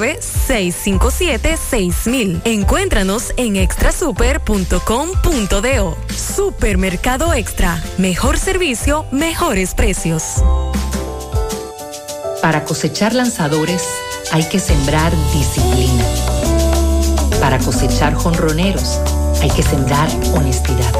[0.00, 2.42] 657-6000.
[2.44, 5.96] Encuéntranos en extrasuper.com.do.
[6.08, 7.82] Supermercado Extra.
[7.98, 10.42] Mejor servicio, mejores precios.
[12.40, 13.82] Para cosechar lanzadores
[14.32, 16.04] hay que sembrar disciplina.
[17.40, 18.98] Para cosechar jonroneros
[19.40, 20.92] hay que sembrar honestidad.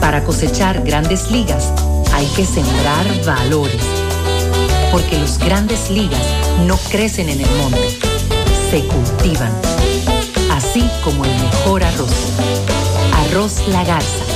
[0.00, 1.72] Para cosechar grandes ligas
[2.12, 3.82] hay que sembrar valores.
[4.92, 7.98] Porque los grandes ligas no crecen en el monte,
[8.70, 9.52] se cultivan.
[10.50, 12.32] Así como el mejor arroz.
[13.12, 14.35] Arroz La Garza.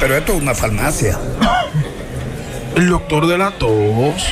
[0.00, 1.18] pero esto es una farmacia.
[2.74, 4.26] ¿El doctor de la tos?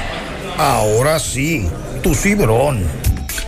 [0.58, 1.68] Ahora sí,
[2.02, 2.86] tu cibrón.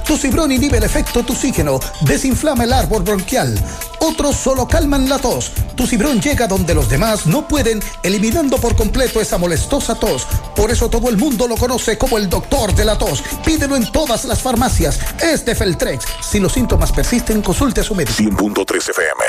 [0.07, 3.59] Tu cibrón inhibe el efecto toxígeno, desinflama el árbol bronquial.
[4.07, 5.51] Otros solo calman la tos.
[5.75, 10.29] Tu cibrón llega donde los demás no pueden, eliminando por completo esa molestosa tos.
[10.55, 13.25] Por eso todo el mundo lo conoce como el doctor de la tos.
[13.45, 15.01] Pídelo en todas las farmacias.
[15.21, 16.05] Es de Feltrex.
[16.23, 18.17] Si los síntomas persisten, consulte a su médico.
[18.17, 19.25] 100.3 FM.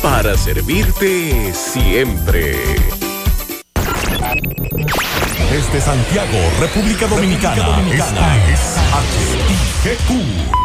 [0.04, 2.56] para servirte siempre.
[5.50, 7.64] Desde Santiago, República Dominicana.
[7.64, 8.38] Dominicana.
[8.48, 8.78] Esta es
[9.84, 10.65] HIGQ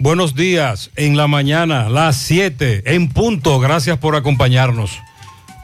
[0.00, 0.92] Buenos días.
[0.94, 3.58] En la mañana, las 7, en punto.
[3.58, 4.92] Gracias por acompañarnos.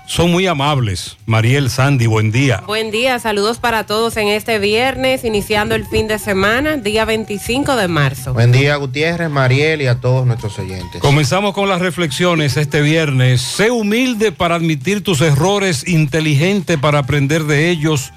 [0.09, 1.17] Son muy amables.
[1.25, 2.65] Mariel, Sandy, buen día.
[2.67, 7.77] Buen día, saludos para todos en este viernes, iniciando el fin de semana, día 25
[7.77, 8.35] de marzo.
[8.35, 11.01] Buen día, Gutiérrez, Mariel y a todos nuestros oyentes.
[11.01, 13.41] Comenzamos con las reflexiones este viernes.
[13.41, 18.13] Sé humilde para admitir tus errores, inteligente para aprender de ellos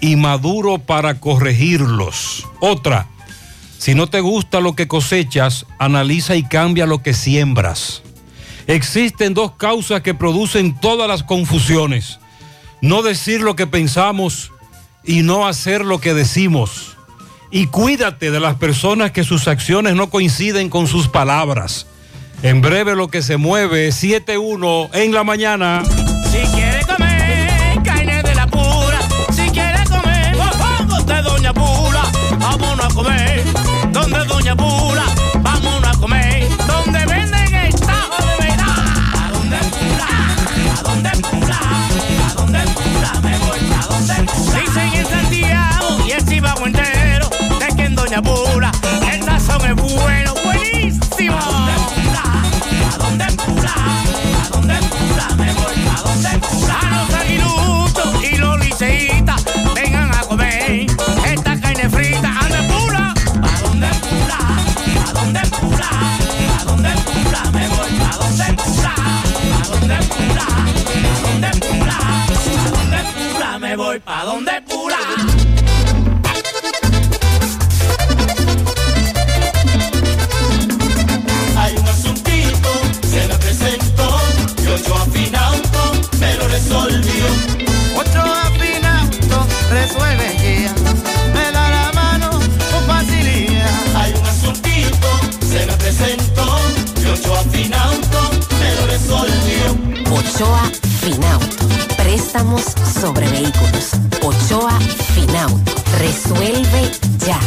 [0.00, 2.46] y maduro para corregirlos.
[2.60, 3.08] Otra.
[3.78, 8.02] Si no te gusta lo que cosechas, analiza y cambia lo que siembras.
[8.66, 12.18] Existen dos causas que producen todas las confusiones.
[12.82, 14.52] No decir lo que pensamos
[15.04, 16.96] y no hacer lo que decimos.
[17.50, 21.86] Y cuídate de las personas que sus acciones no coinciden con sus palabras.
[22.42, 25.82] En breve lo que se mueve es 7-1 en la mañana.
[26.30, 30.36] Si quiere comer carne de la pura, si quiere comer
[31.06, 32.02] de Doña Pula,
[32.38, 33.27] vámonos a comer
[35.42, 36.48] vámonos a comer.
[36.66, 40.08] Donde venden el de ¿A dónde pula?
[40.76, 41.58] ¿A dónde pula?
[42.28, 43.20] ¿A dónde pula?
[43.22, 44.60] Me voy a dónde pula.
[44.60, 46.24] Dicen en Santiago y el
[46.66, 47.28] entero
[47.58, 48.72] de que en Doña Pula
[49.12, 51.36] el sazón es bueno, buenísimo.
[51.36, 51.72] ¿A dónde
[52.84, 53.74] ¿A dónde pula?
[54.44, 55.28] ¿A dónde pula?
[55.36, 56.40] Me voy a dónde
[58.38, 59.44] los liceitas,
[59.74, 59.97] vengan
[73.68, 74.02] Me voy.
[74.06, 74.96] ¿A dónde pula?
[81.54, 82.70] Hay un asuntito,
[83.10, 84.20] se me presentó,
[84.62, 87.26] y ocho afinauto me lo resolvió.
[87.94, 90.74] Ocho afinauto resuelve ya.
[91.34, 93.96] Me da la mano con facilidad.
[93.96, 95.08] Hay un asuntito,
[95.46, 96.58] se me presentó,
[97.02, 98.30] y ocho afinauto
[98.60, 100.16] me lo resolvió.
[100.16, 100.72] Ochoa
[101.02, 101.87] Finauto.
[102.08, 102.62] Préstamos
[103.02, 103.90] sobre vehículos.
[104.22, 104.80] Ochoa
[105.14, 105.72] Finauto.
[105.98, 106.90] Resuelve
[107.26, 107.38] ya.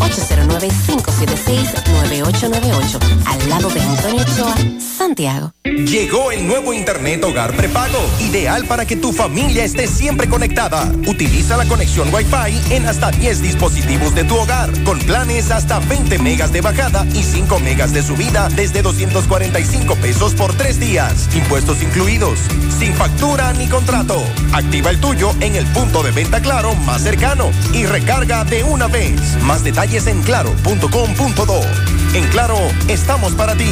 [0.00, 2.98] 809-576-9898.
[3.26, 5.52] Al lado de Antonio Ochoa, Santiago.
[5.64, 10.90] Llegó el nuevo Internet Hogar Prepago, ideal para que tu familia esté siempre conectada.
[11.06, 16.18] Utiliza la conexión Wi-Fi en hasta 10 dispositivos de tu hogar, con planes hasta 20
[16.18, 21.82] megas de bajada y 5 megas de subida desde 245 pesos por tres días, impuestos
[21.82, 22.38] incluidos,
[22.78, 24.22] sin factura ni contrato.
[24.52, 28.86] Activa el tuyo en el punto de venta Claro más cercano y recarga de una
[28.86, 29.20] vez.
[29.42, 31.60] Más detalles en claro.com.do.
[32.14, 32.56] En Claro,
[32.86, 33.68] estamos para ti.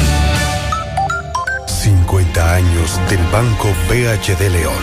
[1.65, 4.73] 50 años del Banco BHD León.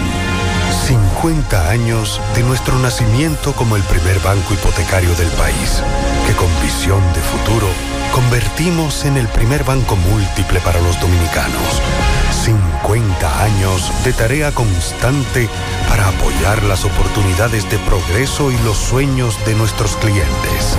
[0.87, 5.83] 50 años de nuestro nacimiento como el primer banco hipotecario del país,
[6.27, 7.69] que con visión de futuro
[8.13, 11.83] convertimos en el primer banco múltiple para los dominicanos.
[12.45, 15.51] 50 años de tarea constante
[15.89, 20.79] para apoyar las oportunidades de progreso y los sueños de nuestros clientes.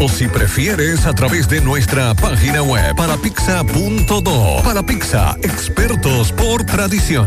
[0.00, 4.62] O si prefieres, a través de nuestra página web parapizza.do.
[4.62, 7.26] Para Pizza, expertos por tradición.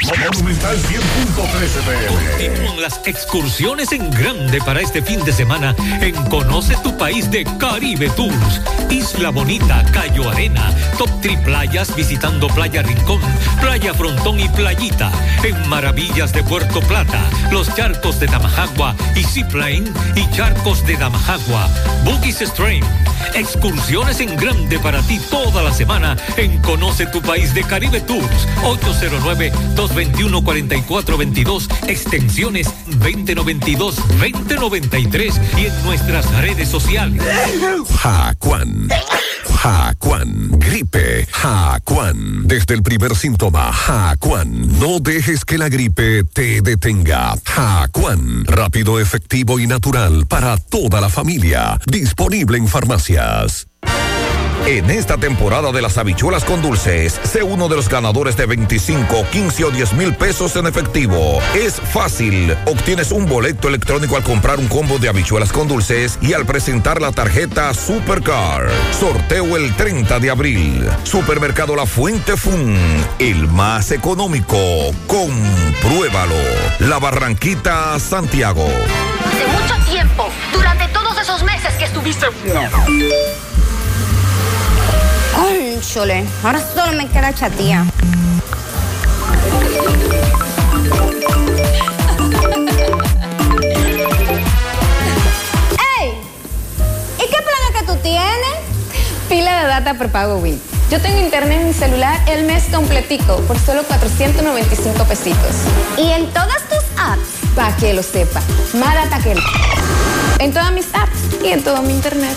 [0.76, 2.49] 100.13 pm.
[2.49, 7.45] Continúan las excursiones en grande para este fin de semana en Conoce tu País de
[7.59, 8.61] Caribe Tours.
[8.90, 13.21] Isla Bonita, Cayo Arena, Top Tri Playas visitando Playa Rincón,
[13.61, 15.11] Playa Frontón y Playita.
[15.42, 19.85] En Maravillas de Puerto Plata, los charcos de Damajagua y Seaplane
[20.16, 21.68] y charcos de Damajagua.
[22.04, 22.85] Boogies Stream.
[23.35, 28.47] Excursiones en grande para ti toda la semana en Conoce tu País de Caribe Tours.
[29.28, 37.23] 809-221-4422, extensiones 2092, 2093 y en nuestras redes sociales.
[38.00, 38.88] Jacuan.
[39.61, 40.50] Jacuan.
[40.58, 41.26] Gripe.
[41.30, 42.47] Jacuan.
[42.47, 44.78] Desde el primer síntoma, Jacuan.
[44.78, 47.35] No dejes que la gripe te detenga.
[47.44, 48.44] Jacuan.
[48.44, 51.80] Rápido, efectivo y natural para toda la familia.
[51.87, 53.66] Disponible en farmacias.
[54.67, 59.27] En esta temporada de las habichuelas con dulces, sé uno de los ganadores de 25,
[59.31, 61.41] 15 o 10 mil pesos en efectivo.
[61.55, 62.55] Es fácil.
[62.67, 67.00] Obtienes un boleto electrónico al comprar un combo de habichuelas con dulces y al presentar
[67.00, 68.69] la tarjeta Supercar.
[68.99, 70.88] Sorteo el 30 de abril.
[71.05, 72.77] Supermercado La Fuente Fun.
[73.19, 74.59] El más económico.
[75.07, 76.35] Compruébalo.
[76.81, 78.67] La Barranquita, Santiago.
[78.67, 82.27] Hace mucho tiempo, durante todos esos meses que estuviste.
[82.55, 83.09] Ay,
[85.80, 87.85] chole, ahora solo me queda chatía.
[95.99, 96.12] ¡Ey!
[97.16, 98.59] ¿Y qué plan es que tú tienes?
[99.28, 100.61] Pila de data prepago Win.
[100.90, 105.57] Yo tengo internet en mi celular el mes completico por solo 495 pesitos.
[105.97, 107.28] ¿Y en todas tus apps?
[107.54, 108.40] Para que lo sepa.
[108.75, 109.35] Más data que.
[110.42, 112.37] En todas mis apps y en todo mi internet.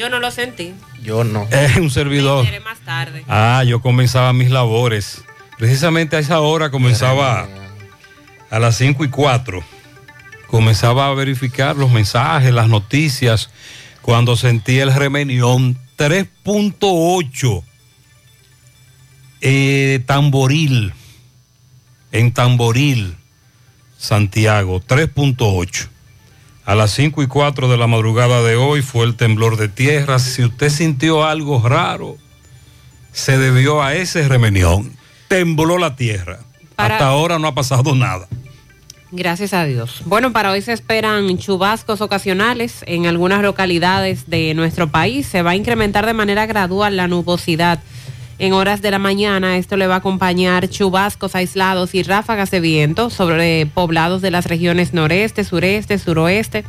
[0.00, 0.72] Yo no lo sentí.
[1.02, 1.46] Yo no.
[1.50, 2.46] Es un servidor.
[2.46, 3.22] Enteré más tarde.
[3.28, 5.22] Ah, yo comenzaba mis labores.
[5.58, 7.46] Precisamente a esa hora comenzaba
[8.48, 9.62] a las 5 y 4.
[10.46, 13.50] Comenzaba a verificar los mensajes, las noticias,
[14.00, 17.62] cuando sentí el remenión 3.8
[19.42, 20.94] eh, Tamboril,
[22.10, 23.16] en Tamboril,
[23.98, 25.88] Santiago, 3.8.
[26.64, 30.18] A las 5 y 4 de la madrugada de hoy fue el temblor de tierra.
[30.18, 32.16] Si usted sintió algo raro,
[33.12, 34.92] se debió a ese remenión.
[35.28, 36.40] Tembló la tierra.
[36.76, 38.28] Para- Hasta ahora no ha pasado nada.
[39.12, 40.02] Gracias a Dios.
[40.04, 45.26] Bueno, para hoy se esperan chubascos ocasionales en algunas localidades de nuestro país.
[45.26, 47.80] Se va a incrementar de manera gradual la nubosidad.
[48.40, 52.60] En horas de la mañana esto le va a acompañar chubascos aislados y ráfagas de
[52.60, 56.64] viento sobre poblados de las regiones noreste, sureste, suroeste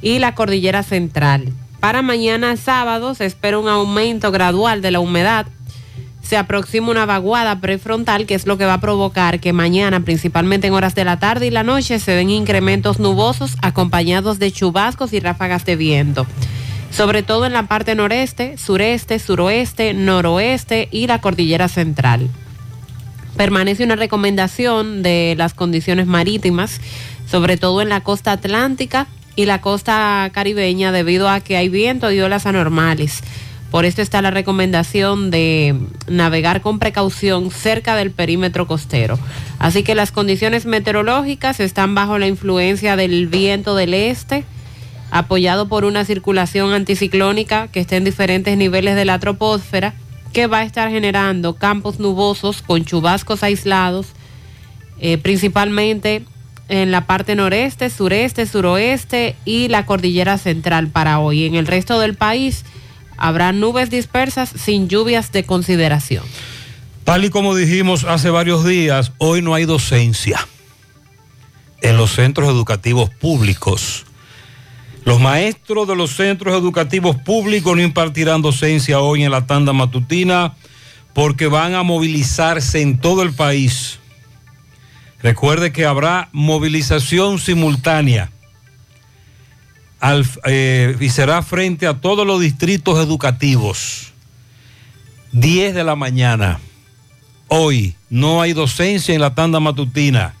[0.00, 1.52] y la cordillera central.
[1.80, 5.46] Para mañana sábado se espera un aumento gradual de la humedad
[6.22, 10.68] se aproxima una vaguada prefrontal que es lo que va a provocar que mañana, principalmente
[10.68, 15.12] en horas de la tarde y la noche, se den incrementos nubosos acompañados de chubascos
[15.12, 16.28] y ráfagas de viento.
[16.90, 22.28] Sobre todo en la parte noreste, sureste, suroeste, noroeste y la cordillera central.
[23.36, 26.80] Permanece una recomendación de las condiciones marítimas,
[27.26, 29.06] sobre todo en la costa atlántica
[29.36, 33.22] y la costa caribeña, debido a que hay viento y olas anormales.
[33.70, 35.76] Por esto está la recomendación de
[36.08, 39.16] navegar con precaución cerca del perímetro costero.
[39.60, 44.44] Así que las condiciones meteorológicas están bajo la influencia del viento del este,
[45.10, 49.94] apoyado por una circulación anticiclónica que está en diferentes niveles de la troposfera,
[50.32, 54.08] que va a estar generando campos nubosos con chubascos aislados,
[55.00, 56.22] eh, principalmente
[56.68, 61.46] en la parte noreste, sureste, suroeste y la cordillera central para hoy.
[61.46, 62.64] En el resto del país
[63.20, 66.24] Habrá nubes dispersas sin lluvias de consideración.
[67.04, 70.48] Tal y como dijimos hace varios días, hoy no hay docencia
[71.82, 74.06] en los centros educativos públicos.
[75.04, 80.54] Los maestros de los centros educativos públicos no impartirán docencia hoy en la tanda matutina
[81.14, 83.98] porque van a movilizarse en todo el país.
[85.22, 88.30] Recuerde que habrá movilización simultánea
[90.46, 94.12] eh, y será frente a todos los distritos educativos.
[95.32, 96.60] 10 de la mañana.
[97.48, 100.34] Hoy no hay docencia en la tanda matutina.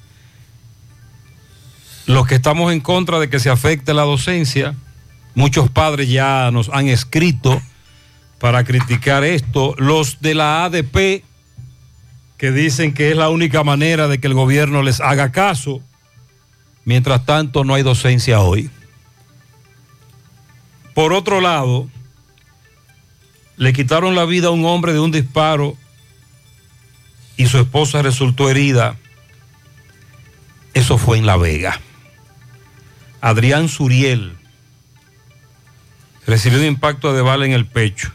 [2.10, 4.74] Los que estamos en contra de que se afecte la docencia,
[5.36, 7.62] muchos padres ya nos han escrito
[8.40, 9.76] para criticar esto.
[9.78, 11.22] Los de la ADP,
[12.36, 15.82] que dicen que es la única manera de que el gobierno les haga caso.
[16.84, 18.70] Mientras tanto, no hay docencia hoy.
[20.96, 21.88] Por otro lado,
[23.56, 25.76] le quitaron la vida a un hombre de un disparo
[27.36, 28.96] y su esposa resultó herida.
[30.74, 31.80] Eso fue en La Vega.
[33.20, 34.36] Adrián Suriel
[36.26, 38.10] recibió un impacto de bala en el pecho.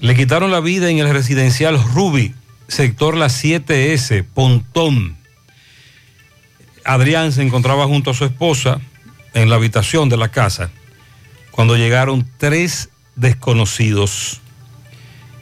[0.00, 2.34] Le quitaron la vida en el residencial Ruby,
[2.68, 5.16] sector La 7S, Pontón.
[6.84, 8.80] Adrián se encontraba junto a su esposa
[9.34, 10.70] en la habitación de la casa
[11.50, 14.40] cuando llegaron tres desconocidos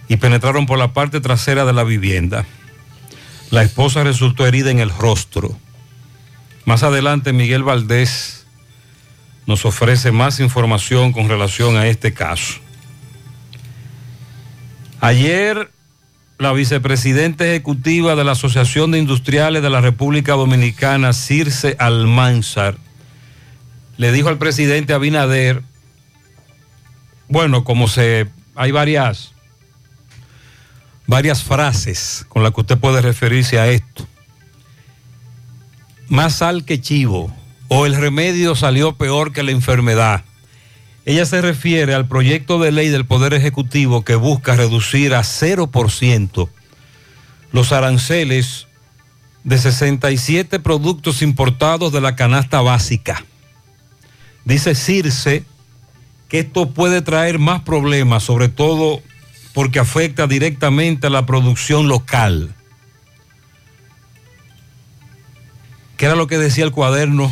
[0.09, 2.47] y penetraron por la parte trasera de la vivienda.
[3.51, 5.59] La esposa resultó herida en el rostro.
[6.65, 8.47] Más adelante Miguel Valdés
[9.47, 12.55] nos ofrece más información con relación a este caso.
[15.01, 15.71] Ayer
[16.39, 22.77] la vicepresidenta ejecutiva de la Asociación de Industriales de la República Dominicana, Circe Almanzar,
[23.97, 25.63] le dijo al presidente Abinader,
[27.29, 29.33] bueno, como se hay varias
[31.07, 34.07] varias frases con las que usted puede referirse a esto.
[36.09, 37.35] Más sal que chivo
[37.69, 40.25] o el remedio salió peor que la enfermedad.
[41.07, 46.49] Ella se refiere al proyecto de ley del Poder Ejecutivo que busca reducir a 0%
[47.53, 48.67] los aranceles
[49.45, 53.25] de 67 productos importados de la canasta básica.
[54.45, 55.45] Dice Circe
[56.29, 59.03] que esto puede traer más problemas, sobre todo
[59.53, 62.55] porque afecta directamente a la producción local.
[65.97, 67.31] ¿Qué era lo que decía el cuaderno?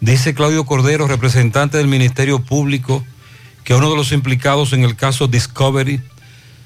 [0.00, 3.02] Dice Claudio Cordero, representante del Ministerio Público,
[3.64, 6.02] que a uno de los implicados en el caso Discovery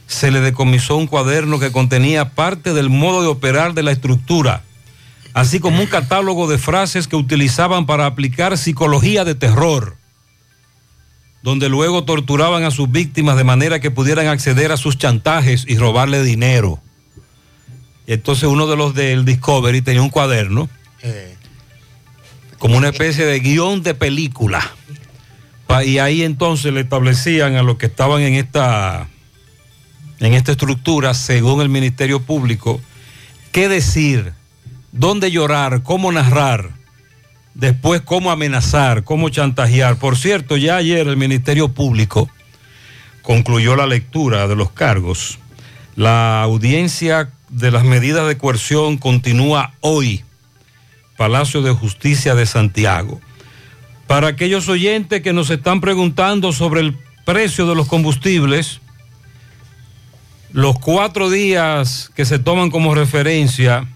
[0.09, 4.65] se le decomisó un cuaderno que contenía parte del modo de operar de la estructura,
[5.33, 9.97] así como un catálogo de frases que utilizaban para aplicar psicología de terror,
[11.45, 15.79] donde luego torturaban a sus víctimas de manera que pudieran acceder a sus chantajes y
[15.79, 16.82] robarle dinero.
[18.07, 20.69] Y entonces uno de los del Discovery tenía un cuaderno
[22.59, 24.61] como una especie de guion de película.
[25.85, 29.09] Y ahí entonces le establecían a los que estaban en esta,
[30.21, 32.81] en esta estructura, según el Ministerio Público,
[33.53, 34.35] qué decir,
[34.93, 36.71] dónde llorar, cómo narrar,
[37.55, 39.97] después cómo amenazar, cómo chantajear.
[39.97, 42.29] Por cierto, ya ayer el Ministerio Público
[43.23, 45.39] concluyó la lectura de los cargos.
[45.97, 50.25] La audiencia de las medidas de coerción continúa hoy.
[51.19, 53.21] Palacio de Justicia de Santiago.
[54.07, 58.81] Para aquellos oyentes que nos están preguntando sobre el precio de los combustibles,
[60.51, 63.87] los cuatro días que se toman como referencia,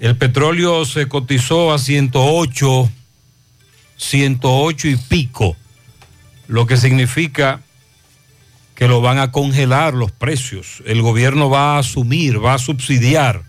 [0.00, 2.90] el petróleo se cotizó a 108,
[3.96, 5.56] 108 y pico,
[6.48, 7.60] lo que significa
[8.76, 10.82] que lo van a congelar los precios.
[10.86, 13.42] El gobierno va a asumir, va a subsidiar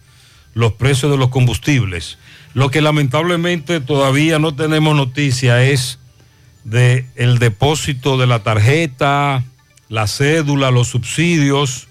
[0.53, 2.17] los precios de los combustibles.
[2.53, 5.99] Lo que lamentablemente todavía no tenemos noticia es
[6.63, 9.43] de el depósito de la tarjeta,
[9.89, 11.89] la cédula, los subsidios.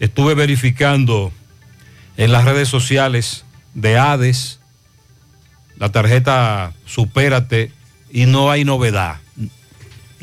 [0.00, 1.32] Estuve verificando
[2.16, 4.60] en las redes sociales de ADES,
[5.76, 7.70] la tarjeta Supérate,
[8.10, 9.23] y no hay novedad.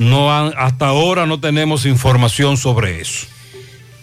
[0.01, 3.27] No han- hasta ahora no tenemos información sobre eso.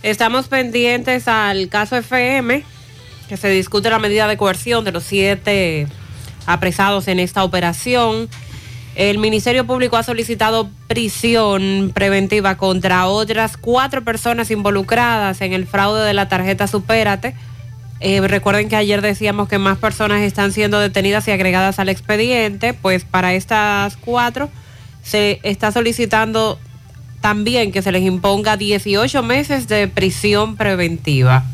[0.05, 2.63] Estamos pendientes al caso FM,
[3.29, 5.89] que se discute la medida de coerción de los siete
[6.47, 8.29] apresados en esta operación.
[8.95, 16.05] El Ministerio Público ha solicitado prisión preventiva contra otras cuatro personas involucradas en el fraude
[16.05, 17.35] de la tarjeta Supérate.
[17.99, 22.73] Eh, recuerden que ayer decíamos que más personas están siendo detenidas y agregadas al expediente,
[22.73, 24.49] pues para estas cuatro
[25.03, 26.59] se está solicitando
[27.21, 31.45] también que se les imponga 18 meses de prisión preventiva.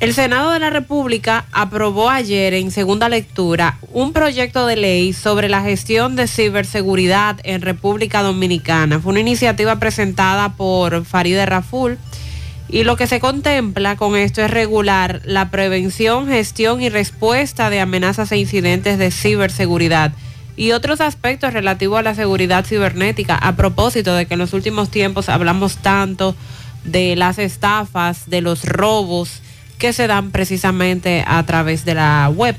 [0.00, 5.48] El Senado de la República aprobó ayer en segunda lectura un proyecto de ley sobre
[5.48, 9.00] la gestión de ciberseguridad en República Dominicana.
[9.00, 11.96] Fue una iniciativa presentada por Faride Raful
[12.68, 17.80] y lo que se contempla con esto es regular la prevención, gestión y respuesta de
[17.80, 20.12] amenazas e incidentes de ciberseguridad
[20.56, 23.36] y otros aspectos relativos a la seguridad cibernética.
[23.36, 26.36] A propósito de que en los últimos tiempos hablamos tanto
[26.84, 29.40] de las estafas, de los robos
[29.78, 32.56] que se dan precisamente a través de la web.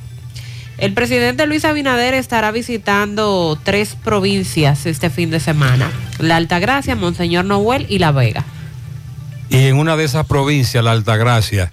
[0.77, 7.45] El presidente Luis Abinader estará visitando tres provincias este fin de semana, La Altagracia, Monseñor
[7.45, 8.43] Noel y La Vega.
[9.49, 11.71] Y en una de esas provincias, la Altagracia,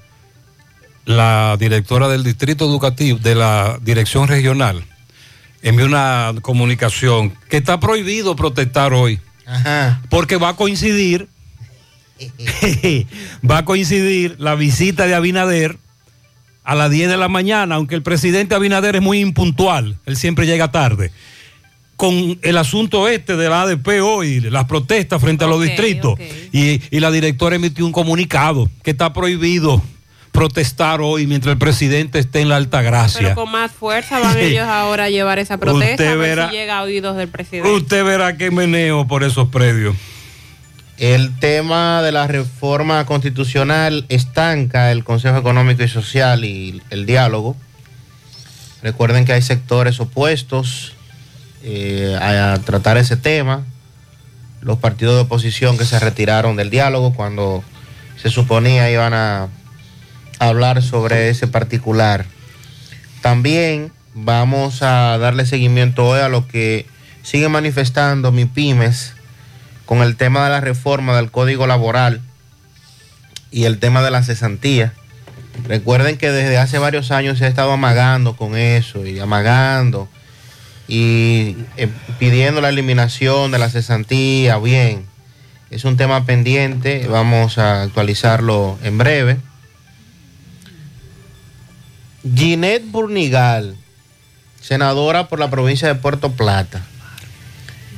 [1.05, 4.85] la directora del distrito educativo, de la dirección regional,
[5.63, 9.21] envió una comunicación que está prohibido protestar hoy.
[10.09, 11.29] Porque va a coincidir,
[13.49, 15.79] va a coincidir la visita de Abinader
[16.65, 20.47] a las 10 de la mañana, aunque el presidente Abinader es muy impuntual, él siempre
[20.47, 21.11] llega tarde.
[21.97, 26.19] Con el asunto este de la ADP hoy, las protestas frente a los distritos,
[26.53, 29.83] y, y la directora emitió un comunicado que está prohibido
[30.33, 33.21] protestar hoy mientras el presidente esté en la Alta Gracia.
[33.21, 36.51] Pero con más fuerza van ellos ahora a llevar esa protesta Usted a ver verá.
[36.51, 37.71] si llega a oídos del presidente.
[37.71, 39.95] Usted verá que meneo por esos predios.
[40.99, 47.57] El tema de la reforma constitucional estanca el Consejo Económico y Social y el diálogo.
[48.83, 50.95] Recuerden que hay sectores opuestos
[51.63, 53.65] eh, a tratar ese tema.
[54.61, 57.65] Los partidos de oposición que se retiraron del diálogo cuando
[58.17, 59.49] se suponía iban a
[60.49, 62.27] hablar sobre ese particular.
[63.21, 66.87] También vamos a darle seguimiento hoy a lo que
[67.23, 69.15] sigue manifestando mi pymes
[69.87, 72.21] con el tema de la reforma del Código Laboral
[73.51, 74.93] y el tema de la cesantía.
[75.65, 80.09] Recuerden que desde hace varios años se ha estado amagando con eso y amagando
[80.89, 84.59] y eh, pidiendo la eliminación de la cesantía.
[84.59, 85.07] Bien,
[85.71, 89.37] es un tema pendiente, vamos a actualizarlo en breve.
[92.23, 93.77] Ginette Burnigal,
[94.61, 96.83] senadora por la provincia de Puerto Plata.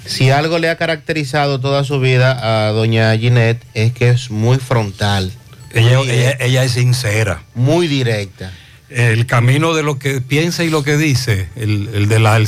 [0.07, 4.59] Si algo le ha caracterizado toda su vida a doña Ginette es que es muy
[4.59, 5.33] frontal.
[5.73, 7.43] Ella, muy ella, directa, ella es sincera.
[7.55, 8.53] muy directa.
[8.91, 12.47] El camino de lo que piensa y lo que dice, el, el de la, el,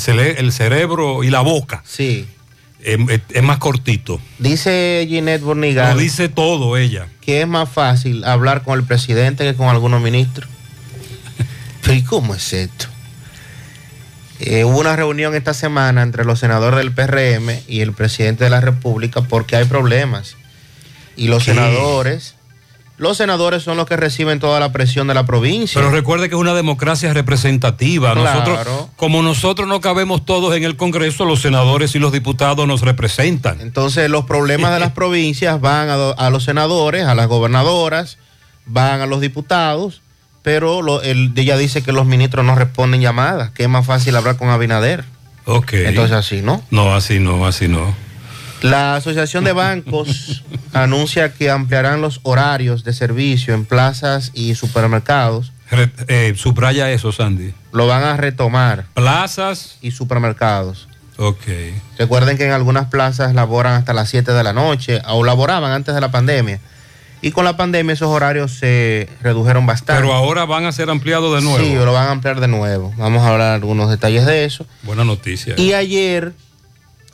[0.52, 2.26] cerebro y la boca, Sí.
[2.84, 4.20] es, es- es más cortito.
[4.38, 7.08] Dice Ginette Burnigal Lo dice todo ella.
[7.22, 10.48] que es más fácil hablar con el presidente que con algunos ministros.
[11.94, 12.86] ¿Y cómo es esto?
[14.38, 18.50] Eh, hubo una reunión esta semana entre los senadores del PRM y el presidente de
[18.50, 20.36] la República porque hay problemas.
[21.16, 21.52] Y los ¿Qué?
[21.52, 22.34] senadores,
[22.98, 25.80] los senadores son los que reciben toda la presión de la provincia.
[25.80, 28.12] Pero recuerde que es una democracia representativa.
[28.12, 28.40] Claro.
[28.40, 32.82] Nosotros, como nosotros no cabemos todos en el Congreso, los senadores y los diputados nos
[32.82, 33.60] representan.
[33.60, 38.18] Entonces los problemas de las provincias van a los senadores, a las gobernadoras,
[38.66, 40.02] van a los diputados,
[40.46, 44.14] pero lo- el- ella dice que los ministros no responden llamadas, que es más fácil
[44.14, 45.04] hablar con Abinader.
[45.44, 45.72] Ok.
[45.72, 46.62] Entonces así, ¿no?
[46.70, 47.92] No, así no, así no.
[48.62, 55.50] La Asociación de Bancos anuncia que ampliarán los horarios de servicio en plazas y supermercados.
[55.68, 57.52] Re- eh, subraya eso, Sandy.
[57.72, 58.84] Lo van a retomar.
[58.94, 60.86] Plazas y supermercados.
[61.16, 61.42] Ok.
[61.98, 65.92] Recuerden que en algunas plazas laboran hasta las 7 de la noche o laboraban antes
[65.92, 66.60] de la pandemia.
[67.22, 70.00] Y con la pandemia esos horarios se redujeron bastante.
[70.02, 71.64] Pero ahora van a ser ampliados de nuevo.
[71.64, 72.92] Sí, lo van a ampliar de nuevo.
[72.98, 74.66] Vamos a hablar algunos detalles de eso.
[74.82, 75.54] Buena noticia.
[75.56, 76.34] Y ayer,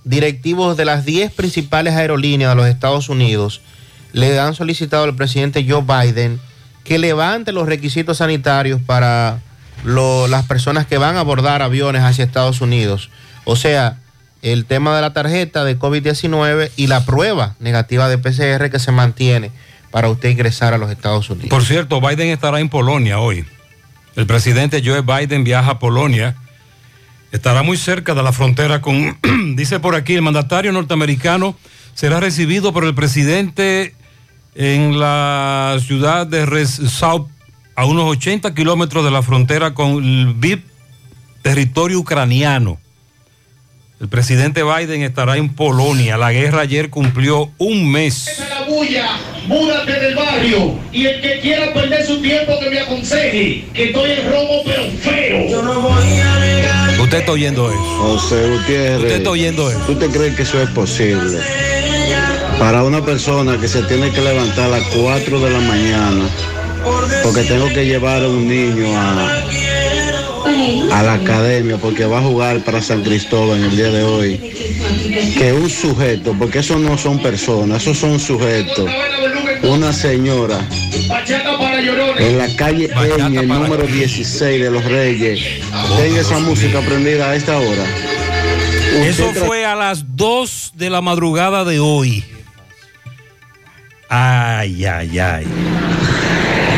[0.04, 3.60] directivos de las 10 principales aerolíneas de los Estados Unidos
[4.12, 6.40] le han solicitado al presidente Joe Biden
[6.84, 9.38] que levante los requisitos sanitarios para
[9.84, 13.10] lo- las personas que van a abordar aviones hacia Estados Unidos.
[13.44, 13.98] O sea,
[14.42, 18.90] el tema de la tarjeta de COVID-19 y la prueba negativa de PCR que se
[18.90, 19.52] mantiene
[19.92, 21.50] para usted ingresar a los Estados Unidos.
[21.50, 23.44] Por cierto, Biden estará en Polonia hoy.
[24.16, 26.34] El presidente Joe Biden viaja a Polonia.
[27.30, 29.18] Estará muy cerca de la frontera con,
[29.54, 31.56] dice por aquí, el mandatario norteamericano
[31.94, 33.94] será recibido por el presidente
[34.54, 37.28] en la ciudad de Rezau,
[37.74, 40.64] a unos 80 kilómetros de la frontera con el VIP,
[41.42, 42.78] territorio ucraniano.
[44.00, 46.16] El presidente Biden estará en Polonia.
[46.16, 48.42] La guerra ayer cumplió un mes.
[49.46, 50.78] Múdate del barrio.
[50.92, 54.84] Y el que quiera perder su tiempo que me aconseje, que estoy en robo pero
[55.00, 55.48] feo.
[55.48, 57.00] Yo no voy a negar.
[57.00, 57.78] Usted está oyendo eso.
[57.78, 59.02] José Gutiérrez.
[59.02, 59.80] Usted está oyendo eso.
[59.86, 61.38] ¿Tú te crees que eso es posible?
[62.62, 66.28] para una persona que se tiene que levantar a las 4 de la mañana,
[67.24, 69.42] porque tengo que llevar a un niño a,
[70.92, 74.38] a la academia, porque va a jugar para San Cristóbal en el día de hoy,
[75.36, 78.90] que un sujeto, porque eso no son personas, esos son sujetos,
[79.62, 80.58] una señora
[82.18, 85.40] en la calle Eñe, el número 16 de Los Reyes,
[85.96, 87.84] tenga esa música prendida a esta hora.
[89.04, 92.24] Eso Usted fue a las 2 de la madrugada de hoy.
[94.08, 95.46] Ay, ay, ay.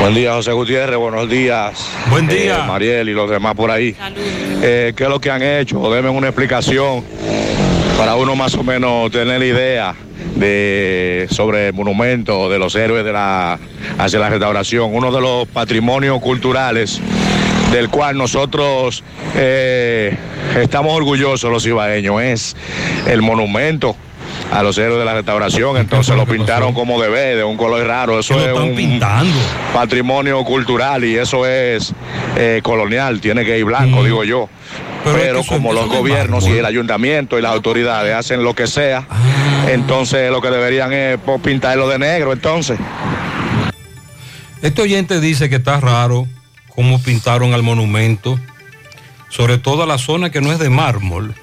[0.04, 0.98] Buen día, José Gutiérrez.
[0.98, 1.88] Buenos días.
[2.10, 2.58] Buen día.
[2.58, 3.96] Eh, Mariel y los demás por ahí.
[4.60, 5.90] Eh, ¿Qué es lo que han hecho?
[5.90, 7.02] Denme una explicación
[7.96, 9.94] para uno más o menos tener idea
[10.36, 13.58] de sobre el monumento de los héroes de la
[13.96, 17.00] hacia la restauración, uno de los patrimonios culturales
[17.72, 19.02] del cual nosotros
[19.34, 20.14] eh,
[20.60, 22.56] estamos orgullosos los ibaeños, es
[23.06, 23.96] el monumento
[24.52, 28.18] a los héroes de la restauración, entonces lo pintaron como debe, de un color raro,
[28.18, 29.00] eso es un
[29.72, 31.92] patrimonio cultural y eso es
[32.36, 34.04] eh, colonial, tiene que ir blanco, Mm.
[34.04, 34.48] digo yo.
[35.04, 39.66] Pero, como los gobiernos y el ayuntamiento y las autoridades hacen lo que sea, Ah.
[39.70, 42.78] entonces lo que deberían es pues, pintarlo de negro, entonces.
[44.62, 46.26] Este oyente dice que está raro
[46.74, 48.38] cómo pintaron al monumento,
[49.28, 51.34] sobre todo la zona que no es de mármol.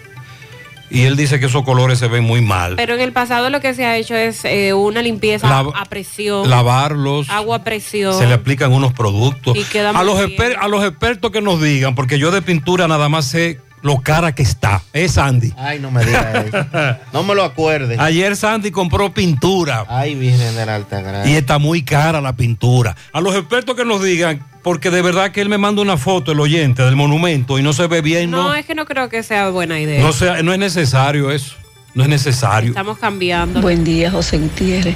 [0.92, 2.76] Y él dice que esos colores se ven muy mal.
[2.76, 6.50] Pero en el pasado lo que se ha hecho es eh, una limpieza a presión.
[6.50, 8.14] Lavarlos, Agua a presión.
[8.18, 9.56] se le aplican unos productos.
[9.56, 10.54] Y A los, bien.
[10.60, 14.34] a los expertos que nos digan, porque yo de pintura nada más sé lo cara
[14.34, 14.82] que está.
[14.94, 15.54] Es Sandy.
[15.58, 16.66] Ay, no me digas eso.
[17.14, 18.00] No me lo acuerdes.
[18.00, 19.86] Ayer Sandy compró pintura.
[19.90, 21.32] Ay, Virgen de la Alta Gracia.
[21.32, 22.96] Y está muy cara la pintura.
[23.14, 26.32] A los expertos que nos digan, porque de verdad que él me manda una foto,
[26.32, 29.10] el oyente, del monumento y no se ve bien, No, no, es que no creo
[29.10, 30.02] que sea buena idea.
[30.02, 31.56] no, sea- no es necesario eso.
[31.94, 32.70] No es necesario.
[32.70, 33.60] Estamos cambiando.
[33.62, 34.96] Buen día, José Gutiérrez.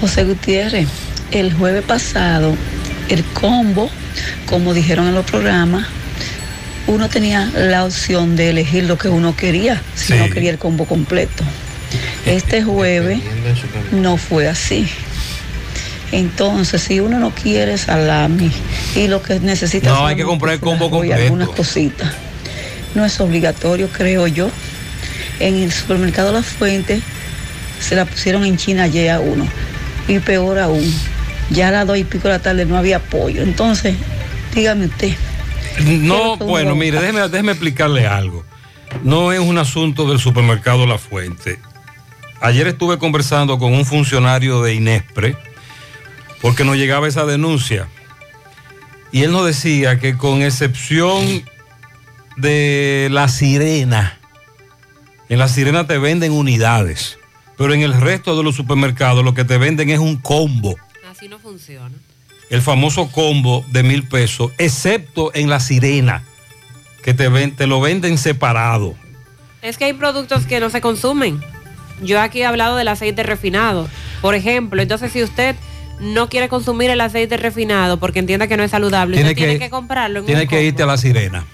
[0.00, 0.88] José Gutiérrez,
[1.30, 2.56] el jueves pasado,
[3.08, 3.88] el combo,
[4.46, 5.86] como dijeron en los programas,
[6.86, 10.84] uno tenía la opción de elegir lo que uno quería, si no quería el combo
[10.84, 11.44] completo.
[12.26, 13.20] Este jueves
[13.92, 14.88] no fue así.
[16.12, 18.50] Entonces, si uno no quiere salami
[18.94, 21.22] y lo que necesita No, hay que comprar el combo y completo.
[21.22, 22.12] algunas cositas,
[22.94, 24.50] no es obligatorio, creo yo.
[25.40, 27.00] En el supermercado La Fuente
[27.80, 29.46] se la pusieron en China ayer a uno.
[30.06, 30.84] Y peor aún,
[31.50, 33.42] ya a las dos y pico de la tarde no había pollo.
[33.42, 33.96] Entonces,
[34.54, 35.14] dígame usted.
[35.82, 38.44] No, bueno, mire, déjeme, déjeme explicarle algo.
[39.02, 41.58] No es un asunto del supermercado La Fuente.
[42.40, 45.36] Ayer estuve conversando con un funcionario de Inespre
[46.40, 47.88] porque nos llegaba esa denuncia.
[49.12, 51.44] Y él nos decía que con excepción
[52.36, 54.18] de la sirena,
[55.28, 57.18] en la sirena te venden unidades,
[57.56, 60.76] pero en el resto de los supermercados lo que te venden es un combo
[61.08, 61.94] Así no funciona.
[62.54, 66.22] El famoso combo de mil pesos, excepto en la sirena,
[67.02, 68.94] que te, ven- te lo venden separado.
[69.62, 71.40] Es que hay productos que no se consumen.
[72.02, 73.88] Yo aquí he hablado del aceite refinado,
[74.20, 74.80] por ejemplo.
[74.82, 75.56] Entonces, si usted
[76.00, 79.52] no quiere consumir el aceite refinado porque entienda que no es saludable, Tiene usted tiene
[79.54, 80.20] que- que comprarlo.
[80.20, 80.66] En, Tienes un que combo.
[80.68, 81.44] irte a la sirena.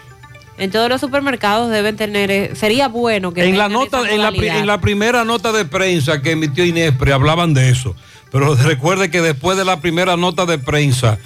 [0.58, 2.30] en todos los supermercados deben tener.
[2.30, 6.20] eh, sería bueno que En la, nota, en, la, en la primera nota de prensa
[6.20, 7.96] que emitió Inespre hablaban de eso.
[8.30, 11.18] Pero recuerde que después de la primera nota de prensa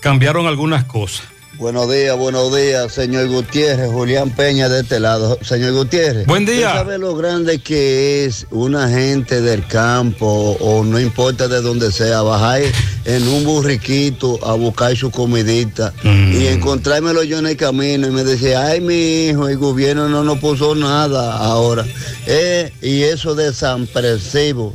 [0.00, 1.22] cambiaron algunas cosas.
[1.58, 5.38] Buenos días, buenos días, señor Gutiérrez, Julián Peña de este lado.
[5.40, 6.26] Señor Gutiérrez.
[6.26, 6.66] Buen día.
[6.66, 11.92] ¿Usted sabe lo grande que es una gente del campo o no importa de donde
[11.92, 12.60] sea, bajar
[13.06, 16.32] en un burriquito a buscar su comidita Mm.
[16.34, 20.24] y encontrármelo yo en el camino y me decía, ay mi hijo, el gobierno no
[20.24, 21.86] nos puso nada ahora.
[22.26, 24.74] Eh, y eso de San Presivo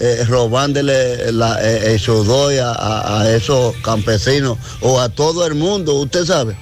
[0.00, 5.54] eh, robándole la, eh, el sudor a, a- a esos campesinos o a todo el
[5.54, 6.56] mundo, usted sabe.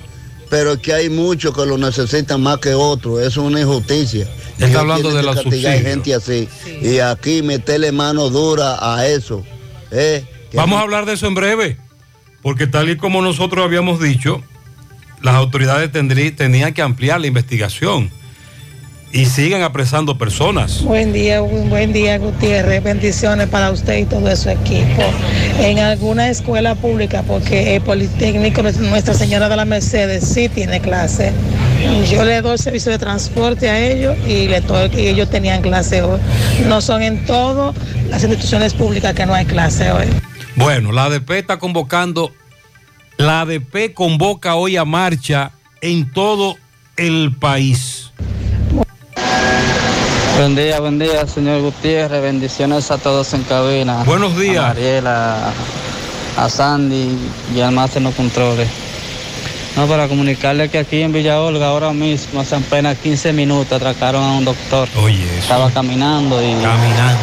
[0.50, 4.26] Pero es que hay muchos que lo necesitan más que otros, eso es una injusticia.
[4.58, 5.82] Está hablando de castigar subsidios.
[5.82, 6.48] gente así.
[6.82, 9.44] Y aquí meterle mano dura a eso.
[9.90, 10.24] eh,
[10.54, 11.76] Vamos a hablar de eso en breve,
[12.42, 14.42] porque tal y como nosotros habíamos dicho,
[15.22, 18.10] las autoridades tendrí- tenían que ampliar la investigación
[19.12, 20.82] y siguen apresando personas.
[20.82, 25.02] Buen día, bu- buen día Gutiérrez, bendiciones para usted y todo su equipo.
[25.60, 31.32] En alguna escuela pública, porque el Politécnico Nuestra Señora de la Mercedes sí tiene clase.
[32.10, 34.62] Yo le doy servicio de transporte a ellos y, le
[34.96, 36.20] y ellos tenían clase hoy.
[36.66, 37.74] No son en todas
[38.10, 40.06] las instituciones públicas que no hay clase hoy.
[40.56, 42.32] Bueno, la ADP está convocando,
[43.16, 46.56] la ADP convoca hoy a marcha en todo
[46.96, 47.97] el país.
[50.38, 52.22] Buen día, buen día, señor Gutiérrez.
[52.22, 54.04] Bendiciones a todos en cabina.
[54.04, 54.64] Buenos días.
[54.64, 55.50] A Mariela,
[56.36, 57.18] a Sandy
[57.52, 58.68] y al máster no controles.
[59.74, 64.22] No, para comunicarle que aquí en Villa Olga ahora mismo, hace apenas 15 minutos, atracaron
[64.22, 64.88] a un doctor.
[65.02, 66.52] Oye, Estaba caminando y.
[66.62, 67.20] Caminando.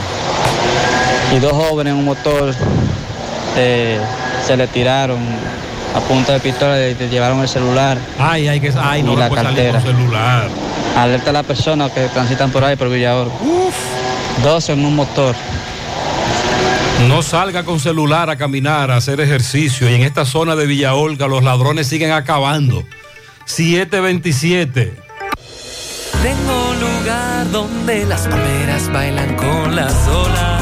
[1.37, 2.53] Y dos jóvenes en un motor
[3.55, 3.97] eh,
[4.45, 5.19] se le tiraron
[5.95, 7.97] a punta de pistola y le llevaron el celular.
[8.19, 8.73] Ay, hay que.
[8.77, 9.79] Ay, no y la cartera.
[9.79, 10.49] celular.
[10.95, 13.33] Alerta a las personas que transitan por ahí por Villa Olga.
[14.43, 15.35] Dos en un motor.
[17.09, 19.89] No salga con celular a caminar, a hacer ejercicio.
[19.89, 22.83] Y en esta zona de Villa Olga los ladrones siguen acabando.
[23.45, 24.93] 727.
[26.23, 30.54] Tengo un lugar donde las palmeras bailan con las olas.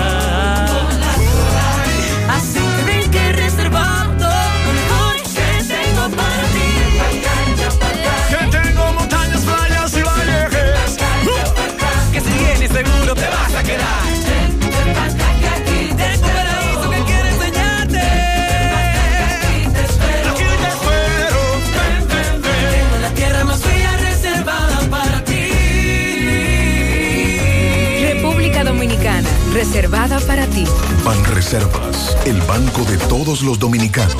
[30.23, 30.65] Para ti.
[31.03, 34.15] Ban Reservas, el banco de todos los dominicanos.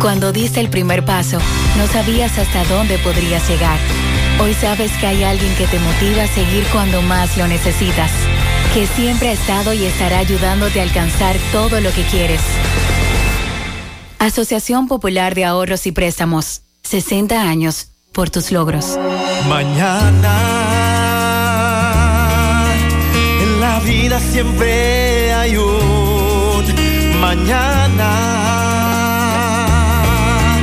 [0.02, 1.40] Cuando diste el primer paso,
[1.78, 3.80] no sabías hasta dónde podrías llegar.
[4.42, 8.12] Hoy sabes que hay alguien que te motiva a seguir cuando más lo necesitas,
[8.74, 12.42] que siempre ha estado y estará ayudándote a alcanzar todo lo que quieres.
[14.18, 19.00] Asociación Popular de Ahorros y Préstamos, 60 años por tus logros.
[19.48, 20.36] Mañana,
[23.42, 26.66] en la vida siempre hay un
[27.22, 28.10] mañana.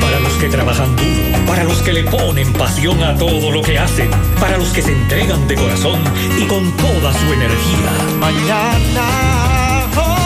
[0.02, 3.78] Para los que trabajan duro, para los que le ponen pasión a todo lo que
[3.78, 6.00] hacen, para los que se entregan de corazón
[6.38, 7.90] y con toda su energía.
[8.20, 10.25] Mañana, oh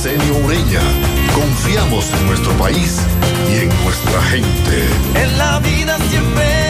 [0.00, 0.80] Arsenio Ureña,
[1.34, 3.02] confiamos en nuestro país
[3.52, 4.88] y en nuestra gente.
[5.14, 6.69] En la vida siempre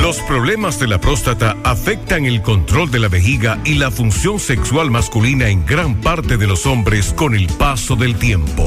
[0.00, 4.90] Los problemas de la próstata afectan el control de la vejiga y la función sexual
[4.90, 8.66] masculina en gran parte de los hombres con el paso del tiempo.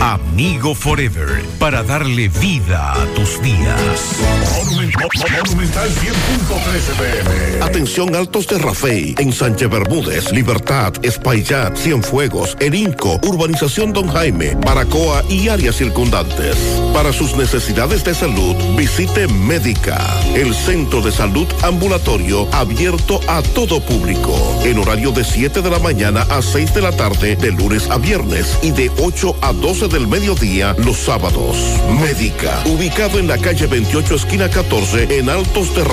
[0.00, 4.20] Amigo Forever, para darle vida a tus días.
[4.62, 7.64] Monumental 100.13 pm.
[7.64, 14.54] Atención Altos de Rafey, en Sánchez Bermúdez, Libertad, Espaillat, Cienfuegos, El Inco, Urbanización Don Jaime,
[14.64, 16.56] Baracoa y áreas circundantes.
[16.92, 20.00] Para sus necesidades de salud, visite Médica,
[20.34, 24.32] el centro de salud ambulatorio abierto a todo público,
[24.64, 27.98] en horario de 7 de la mañana a 6 de la tarde, de lunes a
[27.98, 31.56] viernes, y de 8 a 12 del mediodía los sábados.
[32.00, 35.84] Médica, ubicado en la calle 28, esquina 14, en Altos de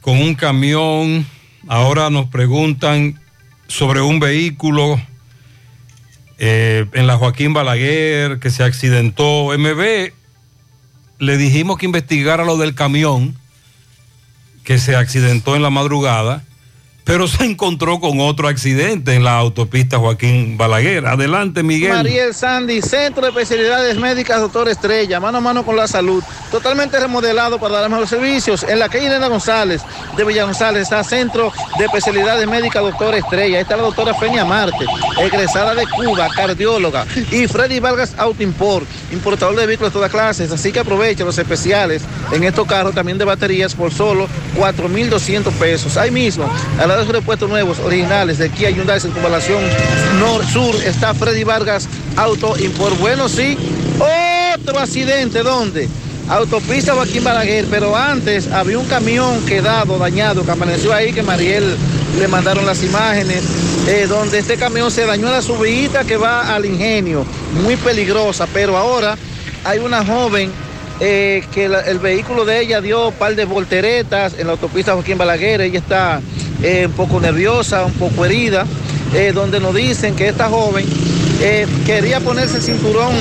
[0.00, 1.26] con un camión.
[1.68, 3.20] Ahora nos preguntan
[3.66, 5.00] sobre un vehículo
[6.38, 9.50] eh, en la Joaquín Balaguer que se accidentó.
[9.56, 10.21] MB
[11.22, 13.36] le dijimos que investigara lo del camión
[14.64, 16.42] que se accidentó en la madrugada
[17.04, 21.06] pero se encontró con otro accidente en la autopista Joaquín Balaguer.
[21.06, 21.92] Adelante, Miguel.
[21.92, 26.22] Mariel Sandy, Centro de Especialidades Médicas Doctor Estrella, mano a mano con la salud.
[26.50, 28.62] Totalmente remodelado para dar mejores servicios.
[28.62, 29.82] En la calle Elena González
[30.16, 33.56] de Villa González está Centro de Especialidades Médicas Doctor Estrella.
[33.56, 34.84] Ahí está la doctora Feña Marte,
[35.20, 37.06] egresada de Cuba, cardióloga.
[37.30, 40.52] Y Freddy Vargas Auto Import, importador de vehículos de todas clases.
[40.52, 45.96] Así que aprovecha los especiales en estos carros también de baterías por solo 4.200 pesos.
[45.96, 46.48] Ahí mismo,
[46.78, 49.62] al lado de los repuestos nuevos, originales de Kia Hyundai Circunvalación
[50.18, 52.98] Nor-Sur, está Freddy Vargas Auto Import.
[52.98, 53.56] Bueno, sí,
[54.54, 55.88] otro accidente, ¿dónde?
[56.28, 61.76] Autopista Joaquín Balaguer, pero antes había un camión quedado, dañado, que amaneció ahí, que Mariel
[62.18, 63.42] le mandaron las imágenes,
[63.88, 67.24] eh, donde este camión se dañó en la subida que va al ingenio,
[67.62, 69.16] muy peligrosa, pero ahora
[69.64, 70.50] hay una joven
[71.00, 75.16] eh, que el vehículo de ella dio un par de volteretas en la autopista Joaquín
[75.16, 76.20] Balaguer, ella está
[76.62, 78.66] eh, un poco nerviosa, un poco herida,
[79.14, 80.86] eh, donde nos dicen que esta joven
[81.40, 83.14] eh, quería ponerse el cinturón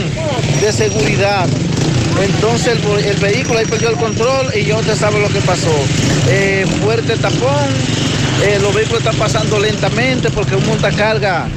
[0.62, 1.48] de seguridad.
[2.24, 5.72] Entonces el, el vehículo ahí perdió el control y yo usted sabe lo que pasó.
[6.84, 7.68] Fuerte tapón,
[8.62, 11.48] los vehículos están pasando lentamente porque un montacarga,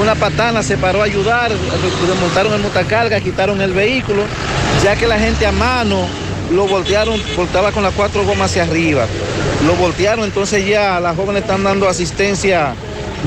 [0.00, 1.50] una patana se paró a ayudar,
[2.06, 4.22] desmontaron el montacarga, quitaron el vehículo,
[4.84, 6.06] ya que la gente a mano
[6.50, 9.06] lo voltearon, voltaba con las cuatro gomas hacia arriba.
[9.66, 12.74] Lo voltearon, entonces ya las jóvenes están dando asistencia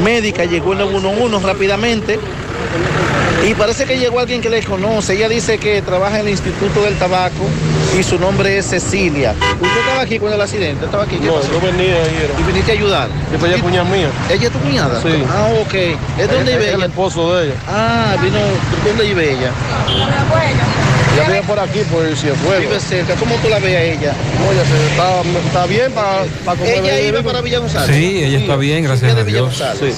[0.04, 2.20] médica, llegó el 911 rápidamente.
[3.48, 5.14] Y parece que llegó alguien que le conoce.
[5.14, 7.46] Ella dice que trabaja en el Instituto del Tabaco
[7.98, 9.34] y su nombre es Cecilia.
[9.62, 10.86] ¿Usted estaba aquí con el accidente?
[10.86, 11.16] ¿Estaba aquí?
[11.16, 11.48] ¿Qué No, pasó?
[11.54, 12.30] yo venía ayer.
[12.38, 13.08] ¿Y viniste a ayudar?
[13.32, 14.10] Yo pedí a cuñada mía.
[14.30, 15.02] ¿Ella es tu cuñada?
[15.02, 15.24] Sí.
[15.30, 15.74] Ah, ok.
[16.20, 16.86] ¿Es dónde vive Es el ella?
[16.88, 17.56] esposo de ella.
[17.68, 18.40] Ah, vino.
[18.86, 19.52] ¿Dónde vive ella?
[21.14, 22.60] Ella vive por aquí, por el Cienfuegos.
[22.62, 23.16] Vive cerca.
[23.16, 24.14] ¿Cómo tú la ves a ella?
[24.40, 26.76] No, ella se- está, está bien para, para comer.
[26.78, 27.96] Ella iba para Villa González.
[27.96, 29.42] Sí, ella está bien, gracias a Dios.
[29.42, 29.96] González.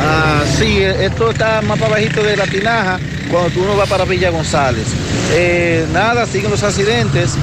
[0.00, 2.98] Ah, sí, esto está más para bajito de la tinaja
[3.30, 4.86] cuando tú no vas para Villa González.
[5.32, 7.34] Eh, nada, siguen los accidentes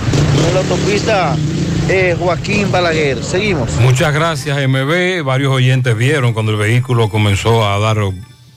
[0.48, 1.36] en la autopista
[1.90, 3.24] eh, Joaquín Balaguer.
[3.24, 3.72] Seguimos.
[3.80, 5.24] Muchas gracias, MB.
[5.24, 7.98] Varios oyentes vieron cuando el vehículo comenzó a dar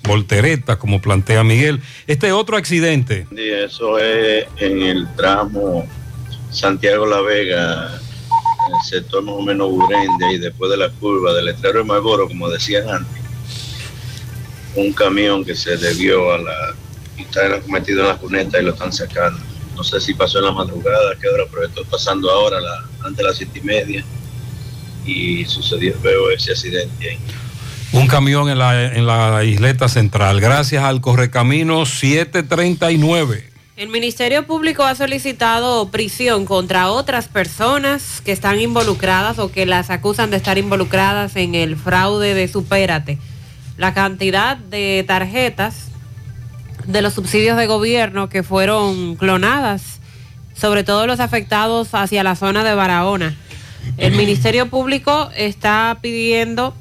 [0.04, 1.80] volteretas, como plantea Miguel.
[2.06, 3.26] Este otro accidente.
[3.34, 5.86] Sí, eso es en el tramo
[6.50, 8.00] Santiago La Vega,
[8.68, 11.84] en el sector más o menos Urende, y después de la curva del letrero de
[11.84, 13.22] Magoro, como decían antes,
[14.76, 16.74] un camión que se debió a la
[17.16, 19.38] y está metido en la cuneta y lo están sacando.
[19.76, 23.18] No sé si pasó en la madrugada, qué hora, pero esto pasando ahora, la- antes
[23.18, 24.04] de las siete y media,
[25.06, 27.18] y sucedió, veo ese accidente ahí.
[27.94, 30.40] Un camión en la, en la isleta central.
[30.40, 33.50] Gracias al Correcamino 739.
[33.76, 39.90] El Ministerio Público ha solicitado prisión contra otras personas que están involucradas o que las
[39.90, 43.18] acusan de estar involucradas en el fraude de Supérate.
[43.76, 45.86] La cantidad de tarjetas
[46.88, 50.00] de los subsidios de gobierno que fueron clonadas,
[50.52, 53.36] sobre todo los afectados hacia la zona de Barahona.
[53.98, 56.74] El Ministerio Público está pidiendo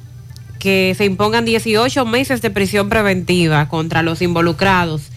[0.64, 5.10] que se impongan 18 meses de prisión preventiva contra los involucrados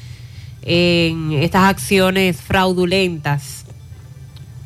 [0.62, 3.64] en estas acciones fraudulentas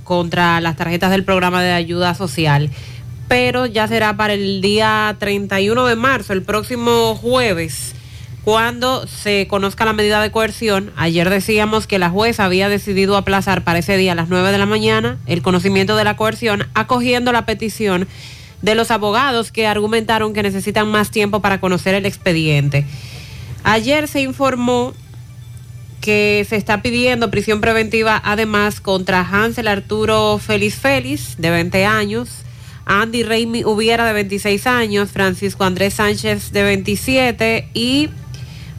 [0.04, 2.70] contra las tarjetas del programa de ayuda social.
[3.28, 7.94] Pero ya será para el día 31 de marzo, el próximo jueves,
[8.42, 10.92] cuando se conozca la medida de coerción.
[10.96, 14.56] Ayer decíamos que la jueza había decidido aplazar para ese día a las 9 de
[14.56, 18.08] la mañana el conocimiento de la coerción, acogiendo la petición
[18.62, 22.84] de los abogados que argumentaron que necesitan más tiempo para conocer el expediente.
[23.64, 24.94] Ayer se informó
[26.00, 32.28] que se está pidiendo prisión preventiva además contra Hansel Arturo Félix Félix, de 20 años,
[32.86, 38.08] Andy Reimi Hubiera, de 26 años, Francisco Andrés Sánchez, de 27 y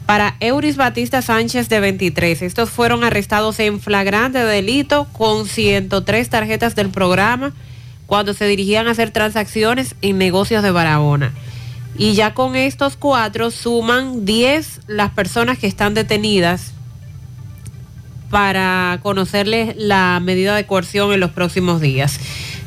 [0.06, 2.42] para Euris Batista Sánchez, de 23.
[2.42, 7.52] Estos fueron arrestados en flagrante delito con 103 tarjetas del programa
[8.12, 11.32] cuando se dirigían a hacer transacciones en negocios de Barahona.
[11.96, 16.74] Y ya con estos cuatro suman 10 las personas que están detenidas
[18.28, 22.20] para conocerles la medida de coerción en los próximos días.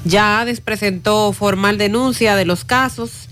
[0.04, 3.30] Ya ADES presentó formal denuncia de los casos.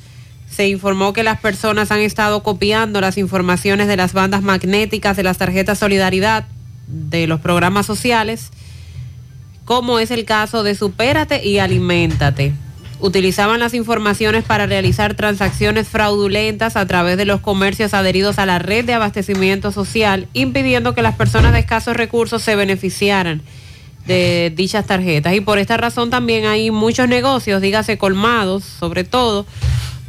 [0.47, 5.24] Se informó que las personas han estado copiando las informaciones de las bandas magnéticas de
[5.24, 6.45] las tarjetas Solidaridad
[6.86, 8.51] de los programas sociales,
[9.66, 12.53] como es el caso de Supérate y Aliméntate.
[12.99, 18.59] Utilizaban las informaciones para realizar transacciones fraudulentas a través de los comercios adheridos a la
[18.59, 23.41] red de abastecimiento social, impidiendo que las personas de escasos recursos se beneficiaran
[24.07, 25.34] de dichas tarjetas.
[25.34, 29.45] Y por esta razón también hay muchos negocios, dígase colmados, sobre todo,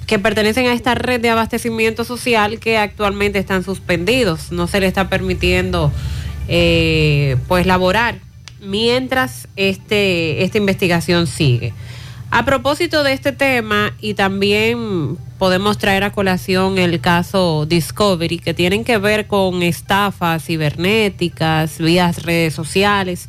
[0.07, 4.53] que pertenecen a esta red de abastecimiento social que actualmente están suspendidos.
[4.53, 5.91] No se le está permitiendo
[6.49, 8.19] eh, pues laborar
[8.65, 11.73] mientras este, esta investigación sigue.
[12.31, 18.55] A propósito de este tema, y también podemos traer a colación el caso Discovery, que
[18.55, 23.29] tienen que ver con estafas cibernéticas, vías redes sociales,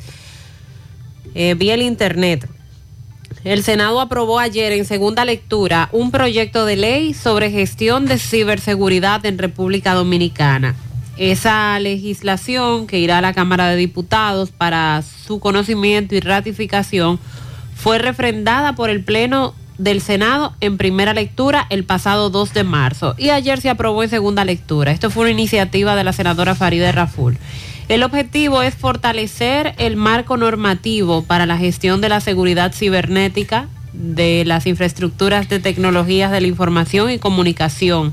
[1.34, 2.48] eh, vía el Internet.
[3.44, 9.24] El Senado aprobó ayer en segunda lectura un proyecto de ley sobre gestión de ciberseguridad
[9.24, 10.74] en República Dominicana.
[11.16, 17.18] Esa legislación que irá a la Cámara de Diputados para su conocimiento y ratificación
[17.74, 23.14] fue refrendada por el Pleno del Senado en primera lectura el pasado 2 de marzo
[23.18, 24.92] y ayer se aprobó en segunda lectura.
[24.92, 27.38] Esto fue una iniciativa de la senadora Faride Raful.
[27.88, 34.44] El objetivo es fortalecer el marco normativo para la gestión de la seguridad cibernética de
[34.44, 38.12] las infraestructuras de tecnologías de la información y comunicación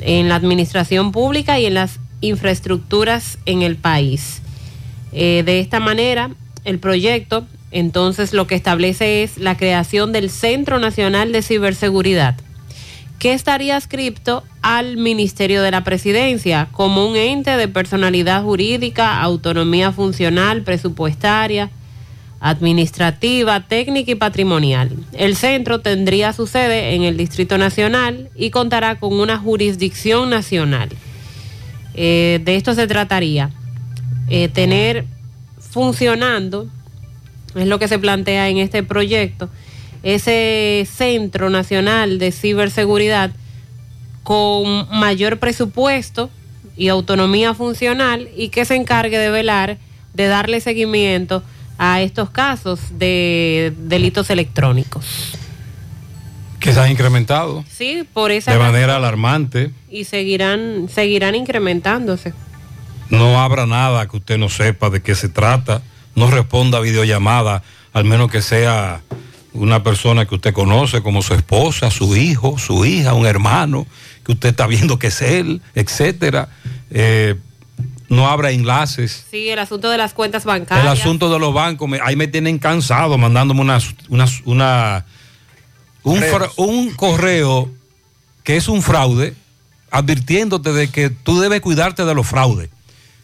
[0.00, 4.40] en la administración pública y en las infraestructuras en el país.
[5.12, 6.30] Eh, de esta manera,
[6.64, 12.36] el proyecto entonces lo que establece es la creación del Centro Nacional de Ciberseguridad,
[13.18, 19.92] que estaría adscripto al Ministerio de la Presidencia como un ente de personalidad jurídica, autonomía
[19.92, 21.70] funcional, presupuestaria,
[22.40, 24.90] administrativa, técnica y patrimonial.
[25.12, 30.90] El centro tendría su sede en el Distrito Nacional y contará con una jurisdicción nacional.
[31.94, 33.50] Eh, de esto se trataría,
[34.28, 35.06] eh, tener
[35.58, 36.68] funcionando
[37.54, 39.48] es lo que se plantea en este proyecto,
[40.02, 43.30] ese Centro Nacional de Ciberseguridad
[44.22, 46.30] con mayor presupuesto
[46.76, 49.78] y autonomía funcional y que se encargue de velar,
[50.14, 51.42] de darle seguimiento
[51.78, 55.36] a estos casos de delitos electrónicos.
[56.60, 57.64] Que se han incrementado.
[57.70, 58.72] Sí, por esa De razón.
[58.72, 59.70] manera alarmante.
[59.90, 62.32] Y seguirán, seguirán incrementándose.
[63.10, 65.82] No habrá nada que usted no sepa de qué se trata.
[66.14, 67.62] No responda a videollamada,
[67.92, 69.02] al menos que sea
[69.52, 73.86] una persona que usted conoce como su esposa, su hijo, su hija, un hermano,
[74.24, 76.48] que usted está viendo que es él, etcétera.
[76.90, 77.36] Eh,
[78.08, 79.24] no habrá enlaces.
[79.30, 81.00] Sí, el asunto de las cuentas El bancarias.
[81.00, 83.78] asunto de los bancos, me- ahí me tienen cansado mandándome una,
[84.08, 85.06] una, una-
[86.02, 87.68] un, fra- un correo
[88.44, 89.34] que es un fraude,
[89.90, 92.70] advirtiéndote de que tú debes cuidarte de los fraudes.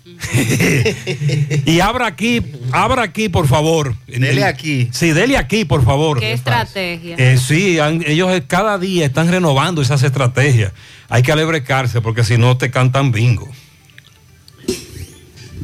[1.64, 3.94] y abra aquí, abra aquí, por favor.
[4.06, 4.88] Dele aquí.
[4.92, 6.18] Sí, dele aquí, por favor.
[6.18, 7.16] ¿Qué estrategia?
[7.18, 10.72] Eh, sí, han- ellos cada día están renovando esas estrategias.
[11.08, 13.48] Hay que alebrecarse porque si no te cantan bingo.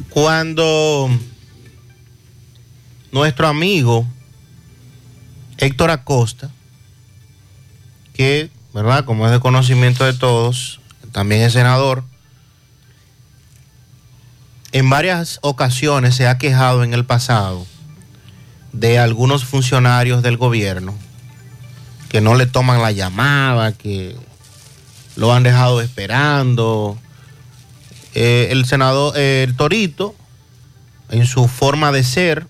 [0.09, 1.09] Cuando
[3.11, 4.07] nuestro amigo
[5.57, 6.49] Héctor Acosta,
[8.13, 9.05] que, ¿verdad?
[9.05, 10.79] Como es de conocimiento de todos,
[11.11, 12.03] también es senador,
[14.71, 17.65] en varias ocasiones se ha quejado en el pasado
[18.71, 20.93] de algunos funcionarios del gobierno
[22.09, 24.15] que no le toman la llamada, que
[25.15, 26.97] lo han dejado esperando.
[28.21, 30.13] Eh, el senador, eh, el Torito,
[31.09, 32.47] en su forma de ser,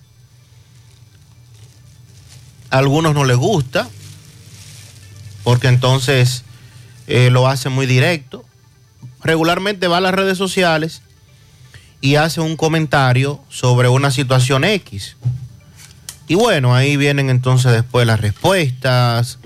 [2.70, 3.88] a algunos no les gusta,
[5.44, 6.42] porque entonces
[7.06, 8.44] eh, lo hace muy directo.
[9.22, 11.02] Regularmente va a las redes sociales
[12.00, 15.18] y hace un comentario sobre una situación X.
[16.26, 19.38] Y bueno, ahí vienen entonces después las respuestas,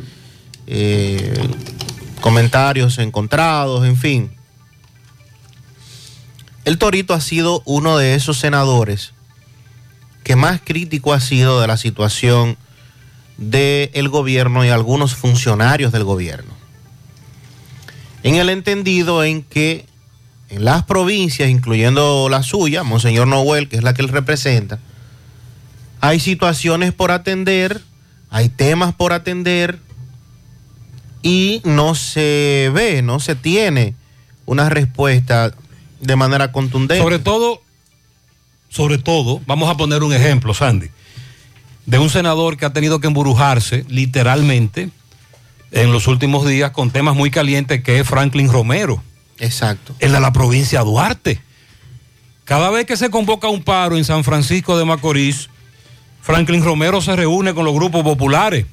[2.23, 4.34] comentarios encontrados, en fin.
[6.65, 9.13] El Torito ha sido uno de esos senadores
[10.23, 12.57] que más crítico ha sido de la situación
[13.37, 16.53] del gobierno y algunos funcionarios del gobierno.
[18.23, 19.87] En el entendido en que
[20.49, 24.79] en las provincias, incluyendo la suya, Monseñor Noel, que es la que él representa,
[26.01, 27.83] hay situaciones por atender,
[28.31, 29.79] hay temas por atender
[31.23, 33.95] y no se ve, no se tiene
[34.47, 35.53] una respuesta
[36.05, 37.03] de manera contundente.
[37.03, 37.61] Sobre todo,
[38.69, 40.89] sobre todo, vamos a poner un ejemplo, Sandy,
[41.87, 44.91] de un senador que ha tenido que embrujarse literalmente
[45.73, 49.03] en los últimos días con temas muy calientes que es Franklin Romero.
[49.39, 49.95] Exacto.
[49.99, 51.41] El de la provincia de Duarte.
[52.45, 55.49] Cada vez que se convoca un paro en San Francisco de Macorís,
[56.21, 58.67] Franklin Romero se reúne con los grupos populares.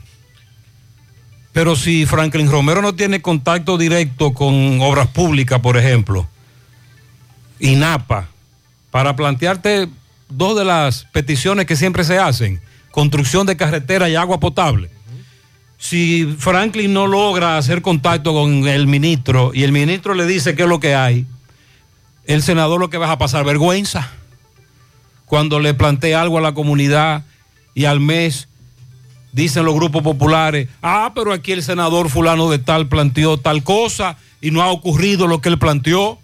[1.53, 6.27] Pero si Franklin Romero no tiene contacto directo con obras públicas, por ejemplo,
[7.61, 8.27] INAPA,
[8.89, 9.87] para plantearte
[10.29, 14.89] dos de las peticiones que siempre se hacen, construcción de carretera y agua potable.
[15.77, 20.63] si Franklin no logra hacer contacto con el ministro y el ministro le dice qué
[20.63, 21.25] es lo que hay,
[22.25, 24.11] el senador lo que va a pasar vergüenza
[25.25, 27.23] cuando le plantea algo a la comunidad
[27.73, 28.47] y al mes
[29.31, 34.17] dicen los grupos populares, ah, pero aquí el senador fulano de tal planteó tal cosa
[34.41, 36.19] y no ha ocurrido lo que él planteó.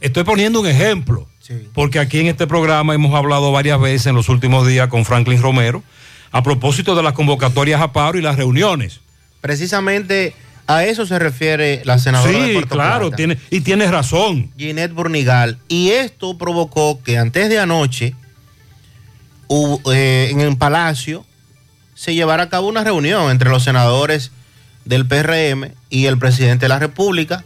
[0.00, 1.28] Estoy poniendo un ejemplo,
[1.74, 5.40] porque aquí en este programa hemos hablado varias veces en los últimos días con Franklin
[5.42, 5.82] Romero
[6.30, 9.00] a propósito de las convocatorias a paro y las reuniones.
[9.40, 10.34] Precisamente
[10.66, 13.16] a eso se refiere la senadora de Sí, Puerto claro, Plata.
[13.16, 14.50] tiene, y tienes razón.
[14.58, 15.58] Ginette Burnigal.
[15.68, 18.14] Y esto provocó que antes de anoche,
[19.46, 21.24] hubo, eh, en el Palacio,
[21.94, 24.30] se llevara a cabo una reunión entre los senadores
[24.84, 27.44] del PRM y el presidente de la República.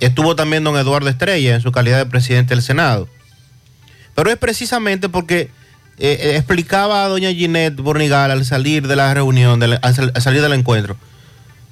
[0.00, 3.08] Estuvo también don Eduardo Estrella en su calidad de presidente del Senado.
[4.14, 5.50] Pero es precisamente porque
[5.98, 10.40] eh, explicaba a doña Ginette Burnigal al salir de la reunión, al, sal- al salir
[10.42, 10.96] del encuentro.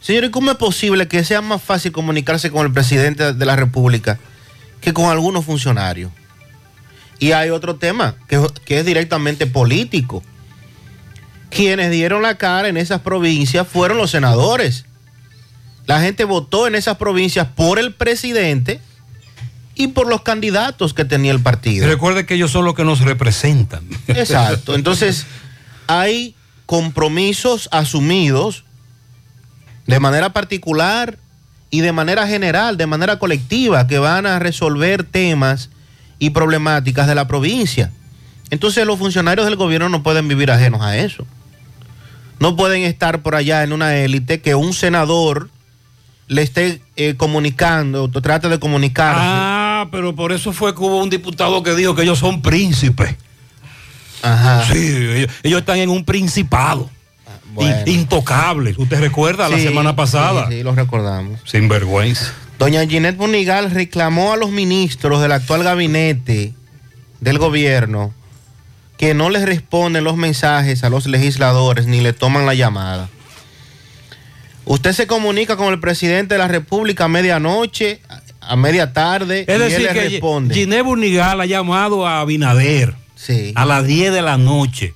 [0.01, 3.57] Señor, ¿y cómo es posible que sea más fácil comunicarse con el presidente de la
[3.57, 4.19] República
[4.81, 6.13] que con algunos funcionarios?
[7.19, 8.39] Y hay otro tema que
[8.79, 10.23] es directamente político.
[11.51, 14.85] Quienes dieron la cara en esas provincias fueron los senadores.
[15.89, 18.79] La gente votó en esas provincias por el presidente
[19.75, 21.87] y por los candidatos que tenía el partido.
[21.87, 23.85] Recuerde que ellos son los que nos representan.
[24.07, 24.75] Exacto.
[24.75, 25.25] Entonces,
[25.87, 26.35] hay
[26.67, 28.65] compromisos asumidos
[29.87, 31.17] de manera particular
[31.71, 35.71] y de manera general, de manera colectiva, que van a resolver temas
[36.19, 37.93] y problemáticas de la provincia.
[38.51, 41.27] Entonces los funcionarios del gobierno no pueden vivir ajenos a eso.
[42.41, 45.49] No pueden estar por allá en una élite que un senador
[46.29, 49.21] le esté eh, comunicando, o trate de comunicarse.
[49.23, 53.17] Ah, pero por eso fue que hubo un diputado que dijo que ellos son príncipes.
[54.23, 54.65] Ajá.
[54.73, 56.91] Sí, ellos, ellos están en un principado.
[57.55, 57.77] bueno.
[57.87, 58.77] In- intocables.
[58.79, 60.47] ¿Usted recuerda la semana pasada?
[60.49, 61.41] Sí, sí, lo recordamos.
[61.45, 62.33] Sin vergüenza.
[62.59, 66.55] Doña Ginette Bonigal reclamó a los ministros del actual gabinete
[67.21, 68.13] del gobierno
[68.97, 73.09] que no les responden los mensajes a los legisladores ni le toman la llamada.
[74.69, 78.01] Usted se comunica con el presidente de la República a medianoche,
[78.41, 80.55] a- media tarde, Es y decir, él le que responde.
[80.55, 83.53] Ginés Burnigal ha llamado a Abinader Sí.
[83.57, 84.95] a las 10 de la noche.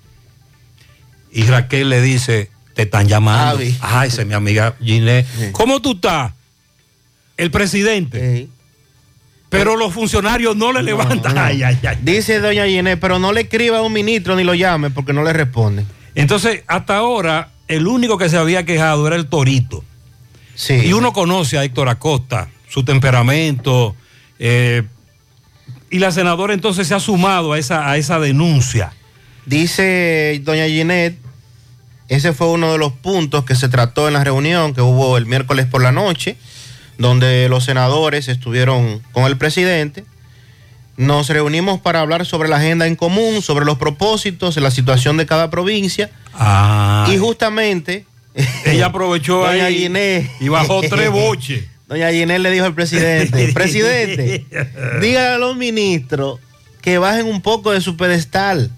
[1.33, 3.63] Y Raquel le dice, te están llamando.
[3.81, 5.27] Ay, esa es mi amiga Ginés.
[5.53, 6.33] ¿Cómo tú estás?
[7.37, 8.49] El presidente.
[9.49, 11.37] Pero los funcionarios no le levantan.
[11.37, 11.99] Ay, ay, ay.
[12.03, 15.23] Dice doña Ginette, pero no le escriba a un ministro ni lo llame porque no
[15.23, 15.85] le responde.
[16.15, 19.85] Entonces, hasta ahora, el único que se había quejado era el Torito.
[20.55, 20.75] Sí.
[20.75, 23.97] Y uno conoce a Héctor Acosta, su temperamento.
[24.39, 24.83] eh,
[25.91, 28.95] y la senadora entonces se ha sumado a esa, a esa denuncia.
[29.45, 31.19] Dice doña Ginette,
[32.09, 35.27] ese fue uno de los puntos que se trató en la reunión que hubo el
[35.27, 36.37] miércoles por la noche,
[36.97, 40.05] donde los senadores estuvieron con el presidente.
[40.97, 45.27] Nos reunimos para hablar sobre la agenda en común, sobre los propósitos, la situación de
[45.27, 46.11] cada provincia.
[46.35, 47.09] Ah.
[47.13, 48.07] Y justamente...
[48.65, 49.91] Ella aprovechó doña ahí
[50.41, 51.65] y bajó tres boches.
[51.87, 54.47] Doña Ginette le dijo al presidente, presidente,
[55.01, 56.41] dígale a los ministros
[56.81, 58.71] que bajen un poco de su pedestal,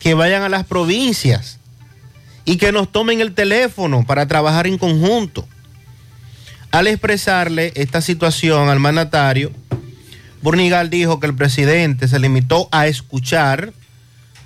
[0.00, 1.58] que vayan a las provincias
[2.44, 5.48] y que nos tomen el teléfono para trabajar en conjunto.
[6.70, 9.50] Al expresarle esta situación al mandatario,
[10.42, 13.72] Burnigal dijo que el presidente se limitó a escuchar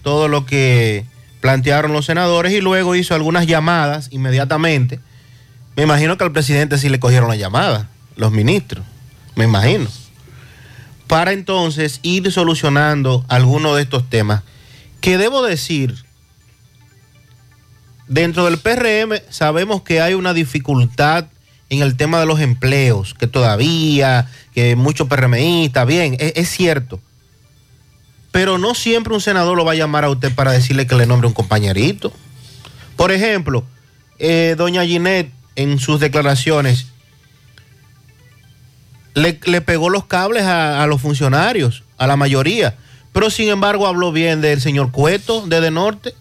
[0.02, 1.04] todo lo que
[1.40, 5.00] plantearon los senadores y luego hizo algunas llamadas inmediatamente.
[5.76, 8.84] Me imagino que al presidente sí le cogieron la llamada, los ministros,
[9.34, 9.88] me imagino.
[11.06, 14.42] Para entonces ir solucionando algunos de estos temas.
[15.00, 16.04] Que debo decir,
[18.06, 21.26] dentro del PRM sabemos que hay una dificultad
[21.70, 27.00] en el tema de los empleos, que todavía, que muchos PRMistas, bien, es, cierto.
[28.32, 31.06] Pero no siempre un senador lo va a llamar a usted para decirle que le
[31.06, 32.12] nombre un compañerito.
[32.96, 33.64] Por ejemplo,
[34.18, 36.88] eh, doña Ginette en sus declaraciones
[39.14, 42.76] le, pegó los cables a, a los funcionarios, a la mayoría.
[43.12, 46.14] Pero sin embargo habló bien del señor Cueto de De Norte.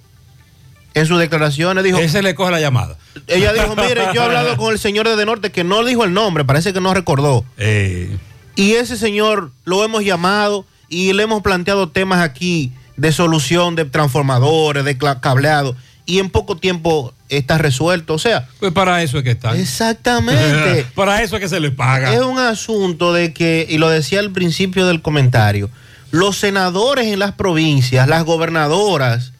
[0.93, 1.97] En sus declaraciones dijo...
[1.99, 2.97] Ese le coge la llamada.
[3.27, 6.03] Ella dijo, mire, yo he hablado con el señor de De Norte que no dijo
[6.03, 7.45] el nombre, parece que no recordó.
[7.57, 8.17] Eh,
[8.55, 13.85] Y ese señor lo hemos llamado y le hemos planteado temas aquí de solución de
[13.85, 15.75] transformadores, de cableado,
[16.05, 18.15] y en poco tiempo está resuelto.
[18.15, 19.57] O sea, pues para eso es que están.
[19.59, 20.85] Exactamente.
[20.95, 22.13] para eso es que se le paga.
[22.13, 25.69] es un asunto de que, y lo decía al principio del comentario,
[26.11, 29.33] los senadores en las provincias, las gobernadoras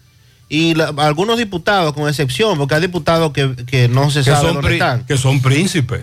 [0.50, 4.54] y la- algunos diputados, con excepción, porque hay diputados que, que no se que, sabe
[4.54, 5.06] dónde están.
[5.06, 6.02] que son príncipes.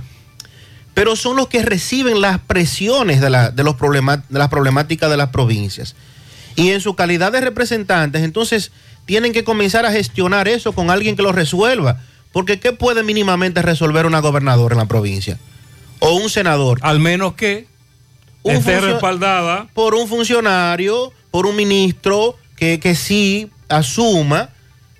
[0.94, 5.16] pero son los que reciben las presiones de, la- de los de las problemáticas de
[5.16, 5.94] las provincias.
[6.54, 8.72] Y en su calidad de representantes, entonces
[9.04, 12.00] tienen que comenzar a gestionar eso con alguien que lo resuelva.
[12.32, 15.38] Porque ¿qué puede mínimamente resolver una gobernadora en la provincia?
[15.98, 16.78] O un senador.
[16.82, 17.66] Al menos que
[18.44, 19.66] esté respaldada.
[19.74, 24.50] Por un funcionario, por un ministro que, que sí asuma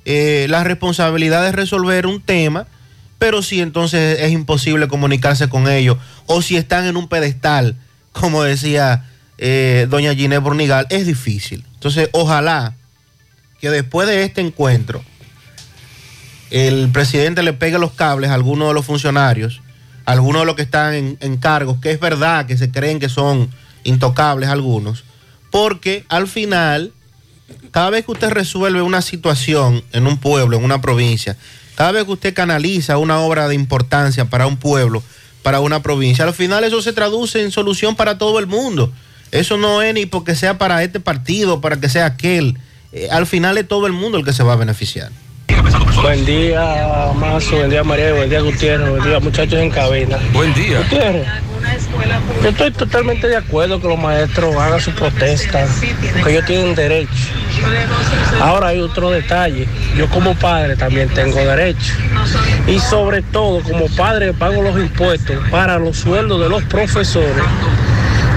[0.05, 2.67] eh, la responsabilidad de resolver un tema,
[3.19, 7.77] pero si entonces es imposible comunicarse con ellos, o si están en un pedestal,
[8.13, 9.05] como decía
[9.39, 11.65] eh, doña Ginés Bornigal, es difícil.
[11.75, 12.75] Entonces, ojalá
[13.61, 15.03] que después de este encuentro,
[16.51, 19.61] el presidente le pegue los cables a algunos de los funcionarios,
[20.05, 22.99] a algunos de los que están en, en cargos, que es verdad que se creen
[22.99, 23.51] que son
[23.83, 25.05] intocables algunos,
[25.51, 26.93] porque al final,
[27.71, 31.37] cada vez que usted resuelve una situación en un pueblo, en una provincia,
[31.75, 35.03] cada vez que usted canaliza una obra de importancia para un pueblo,
[35.43, 38.93] para una provincia, al final eso se traduce en solución para todo el mundo.
[39.31, 42.59] Eso no es ni porque sea para este partido, para que sea aquel.
[42.93, 45.11] Eh, al final es todo el mundo el que se va a beneficiar.
[46.03, 50.19] Buen día, Mazo, buen día, María, buen día, Gutiérrez, buen día, muchachos en cabina.
[50.33, 50.79] Buen día.
[50.79, 51.27] Gutiérrez,
[52.43, 55.67] yo estoy totalmente de acuerdo que los maestros hagan su protesta,
[56.23, 57.11] que ellos tienen derecho.
[58.41, 61.95] Ahora hay otro detalle, yo como padre también tengo derecho.
[62.67, 67.45] Y sobre todo, como padre que pago los impuestos para los sueldos de los profesores,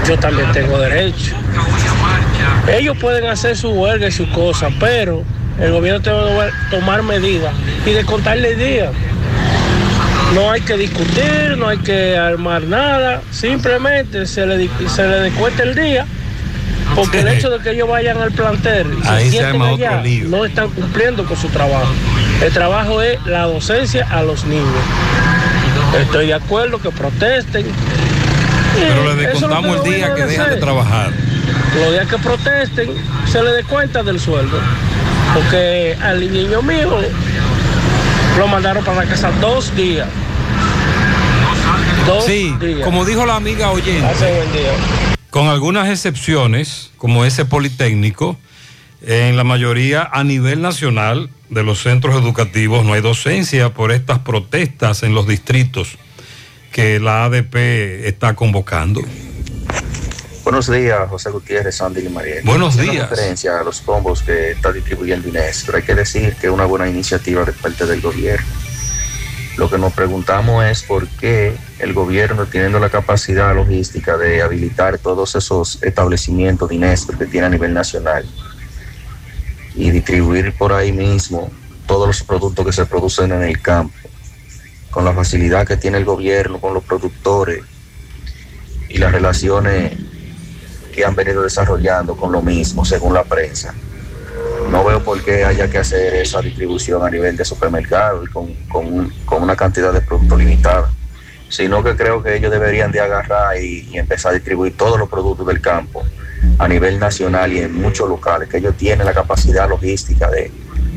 [0.08, 1.34] yo también tengo derecho.
[2.68, 5.22] Ellos pueden hacer su huelga y sus cosas, pero
[5.60, 7.52] el gobierno debe tomar medidas
[7.84, 8.90] y descontarle días.
[10.34, 15.64] No hay que discutir, no hay que armar nada, simplemente se le, se le descuenta
[15.64, 16.06] el día,
[16.94, 20.44] porque el hecho de que ellos vayan al plantel y Ahí se sienten allá, no
[20.44, 21.92] están cumpliendo con su trabajo.
[22.42, 24.66] El trabajo es la docencia a los niños.
[25.98, 27.66] Estoy de acuerdo que protesten.
[28.74, 31.10] Pero le es lo descontamos el día que dejan de trabajar.
[31.76, 32.90] Los días que protesten,
[33.30, 34.58] se le dé cuenta del sueldo.
[35.34, 36.98] Porque al niño mío
[38.38, 40.08] lo mandaron para la casa dos días.
[42.06, 42.80] Dos Sí, días.
[42.84, 44.06] como dijo la amiga oyente.
[44.06, 44.70] Hace buen día.
[45.30, 48.36] Con algunas excepciones, como ese Politécnico,
[49.06, 54.20] en la mayoría a nivel nacional de los centros educativos no hay docencia por estas
[54.20, 55.96] protestas en los distritos
[56.72, 59.02] que la ADP está convocando.
[60.50, 62.40] Buenos días, José Gutiérrez, Sandy y María.
[62.42, 63.08] Buenos días.
[63.08, 66.64] referencia a los combos que está distribuyendo Inés, pero hay que decir que es una
[66.64, 68.48] buena iniciativa de parte del gobierno.
[69.56, 74.98] Lo que nos preguntamos es por qué el gobierno, teniendo la capacidad logística de habilitar
[74.98, 78.24] todos esos establecimientos de Inés que tiene a nivel nacional
[79.76, 81.48] y distribuir por ahí mismo
[81.86, 83.94] todos los productos que se producen en el campo,
[84.90, 87.62] con la facilidad que tiene el gobierno con los productores
[88.88, 89.92] y las relaciones
[91.00, 93.74] que han venido desarrollando con lo mismo, según la prensa.
[94.70, 98.52] No veo por qué haya que hacer esa distribución a nivel de supermercado y con,
[98.68, 100.90] con un- con una cantidad de productos limitada,
[101.48, 105.08] sino que creo que ellos deberían de agarrar y, y empezar a distribuir todos los
[105.08, 106.04] productos del campo
[106.58, 110.50] a nivel nacional y en muchos locales, que ellos tienen la capacidad logística de,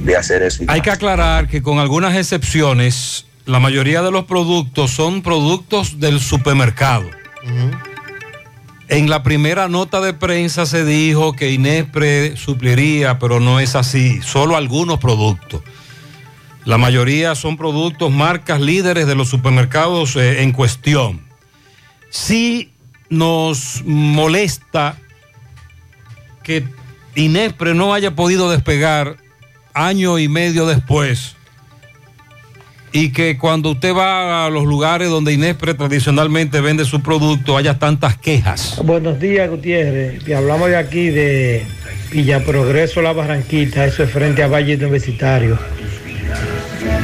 [0.03, 0.63] de hacer eso.
[0.67, 6.19] Hay que aclarar que con algunas excepciones, la mayoría de los productos son productos del
[6.19, 7.05] supermercado.
[8.93, 14.21] En la primera nota de prensa se dijo que Inespre supliría, pero no es así,
[14.21, 15.63] solo algunos productos.
[16.63, 21.21] La mayoría son productos, marcas líderes de los supermercados eh, en cuestión.
[22.11, 22.71] Sí
[23.09, 24.99] nos molesta
[26.43, 26.63] que
[27.15, 29.17] Inespre no haya podido despegar
[29.73, 31.35] año y medio después
[32.95, 37.79] y que cuando usted va a los lugares donde Inespre tradicionalmente vende su producto haya
[37.79, 38.79] tantas quejas.
[38.83, 40.23] Buenos días, Gutiérrez.
[40.23, 41.63] Te hablamos de aquí de
[42.11, 45.57] Villa Progreso, La Barranquita, eso es frente a Valle Universitario.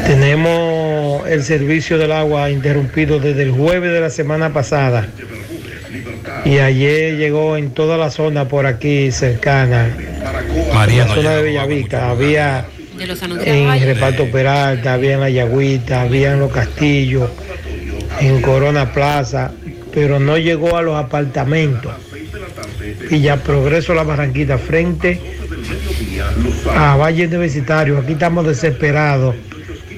[0.06, 5.08] Tenemos el servicio del agua interrumpido desde el jueves de la semana pasada.
[6.46, 9.90] Y ayer llegó en toda la zona por aquí cercana,
[10.72, 12.12] María la no zona de llegó Bellavica.
[12.12, 12.68] Había
[13.00, 13.82] De los en.
[13.82, 17.30] Reparto Peralta, había en La Yagüita, había en Los Castillos,
[18.20, 19.54] en Corona Plaza,
[19.93, 21.93] pero no llegó a los apartamentos.
[23.10, 25.22] Y ya progreso la Barranquita frente
[26.76, 28.00] a Valle Universitario.
[28.00, 29.34] Aquí estamos desesperados.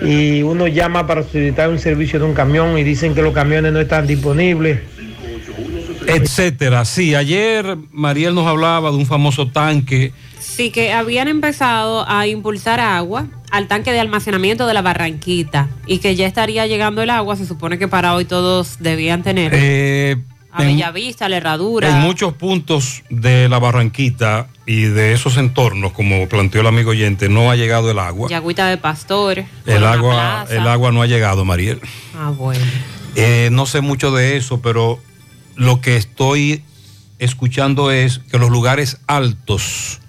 [0.03, 3.73] Y uno llama para solicitar un servicio de un camión y dicen que los camiones
[3.73, 4.79] no están disponibles.
[6.05, 6.85] etcétera.
[6.85, 10.11] Sí, ayer Mariel nos hablaba de un famoso tanque.
[10.41, 15.99] Sí, que habían empezado a impulsar agua al tanque de almacenamiento de la Barranquita y
[15.99, 17.35] que ya estaría llegando el agua.
[17.35, 19.51] Se supone que para hoy todos debían tener.
[19.53, 20.17] Eh,
[20.51, 21.89] a en- Bellavista, la Herradura.
[21.89, 27.29] En muchos puntos de la Barranquita y de esos entornos, como planteó el amigo oyente,
[27.29, 28.27] no ha llegado el agua.
[28.29, 29.45] Yagüita de Pastor.
[29.65, 30.55] El agua, Plaza.
[30.61, 31.79] el agua no ha llegado, Mariel.
[32.17, 32.63] Ah, bueno.
[33.15, 34.99] Eh, no sé mucho de eso, pero
[35.55, 36.63] lo que estoy
[37.19, 39.99] escuchando es que los lugares altos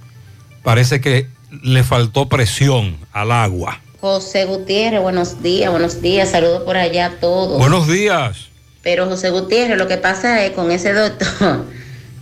[0.62, 1.26] parece que
[1.62, 3.80] le faltó presión al agua.
[4.00, 7.58] José Gutiérrez, buenos días, buenos días, saludos por allá a todos.
[7.58, 8.48] Buenos días.
[8.82, 11.64] Pero José Gutiérrez, lo que pasa es con ese doctor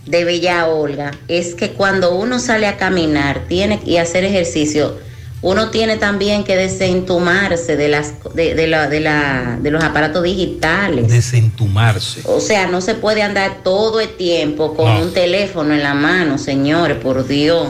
[0.05, 4.97] de Bella Olga, es que cuando uno sale a caminar tiene y hacer ejercicio,
[5.43, 10.21] uno tiene también que desentumarse de las de, de la- de la- de los aparatos
[10.21, 11.07] digitales.
[11.07, 12.21] Desentumarse.
[12.25, 15.01] O sea, no se puede andar todo el tiempo con No.
[15.01, 17.69] un teléfono en la mano, señores, por Dios.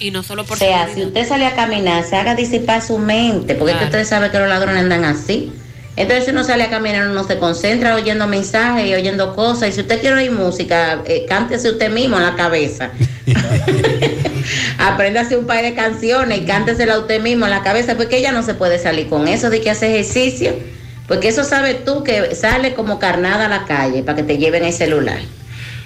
[0.00, 2.98] Y no solo por O sea, si usted sale a caminar, se haga disipar su
[2.98, 3.86] mente, porque es que Claro.
[3.86, 5.52] ustedes saben que los ladrones andan así.
[5.96, 9.70] Entonces, si uno sale a caminar, uno se concentra oyendo mensajes y oyendo cosas.
[9.70, 12.90] Y si usted quiere oír música, eh, cántese usted mismo en la cabeza.
[14.78, 18.30] Apréndase un par de canciones y cántesela a usted mismo en la cabeza, porque ella
[18.30, 20.54] no se puede salir con eso de que hace ejercicio.
[21.08, 24.64] Porque eso sabes tú que sale como carnada a la calle para que te lleven
[24.64, 25.18] el celular.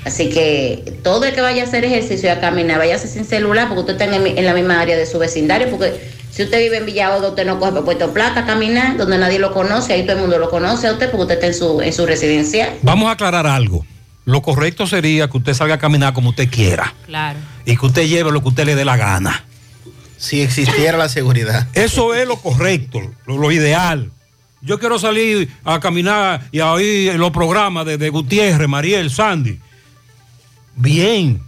[0.05, 3.69] Así que todo el que vaya a hacer ejercicio y a caminar, váyase sin celular
[3.69, 5.71] porque usted está en, el- en la misma área de su vecindario.
[5.71, 5.93] Porque
[6.33, 9.39] si usted vive en Villahodo, usted no coge para Puerto Plata a caminar, donde nadie
[9.39, 11.81] lo conoce, ahí todo el mundo lo conoce a usted porque usted está en su,
[11.81, 12.75] en su residencial.
[12.83, 13.87] Vamos a aclarar algo.
[14.25, 17.39] Lo correcto sería que usted salga a caminar como usted quiera Claro.
[17.65, 19.45] y que usted lleve lo que usted le dé la gana.
[20.17, 21.67] Si existiera la seguridad.
[21.75, 24.11] Eso es lo correcto, lo, lo ideal.
[24.61, 29.59] Yo quiero salir a caminar y a oír los programas de, de Gutiérrez, Mariel, Sandy.
[30.77, 31.43] Bien.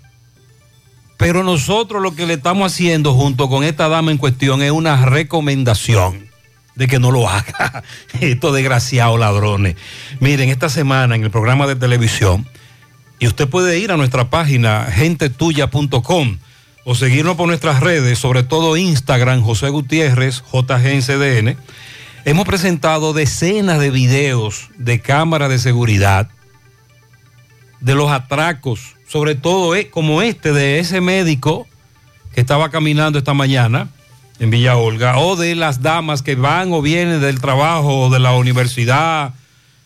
[1.16, 5.04] Pero nosotros lo que le estamos haciendo junto con esta dama en cuestión es una
[5.06, 6.28] recomendación
[6.74, 7.82] de que no lo haga.
[8.20, 9.76] Estos desgraciados ladrones.
[10.20, 12.46] Miren, esta semana en el programa de televisión,
[13.18, 16.38] y usted puede ir a nuestra página gentetuya.com
[16.84, 21.56] o seguirnos por nuestras redes, sobre todo Instagram, José Gutiérrez, JGNCDN.
[22.26, 26.28] Hemos presentado decenas de videos de cámaras de seguridad
[27.85, 31.68] de los atracos, sobre todo eh, como este de ese médico
[32.35, 33.89] que estaba caminando esta mañana
[34.41, 38.20] en Villa Olga, o de las damas que van o vienen del trabajo o de
[38.20, 39.35] la universidad,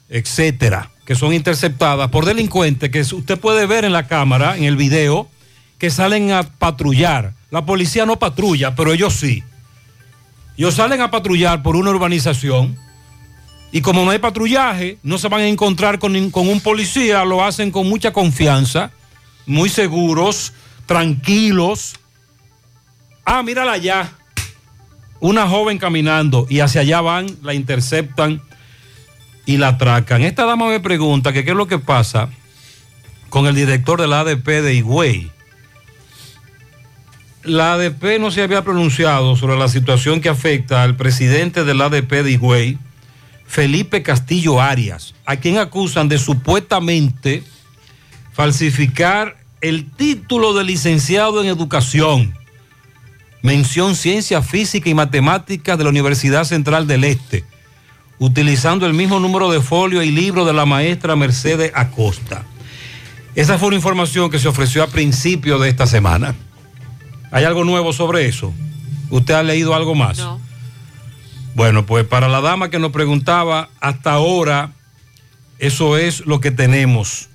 [0.08, 4.76] etcétera, que son interceptadas por delincuentes que usted puede ver en la cámara, en el
[4.76, 5.28] video,
[5.78, 7.34] que salen a patrullar.
[7.50, 9.42] La policía no patrulla, pero ellos sí.
[10.56, 12.78] Ellos salen a patrullar por una urbanización
[13.70, 17.70] y como no hay patrullaje, no se van a encontrar con, un policía, lo hacen
[17.70, 18.90] con mucha confianza,
[19.46, 20.52] muy seguros,
[20.86, 21.96] tranquilos.
[23.24, 24.10] Ah, mírala allá.
[25.20, 28.40] Una joven caminando y hacia allá van, la interceptan
[29.44, 30.22] y la atracan.
[30.22, 32.30] Esta dama me pregunta qué es lo que pasa
[33.28, 35.30] con el director de la ADP de Higüey.
[37.42, 41.86] La ADP no se había pronunciado sobre la situación que afecta al presidente de la
[41.86, 42.78] ADP de Higüey,
[43.48, 47.42] Felipe Castillo Arias, a quien acusan de supuestamente
[48.32, 52.34] falsificar el título de licenciado en educación,
[53.42, 57.44] mención ciencia física y matemáticas de la Universidad Central del Este,
[58.18, 62.44] utilizando el mismo número de folio y libro de la maestra Mercedes Acosta.
[63.34, 66.34] Esa fue una información que se ofreció a principio de esta semana.
[67.30, 68.52] ¿Hay algo nuevo sobre eso?
[69.10, 70.18] ¿Usted ha leído algo más?
[70.18, 70.47] No.
[71.58, 74.74] Bueno, pues para la dama que nos preguntaba, hasta ahora
[75.58, 77.30] eso es lo que tenemos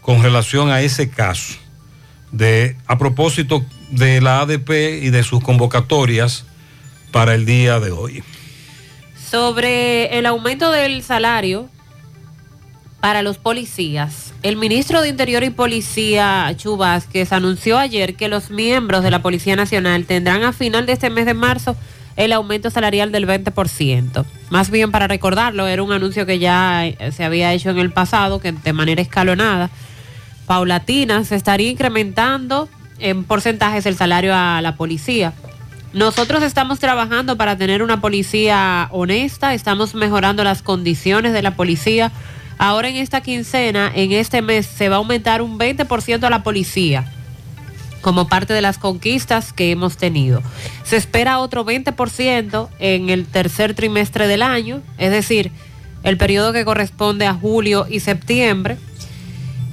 [0.00, 1.54] con relación a ese caso.
[2.32, 6.44] De, a propósito de la ADP y de sus convocatorias
[7.12, 8.24] para el día de hoy.
[9.30, 11.68] Sobre el aumento del salario
[13.00, 18.50] para los policías, el ministro de Interior y Policía, Chu Vázquez, anunció ayer que los
[18.50, 21.76] miembros de la Policía Nacional tendrán a final de este mes de marzo
[22.16, 24.24] el aumento salarial del 20%.
[24.50, 27.90] Más bien para recordarlo, era un anuncio que ya eh, se había hecho en el
[27.90, 29.70] pasado, que de manera escalonada,
[30.46, 35.32] paulatina, se estaría incrementando en porcentajes el salario a la policía.
[35.92, 42.12] Nosotros estamos trabajando para tener una policía honesta, estamos mejorando las condiciones de la policía.
[42.56, 46.42] Ahora en esta quincena, en este mes, se va a aumentar un 20% a la
[46.42, 47.10] policía
[48.02, 50.42] como parte de las conquistas que hemos tenido.
[50.84, 55.50] Se espera otro 20% en el tercer trimestre del año, es decir,
[56.02, 58.76] el periodo que corresponde a julio y septiembre.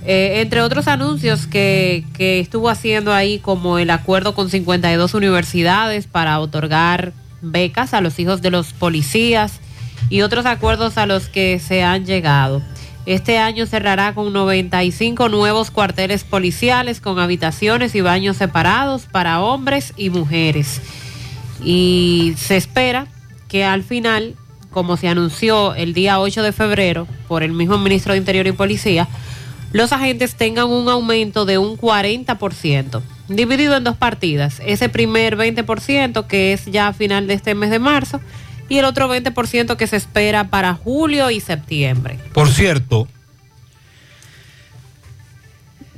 [0.06, 6.08] Eh, entre otros anuncios que, que estuvo haciendo ahí, como el acuerdo con 52 universidades
[6.08, 7.12] para otorgar
[7.42, 9.60] becas a los hijos de los policías
[10.10, 12.62] y otros acuerdos a los que se han llegado.
[13.10, 19.94] Este año cerrará con 95 nuevos cuarteles policiales con habitaciones y baños separados para hombres
[19.98, 20.80] y mujeres.
[21.64, 23.08] Y se espera
[23.48, 24.36] que al final,
[24.70, 28.52] como se anunció el día 8 de febrero por el mismo ministro de Interior y
[28.52, 29.08] Policía,
[29.74, 34.62] los agentes tengan un aumento de un 40%, dividido en dos partidas.
[34.64, 38.22] Ese primer 20% que es ya a final de este mes de marzo
[38.70, 42.20] y el otro 20% que se espera para julio y septiembre.
[42.34, 43.08] Por cierto,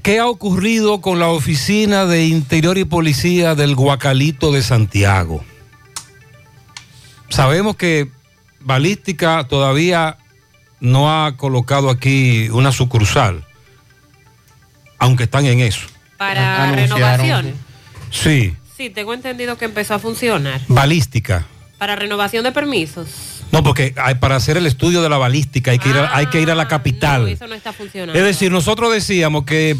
[0.01, 5.43] ¿qué ha ocurrido con la oficina de Interior y Policía del Guacalito de Santiago?
[7.29, 8.09] Sabemos que
[8.61, 10.17] Balística todavía
[10.79, 13.45] no ha colocado aquí una sucursal,
[14.97, 15.87] aunque están en eso.
[16.17, 17.53] Para Anunciaron, renovación.
[18.11, 20.59] Sí, Sí, tengo entendido que empezó a funcionar.
[20.67, 21.45] balística.
[21.81, 23.07] Para renovación de permisos.
[23.51, 26.27] No, porque hay- para hacer el estudio de la balística hay que ir a, hay
[26.27, 27.23] que ir a la capital.
[27.23, 28.13] No, eso no está funcionando.
[28.13, 29.75] Es decir, nosotros decíamos que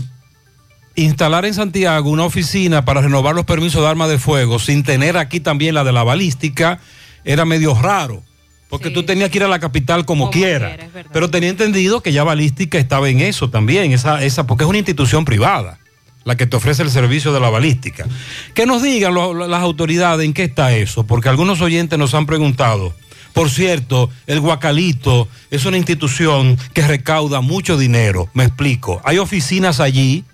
[0.96, 5.16] instalar en Santiago una oficina para renovar los permisos de armas de fuego sin tener
[5.16, 6.80] aquí también la de la balística
[7.24, 8.24] era medio raro.
[8.68, 10.76] Porque tú tenías que ir a la capital como, quiera.
[11.14, 14.80] Pero tenía entendido que ya balística estaba en eso también, esa, esa, porque es una
[14.80, 15.78] institución privada
[16.24, 18.06] la que te ofrece el servicio de la balística.
[18.54, 22.94] Que nos digan las autoridades en qué está eso, porque algunos oyentes nos han preguntado.
[23.34, 28.30] Por cierto, el Guacalito es una institución que recauda mucho dinero.
[28.34, 29.02] Me explico.
[29.06, 30.26] Hay oficinas allí,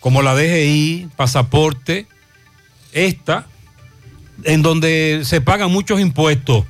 [0.00, 2.06] como la DGI, Pasaporte,
[2.92, 3.46] esta,
[4.44, 6.64] en donde se pagan muchos impuestos.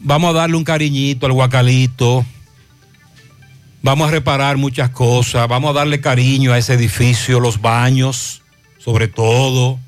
[0.00, 2.26] Vamos a darle un cariñito al Guacalito.
[3.86, 5.46] Vamos a reparar muchas cosas.
[5.46, 8.42] Vamos a darle cariño a ese edificio, los baños,
[8.78, 9.78] sobre todo.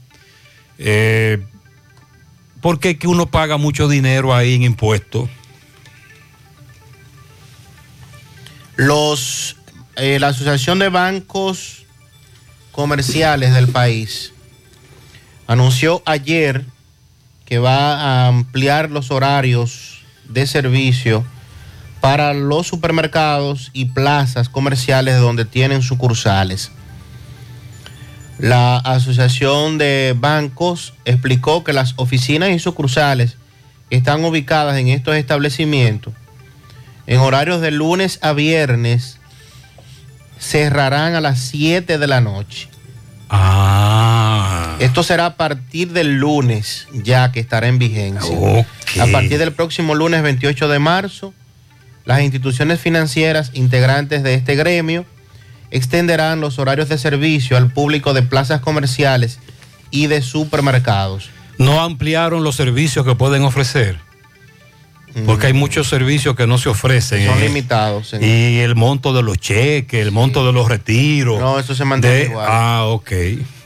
[0.79, 1.45] Eh,
[2.61, 5.29] porque es que uno paga mucho dinero ahí en impuestos.
[8.77, 9.57] Los,
[9.97, 11.85] eh, la Asociación de Bancos
[12.71, 14.33] Comerciales del país
[15.49, 16.65] anunció ayer
[17.47, 21.25] que va a ampliar los horarios de servicio
[22.01, 26.71] para los supermercados y plazas comerciales donde tienen sucursales.
[28.39, 33.37] La Asociación de Bancos explicó que las oficinas y sucursales
[33.91, 36.15] que están ubicadas en estos establecimientos
[37.09, 39.19] en horarios de lunes a viernes
[40.39, 42.69] cerrarán a las 7 de la noche.
[43.31, 44.77] Ah.
[44.79, 48.37] Esto será a partir del lunes, ya que estará en vigencia.
[49.01, 51.35] A partir del próximo lunes 28 de marzo,
[52.09, 55.05] las instituciones financieras integrantes de este gremio
[55.71, 59.39] extenderán los horarios de servicio al público de plazas comerciales
[59.91, 61.29] y de supermercados.
[61.59, 63.99] No ampliaron los servicios que pueden ofrecer.
[65.27, 67.27] Porque hay muchos servicios que no se ofrecen.
[67.27, 67.49] Son eh.
[67.49, 68.09] limitados.
[68.09, 68.25] señor.
[68.25, 71.39] Y el monto de los cheques, el monto de los retiros.
[71.39, 72.47] No, eso se mantiene de- igual.
[72.49, 73.13] Ah, ok.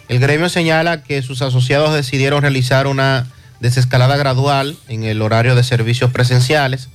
[0.08, 3.28] El gremio señala que sus asociados decidieron realizar una
[3.60, 6.88] desescalada gradual en el horario de servicios presenciales,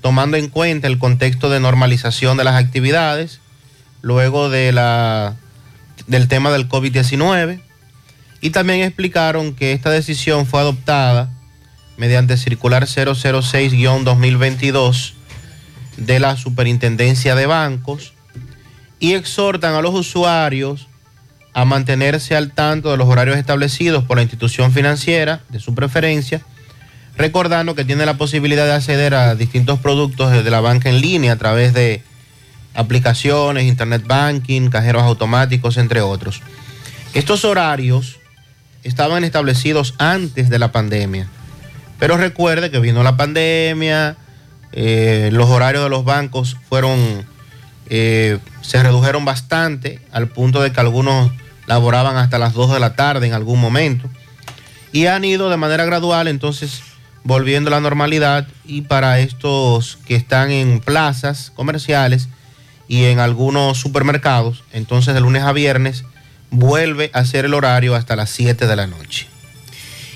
[0.00, 3.40] tomando en cuenta el contexto de normalización de las actividades,
[4.02, 5.36] luego de la,
[6.06, 7.60] del tema del COVID-19,
[8.40, 11.30] y también explicaron que esta decisión fue adoptada
[11.96, 15.14] mediante circular 006-2022
[15.98, 18.14] de la Superintendencia de Bancos
[18.98, 20.88] y exhortan a los usuarios
[21.52, 26.42] a mantenerse al tanto de los horarios establecidos por la institución financiera de su preferencia,
[27.20, 31.32] recordando que tiene la posibilidad de acceder a distintos productos de la banca en línea
[31.34, 32.02] a través de
[32.74, 36.40] aplicaciones, internet banking, cajeros automáticos, entre otros.
[37.12, 38.18] Estos horarios
[38.84, 41.28] estaban establecidos antes de la pandemia,
[41.98, 44.16] pero recuerde que vino la pandemia,
[44.72, 47.26] eh, los horarios de los bancos fueron
[47.90, 51.32] eh, se redujeron bastante al punto de que algunos
[51.66, 54.08] laboraban hasta las 2 de la tarde en algún momento
[54.92, 56.82] y han ido de manera gradual entonces
[57.24, 62.28] volviendo a la normalidad y para estos que están en plazas comerciales
[62.88, 66.04] y en algunos supermercados, entonces de lunes a viernes
[66.50, 69.28] vuelve a ser el horario hasta las 7 de la noche.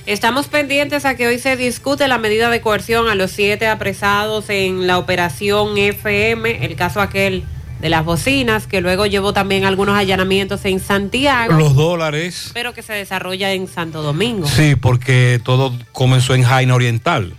[0.07, 4.51] Estamos pendientes a que hoy se discute la medida de coerción a los siete apresados
[4.51, 7.45] en la operación FM, el caso aquel
[7.85, 12.51] de las bocinas, que luego llevó también algunos allanamientos en Santiago, Los dólares.
[12.55, 14.49] pero que se desarrolla en Santo Domingo.
[14.49, 17.35] Sí, porque todo comenzó en Jaina Oriental,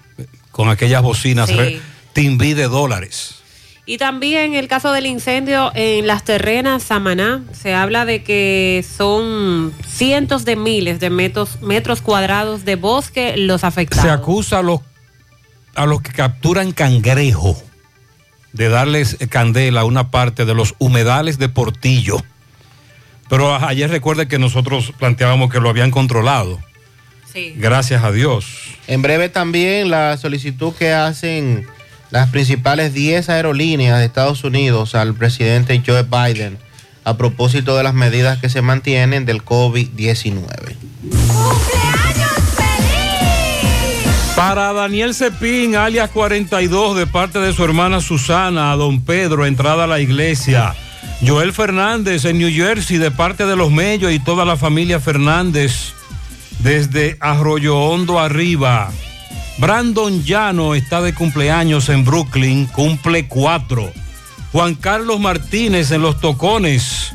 [0.51, 1.81] con aquellas bocinas Sí.
[2.13, 3.37] Timbí de dólares.
[3.87, 9.73] Y también el caso del incendio en las terrenas Samaná, se habla de que son
[9.87, 14.05] cientos de miles de metros, metros cuadrados de bosque los afectados.
[14.05, 14.81] Se acusa a los,
[15.73, 17.57] a los que capturan cangrejo
[18.55, 22.23] de darles candela a una parte de los humedales de Portillo.
[23.29, 26.59] Pero ayer recuerde que nosotros planteábamos que lo habían controlado.
[27.31, 27.53] Sí.
[27.57, 28.45] Gracias a Dios.
[28.87, 31.67] En breve también la solicitud que hacen
[32.11, 36.57] las principales 10 aerolíneas de Estados Unidos al presidente Joe Biden
[37.03, 40.75] a propósito de las medidas que se mantienen del COVID-19.
[44.35, 49.85] Para Daniel Cepín, alias 42, de parte de su hermana Susana, a don Pedro, entrada
[49.85, 50.75] a la iglesia.
[51.25, 55.93] Joel Fernández en New Jersey, de parte de los Mellos y toda la familia Fernández,
[56.59, 58.91] desde Arroyo Hondo arriba.
[59.57, 63.89] Brandon Llano está de cumpleaños en Brooklyn, cumple cuatro.
[64.51, 67.13] Juan Carlos Martínez en Los Tocones,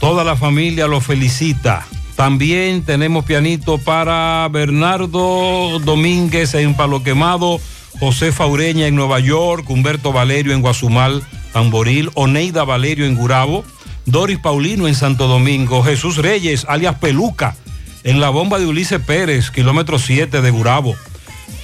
[0.00, 1.86] toda la familia lo felicita.
[2.16, 7.60] También tenemos pianito para Bernardo Domínguez en Palo Quemado,
[7.98, 11.22] José Faureña en Nueva York, Humberto Valerio en Guazumal,
[11.52, 13.64] Tamboril, Oneida Valerio en Gurabo,
[14.06, 17.56] Doris Paulino en Santo Domingo, Jesús Reyes, alias Peluca,
[18.04, 20.96] en la bomba de Ulises Pérez, kilómetro 7 de Gurabo.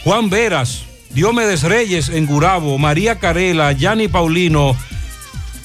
[0.04, 4.76] Juan Veras, Diomedes Reyes en Gurabo, María Carela, Yanni Paulino,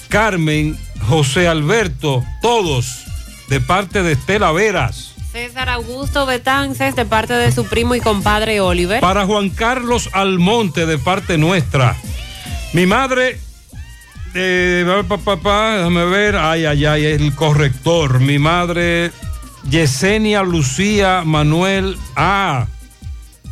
[0.10, 0.78] Carmen,
[1.08, 3.06] José Alberto, todos
[3.52, 5.14] de parte de Estela Veras.
[5.30, 9.02] César Augusto Betances de parte de su primo y compadre Oliver.
[9.02, 11.98] Para Juan Carlos Almonte de parte nuestra.
[12.72, 13.38] Mi madre,
[14.36, 18.22] eh, papá, papá, déjame ver, ay, ay, ay, el corrector.
[18.22, 19.12] Mi madre,
[19.70, 22.68] Yesenia Lucía Manuel, ah,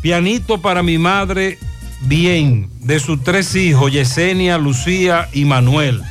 [0.02, 1.58] pianito para mi madre,
[2.04, 6.02] bien, de sus tres hijos, Yesenia, Lucía y Manuel.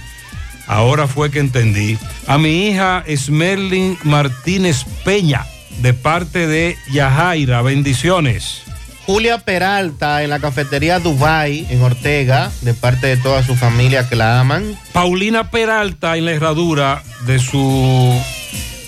[0.69, 1.99] Ahora fue que entendí.
[2.27, 5.47] A mi hija Smerlin Martínez Peña,
[5.81, 7.62] de parte de Yajaira.
[7.62, 8.62] Bendiciones.
[9.07, 14.16] Julia Peralta en la cafetería Dubai en Ortega, de parte de toda su familia que
[14.16, 14.78] la aman.
[14.93, 18.15] Paulina Peralta en la herradura de su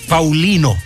[0.07, 0.77] Paulino.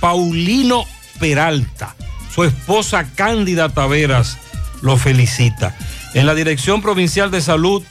[0.00, 0.84] Paulino
[1.20, 1.94] Peralta.
[2.34, 4.38] Su esposa Cándida Taveras
[4.82, 5.76] lo felicita.
[6.14, 7.84] En la Dirección Provincial de Salud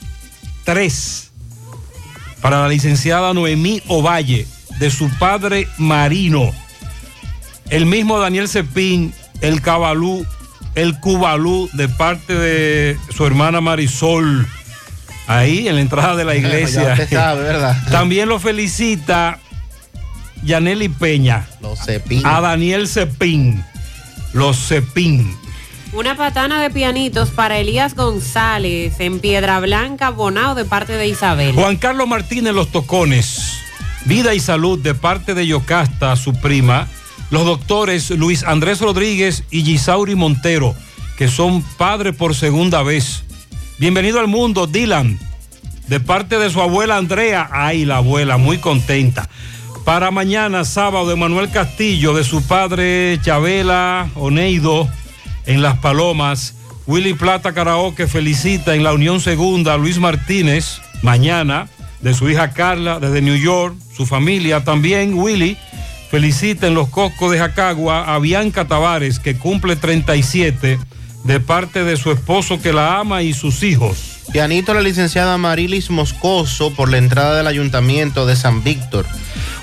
[0.64, 1.32] 3
[2.44, 4.46] para la licenciada Noemí Ovalle,
[4.78, 6.52] de su padre Marino.
[7.70, 10.26] El mismo Daniel Cepín, el Cabalú,
[10.74, 14.46] el Cubalú, de parte de su hermana Marisol,
[15.26, 16.94] ahí en la entrada de la iglesia.
[17.90, 19.38] También lo felicita
[20.42, 21.46] Yaneli Peña.
[21.62, 22.26] Los Cepín.
[22.26, 23.64] A Daniel Cepín.
[24.34, 25.34] Los Cepín.
[25.94, 31.54] Una patana de pianitos para Elías González en Piedra Blanca, Bonao, de parte de Isabel.
[31.54, 33.60] Juan Carlos Martínez Los Tocones.
[34.04, 36.88] Vida y salud de parte de Yocasta, su prima.
[37.30, 40.74] Los doctores Luis Andrés Rodríguez y Gisauri Montero,
[41.16, 43.22] que son padres por segunda vez.
[43.78, 45.20] Bienvenido al mundo, Dylan.
[45.86, 47.48] De parte de su abuela Andrea.
[47.52, 49.28] Ay, la abuela, muy contenta.
[49.84, 54.88] Para mañana, sábado, Emanuel Castillo, de su padre Chabela Oneido
[55.46, 56.54] en Las Palomas.
[56.86, 61.68] Willy Plata Karaoke felicita en la Unión Segunda a Luis Martínez, mañana,
[62.00, 65.56] de su hija Carla, desde New York, su familia también, Willy.
[66.10, 70.78] Felicita en los Coscos de Jacagua a Bianca Tavares, que cumple 37,
[71.24, 74.20] de parte de su esposo que la ama y sus hijos.
[74.32, 79.06] Pianito la licenciada Marilis Moscoso por la entrada del ayuntamiento de San Víctor.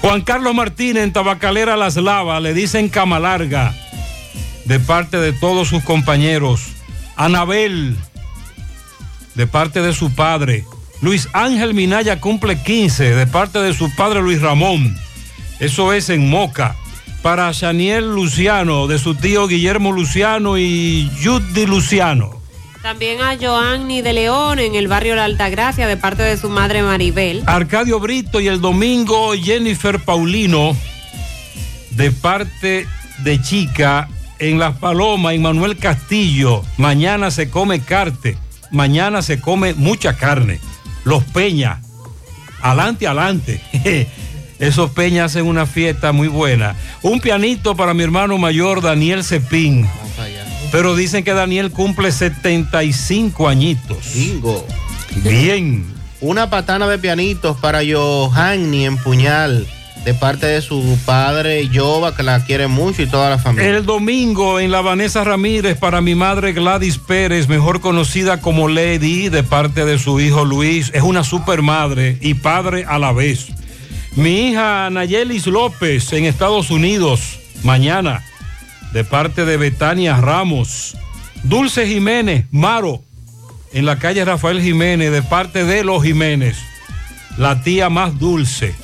[0.02, 3.76] Juan Carlos Martínez en Tabacalera Las Lavas, le dicen cama larga,
[4.65, 6.61] de parte de todos sus compañeros.
[7.15, 7.95] Anabel,
[9.35, 10.65] de parte de su padre.
[11.01, 14.97] Luis Ángel Minaya cumple 15, de parte de su padre Luis Ramón.
[15.59, 16.75] Eso es en Moca.
[17.21, 22.41] Para Shaniel Luciano, de su tío Guillermo Luciano y Judy Luciano.
[22.81, 26.81] También a Joanny de León en el barrio La Altagracia, de parte de su madre
[26.81, 27.43] Maribel.
[27.45, 30.75] Arcadio Brito y el domingo Jennifer Paulino,
[31.91, 32.88] de parte
[33.19, 34.09] de Chica,
[34.41, 36.63] en Las Palomas, en Manuel Castillo.
[36.77, 38.38] Mañana se come carte,
[38.72, 40.59] mañana se come mucha carne.
[41.05, 41.81] Los Peña,
[42.61, 43.61] adelante, adelante.
[44.59, 46.76] Esos Peñas hacen una fiesta muy buena.
[47.01, 49.88] Un pianito para mi hermano mayor Daniel Cepín.
[50.72, 54.13] Pero dicen que Daniel cumple 75 añitos.
[54.13, 54.65] Bingo.
[55.23, 55.85] Bien.
[56.22, 59.68] Una patana de pianitos para Johanny en Puñal,
[60.06, 63.69] de parte de su padre Yoba, que la quiere mucho y toda la familia.
[63.69, 69.30] El domingo en la Vanessa Ramírez para mi madre Gladys Pérez, mejor conocida como Lady,
[69.30, 70.91] de parte de su hijo Luis.
[70.94, 73.48] Es una super madre y padre a la vez.
[74.15, 78.23] Mi hija Nayelis López en Estados Unidos, mañana,
[78.94, 80.98] de parte de Betania Ramos.
[81.44, 83.02] Dulce Jiménez, Maro,
[83.72, 86.57] en la calle Rafael Jiménez, de parte de los Jiménez.
[87.38, 88.76] La tía más dulce.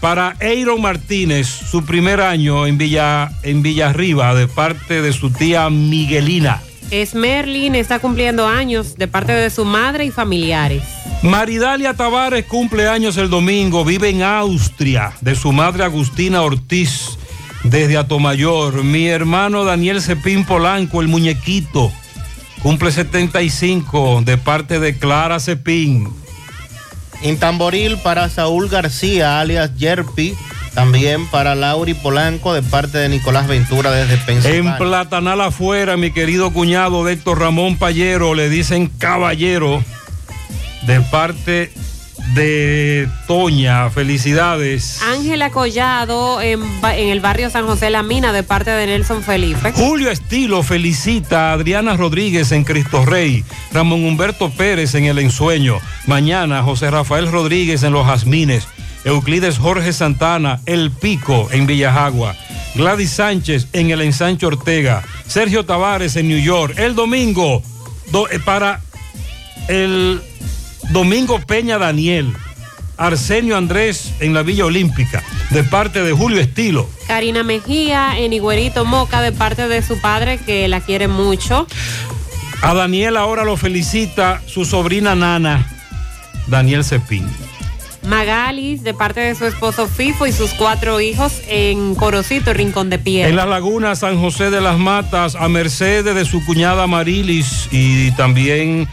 [0.00, 5.70] Para Eiro Martínez, su primer año en Villa, en Villarriba, de parte de su tía
[5.70, 6.60] Miguelina.
[6.90, 10.82] Esmerlin está cumpliendo años de parte de su madre y familiares.
[11.22, 17.18] Maridalia Tavares cumple años el domingo, vive en Austria, de su madre Agustina Ortiz,
[17.64, 18.84] desde Atomayor.
[18.84, 21.90] Mi hermano Daniel Cepín Polanco, el muñequito,
[22.62, 26.08] cumple 75, de parte de Clara Cepín.
[27.22, 30.34] En Tamboril para Saúl García, alias Yerpi.
[30.74, 34.72] También para Lauri Polanco, de parte de Nicolás Ventura desde Pensilvania.
[34.72, 39.82] En Platanal afuera, mi querido cuñado de Héctor Ramón Payero, le dicen caballero,
[40.82, 41.72] de parte
[42.34, 43.88] de Toña.
[43.90, 45.00] Felicidades.
[45.02, 49.72] Ángela Collado en, el barrio San José La Mina de parte de Nelson Felipe.
[49.72, 55.78] Julio Estilo felicita a Adriana Rodríguez en Cristo Rey, Ramón Humberto Pérez en El Ensueño,
[56.06, 58.66] mañana José Rafael Rodríguez en Los Jazmines,
[59.04, 62.34] Euclides Jorge Santana, El Pico en Villajagua,
[62.74, 67.62] Gladys Sánchez en El Ensancho Ortega, Sergio Tavares en New York, el domingo
[68.10, 68.80] do- eh, para
[69.68, 70.20] el
[70.90, 72.32] Domingo Peña Daniel,
[72.96, 76.88] Arsenio Andrés en la Villa Olímpica, de parte de Julio Estilo.
[77.06, 81.66] Karina Mejía en Higuerito Moca de parte de su padre que la quiere mucho.
[82.62, 85.66] A Daniel ahora lo felicita su sobrina Nana,
[86.46, 87.28] Daniel Cepín.
[88.06, 93.00] Magalis de parte de su esposo Fifo y sus cuatro hijos en Corocito, Rincón de
[93.00, 93.28] Piedra.
[93.28, 98.12] En las lagunas San José de las Matas, a Mercedes de su cuñada Marilis y
[98.12, 98.88] también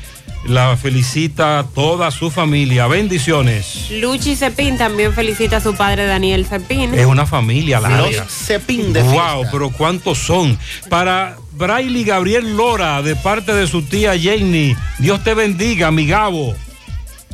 [0.46, 2.88] la felicita toda su familia.
[2.88, 3.90] Bendiciones.
[3.92, 6.94] Luchi Cepín también felicita a su padre Daniel Cepín.
[6.94, 8.02] Es una familia larga.
[8.24, 9.50] Los Cepín de Wow, fiesta.
[9.52, 10.58] pero ¿cuántos son?
[10.90, 14.76] Para Braille Gabriel Lora, de parte de su tía Jenny.
[15.00, 16.54] Dios te bendiga, mi Gabo.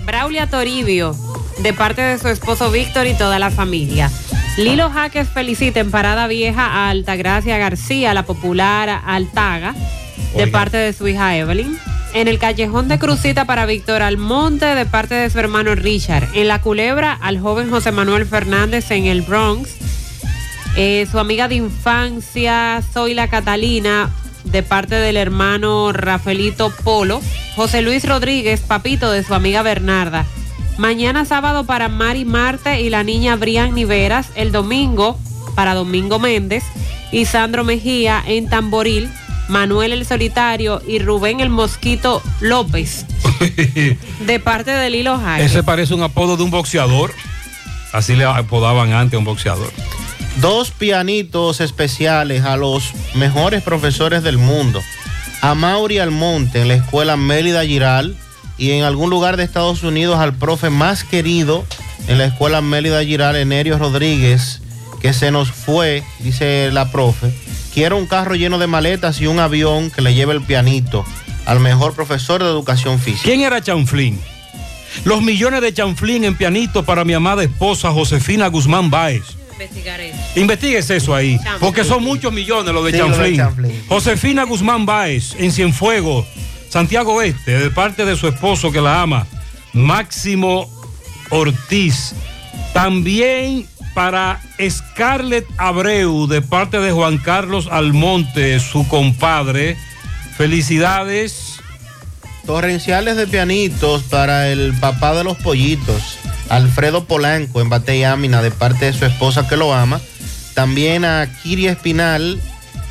[0.06, 1.16] Braulia Toribio,
[1.60, 4.10] de parte de su esposo Víctor y toda la familia.
[4.58, 9.74] Lilo Jaques felicita en Parada Vieja a Altagracia García, la popular Altaga,
[10.36, 10.52] de Oiga.
[10.52, 11.78] parte de su hija Evelyn.
[12.14, 16.28] En el callejón de Crucita para Víctor Almonte, de parte de su hermano Richard.
[16.34, 19.70] En La Culebra, al joven José Manuel Fernández en el Bronx.
[20.76, 24.10] Eh, su amiga de infancia, Zoila Catalina,
[24.44, 27.22] de parte del hermano Rafaelito Polo.
[27.56, 30.26] José Luis Rodríguez, papito de su amiga Bernarda.
[30.80, 34.30] Mañana sábado para Mari Marte y la niña Brian Niveras.
[34.34, 35.20] El domingo
[35.56, 36.64] para Domingo Méndez
[37.12, 39.10] y Sandro Mejía en Tamboril.
[39.50, 43.06] Manuel el Solitario y Rubén el Mosquito López,
[44.26, 45.52] de parte de Lilo Jaques.
[45.52, 47.12] Ese parece un apodo de un boxeador.
[47.92, 49.72] Así le apodaban antes a un boxeador.
[50.40, 54.82] Dos pianitos especiales a los mejores profesores del mundo.
[55.42, 58.16] A Mauri Almonte en la escuela Mélida Giral
[58.58, 61.66] y en algún lugar de Estados Unidos al profe más querido
[62.08, 64.62] en la escuela Mélida Giral, Enerio Rodríguez,
[65.02, 67.32] que se nos fue, dice la profe.
[67.74, 71.06] Quiero un carro lleno de maletas y un avión que le lleve el pianito
[71.46, 73.24] al mejor profesor de educación física.
[73.24, 74.20] ¿Quién era Chanflín?
[75.06, 79.24] Los millones de Chanflín en pianito para mi amada esposa Josefina Guzmán Báez.
[80.36, 83.82] Investigues eso ahí, porque son muchos millones los de Sí, de.
[83.88, 86.26] Josefina Guzmán Báez en Cienfuegos,
[86.70, 89.28] Santiago Oeste, de parte de su esposo que la ama,
[89.74, 90.70] Máximo
[91.30, 92.14] Ortiz.
[92.74, 93.68] También
[94.00, 99.76] para Scarlett Abreu, de parte de Juan Carlos Almonte, su compadre.
[100.38, 101.60] Felicidades.
[102.46, 106.18] Torrenciales de pianitos para el papá de los pollitos,
[106.48, 110.00] Alfredo Polanco en Bateyamina, de parte de su esposa que lo ama.
[110.54, 112.40] También a Kiri Espinal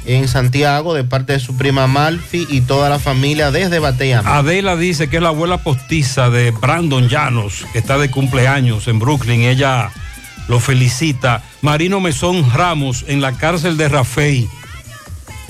[0.05, 4.37] en Santiago, de parte de su prima Malfi y toda la familia desde Bateyamina.
[4.37, 8.99] Adela dice que es la abuela postiza de Brandon Llanos, que está de cumpleaños en
[8.99, 9.41] Brooklyn.
[9.41, 9.91] Ella
[10.49, 11.43] lo felicita.
[11.63, 14.49] Marino Mesón Ramos en la cárcel de Rafey.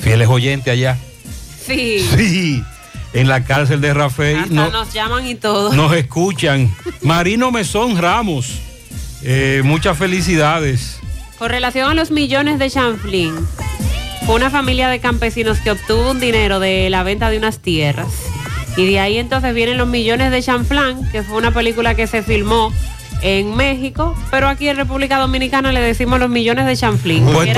[0.00, 0.96] Fieles oyentes allá.
[1.66, 2.62] Sí, Sí,
[3.12, 4.34] en la cárcel de Rafey.
[4.36, 5.72] hasta No, nos llaman y todo.
[5.72, 6.74] nos escuchan.
[7.02, 8.52] Marino Mesón Ramos.
[9.22, 11.00] eh, muchas felicidades.
[11.38, 13.34] Con relación a los millones de Chanflín,
[14.26, 18.08] fue una familia de campesinos que obtuvo un dinero de la venta de unas tierras.
[18.76, 22.22] Y de ahí entonces vienen los millones de Chanflán, que fue una película que se
[22.22, 22.72] filmó
[23.22, 27.24] en México, pero aquí en República Dominicana le decimos los millones de chanflín.
[27.32, 27.52] Pues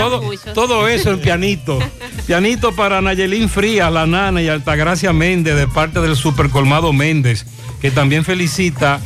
[0.55, 1.78] todo, eso en pianito.
[2.27, 7.47] pianito para Nayelín Frías, La Nana y Altagracia Méndez de parte del Supercolmado Méndez,
[7.81, 9.01] que también felicita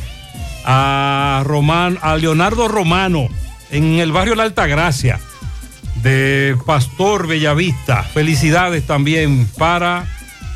[0.63, 3.27] a, Román, a Leonardo Romano
[3.71, 5.19] en el barrio La Altagracia
[6.01, 8.03] de Pastor Bellavista.
[8.03, 10.05] Felicidades también para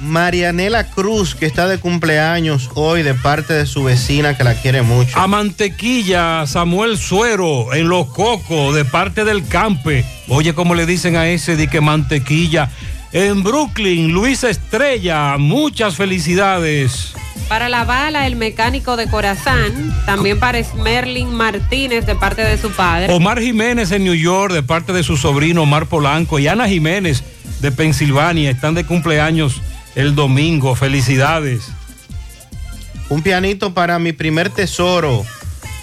[0.01, 4.81] Marianela Cruz, que está de cumpleaños hoy de parte de su vecina que la quiere
[4.81, 5.17] mucho.
[5.17, 10.05] A Mantequilla, Samuel Suero, en Los Cocos, de parte del Campe.
[10.27, 12.69] Oye, como le dicen a ese de que Mantequilla.
[13.11, 17.13] En Brooklyn, Luis Estrella, muchas felicidades.
[17.47, 22.69] Para la bala, el mecánico de Corazán, también para Smerlin Martínez de parte de su
[22.71, 23.11] padre.
[23.11, 26.38] Omar Jiménez en New York, de parte de su sobrino Omar Polanco.
[26.38, 27.23] Y Ana Jiménez
[27.59, 29.61] de Pensilvania, están de cumpleaños
[29.95, 30.75] el domingo.
[30.75, 31.71] Felicidades.
[33.09, 35.25] Un pianito para mi primer tesoro,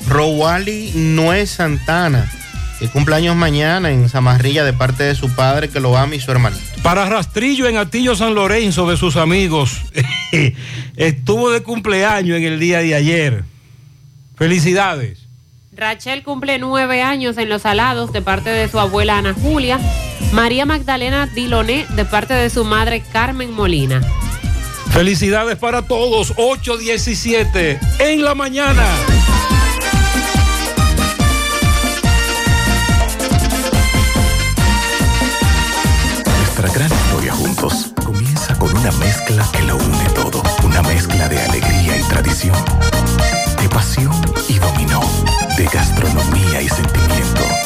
[0.08, 2.30] Rowali Noé Santana,
[2.78, 6.30] que cumpleaños mañana en Zamarrilla de parte de su padre que lo ama y su
[6.30, 6.62] hermanito.
[6.82, 9.82] Para Rastrillo en Atillo San Lorenzo de sus amigos.
[10.96, 13.44] Estuvo de cumpleaños en el día de ayer.
[14.36, 15.26] Felicidades.
[15.72, 19.78] Rachel cumple nueve años en Los Alados de parte de su abuela Ana Julia.
[20.32, 24.02] María Magdalena Diloné de parte de su madre Carmen Molina.
[24.90, 26.34] Felicidades para todos.
[26.36, 28.84] 8.17 en la mañana.
[36.38, 40.42] Nuestra gran historia juntos comienza con una mezcla que lo une todo.
[40.64, 42.56] Una mezcla de alegría y tradición,
[43.60, 44.14] de pasión
[44.48, 45.02] y dominó,
[45.56, 47.65] de gastronomía y sentimiento.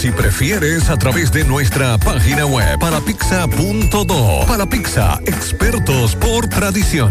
[0.00, 4.46] Si prefieres, a través de nuestra página web palapizza.do.
[4.46, 7.10] Palapizza, expertos por tradición.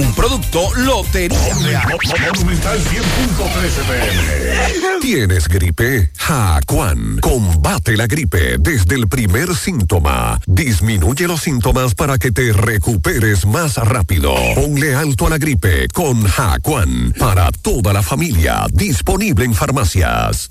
[0.00, 1.98] Un producto Lotería Real.
[2.34, 5.00] Monumental 100.13 pm.
[5.02, 6.10] ¿Tienes gripe?
[6.16, 7.18] Jacuan.
[7.20, 10.40] Combate la gripe desde el primer síntoma.
[10.46, 14.34] Disminuye los síntomas para que te recuperes más rápido.
[14.54, 17.12] Ponle alto a la gripe con Jacuan.
[17.18, 18.66] Para toda la familia.
[18.72, 20.50] Disponible en farmacias.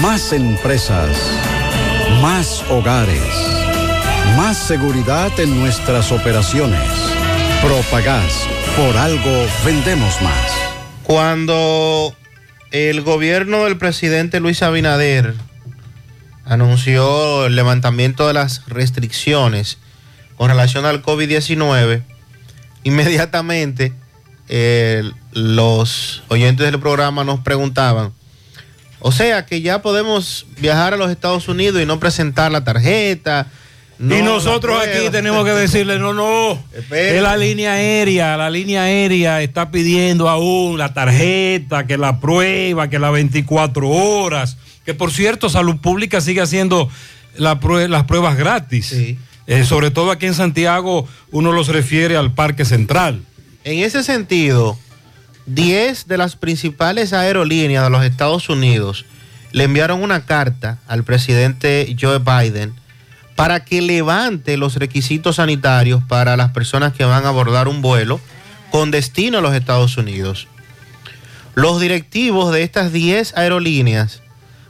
[0.00, 1.16] Más empresas.
[2.20, 3.22] Más hogares.
[4.36, 6.80] Más seguridad en nuestras operaciones.
[7.60, 8.48] Propagás.
[8.76, 10.52] Por algo vendemos más.
[11.02, 12.16] Cuando
[12.70, 15.34] el gobierno del presidente Luis Abinader
[16.44, 19.78] anunció el levantamiento de las restricciones
[20.36, 22.02] con relación al COVID-19,
[22.84, 23.92] inmediatamente
[24.48, 28.12] eh, los oyentes del programa nos preguntaban,
[29.02, 33.48] o sea que ya podemos viajar a los Estados Unidos y no presentar la tarjeta.
[33.98, 36.58] no, y nosotros aquí tenemos que decirle, no, no,
[36.90, 42.88] es la línea aérea, la línea aérea está pidiendo aún la tarjeta, que la prueba,
[42.88, 46.88] que las 24 horas, que por cierto Salud Pública sigue haciendo
[47.36, 48.92] la prue- las pruebas gratis.
[49.48, 53.22] Eh, sobre todo aquí en Santiago uno los refiere al Parque Central.
[53.64, 54.78] En ese sentido,
[55.46, 59.04] 10 de las principales aerolíneas de los Estados Unidos
[59.52, 62.74] le enviaron una carta al presidente Joe Biden
[63.36, 68.20] para que levante los requisitos sanitarios para las personas que van a abordar un vuelo
[68.70, 70.48] con destino a los Estados Unidos.
[71.54, 74.22] Los directivos de estas 10 aerolíneas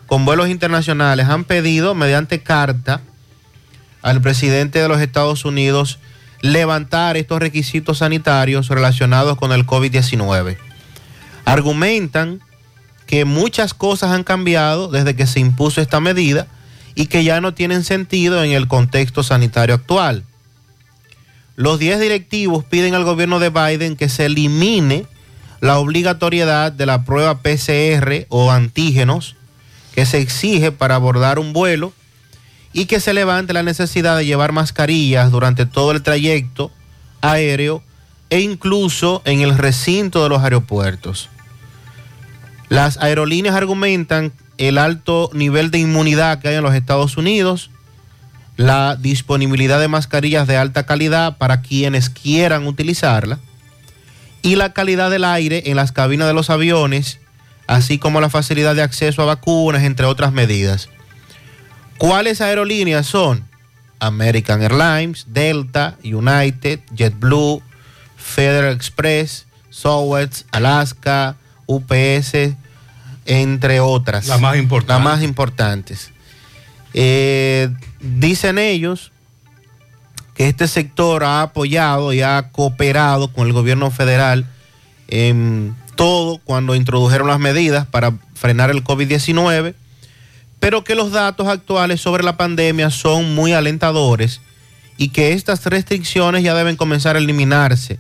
[0.07, 3.03] con vuelos internacionales han pedido mediante carta
[4.03, 5.99] al presidente de los Estados Unidos
[6.43, 10.59] levantar estos requisitos sanitarios relacionados con el COVID-19.
[11.45, 12.41] Argumentan
[13.07, 16.47] que muchas cosas han cambiado desde que se impuso esta medida
[16.95, 20.25] y que ya no tienen sentido en el contexto sanitario actual.
[21.57, 25.07] Los 10 directivos piden al gobierno de Biden que se elimine
[25.61, 29.37] la obligatoriedad de la prueba PCR o antígenos
[29.95, 31.93] que se exige para abordar un vuelo
[32.73, 36.71] y que se levante la necesidad de llevar mascarillas durante todo el trayecto
[37.21, 37.83] aéreo
[38.31, 41.29] e incluso en el recinto de los aeropuertos.
[42.69, 47.71] Las aerolíneas argumentan el alto nivel de inmunidad que hay en los Estados Unidos,
[48.57, 53.39] la disponibilidad de mascarillas de alta calidad para quienes quieran utilizarla
[54.43, 57.21] y la calidad del aire en las cabinas de los aviones,
[57.67, 60.89] así como la facilidad de acceso a vacunas, entre otras medidas.
[62.03, 63.45] ¿Cuáles aerolíneas son?
[64.01, 67.63] American Airlines, Delta, United, JetBlue,
[68.17, 72.57] Federal Express, Southwest, Alaska, UPS,
[73.25, 74.27] entre otras.
[74.27, 74.97] Las más importantes.
[74.97, 76.11] Las más importantes.
[76.93, 77.69] Eh,
[78.01, 79.13] dicen ellos
[80.35, 84.45] que este sector ha apoyado y ha cooperado con el gobierno federal
[85.07, 89.77] en todo cuando introdujeron las medidas para frenar el COVID-19,
[90.63, 94.41] pero que los datos actuales sobre la pandemia son muy alentadores
[94.97, 97.99] y que estas restricciones ya deben comenzar a eliminarse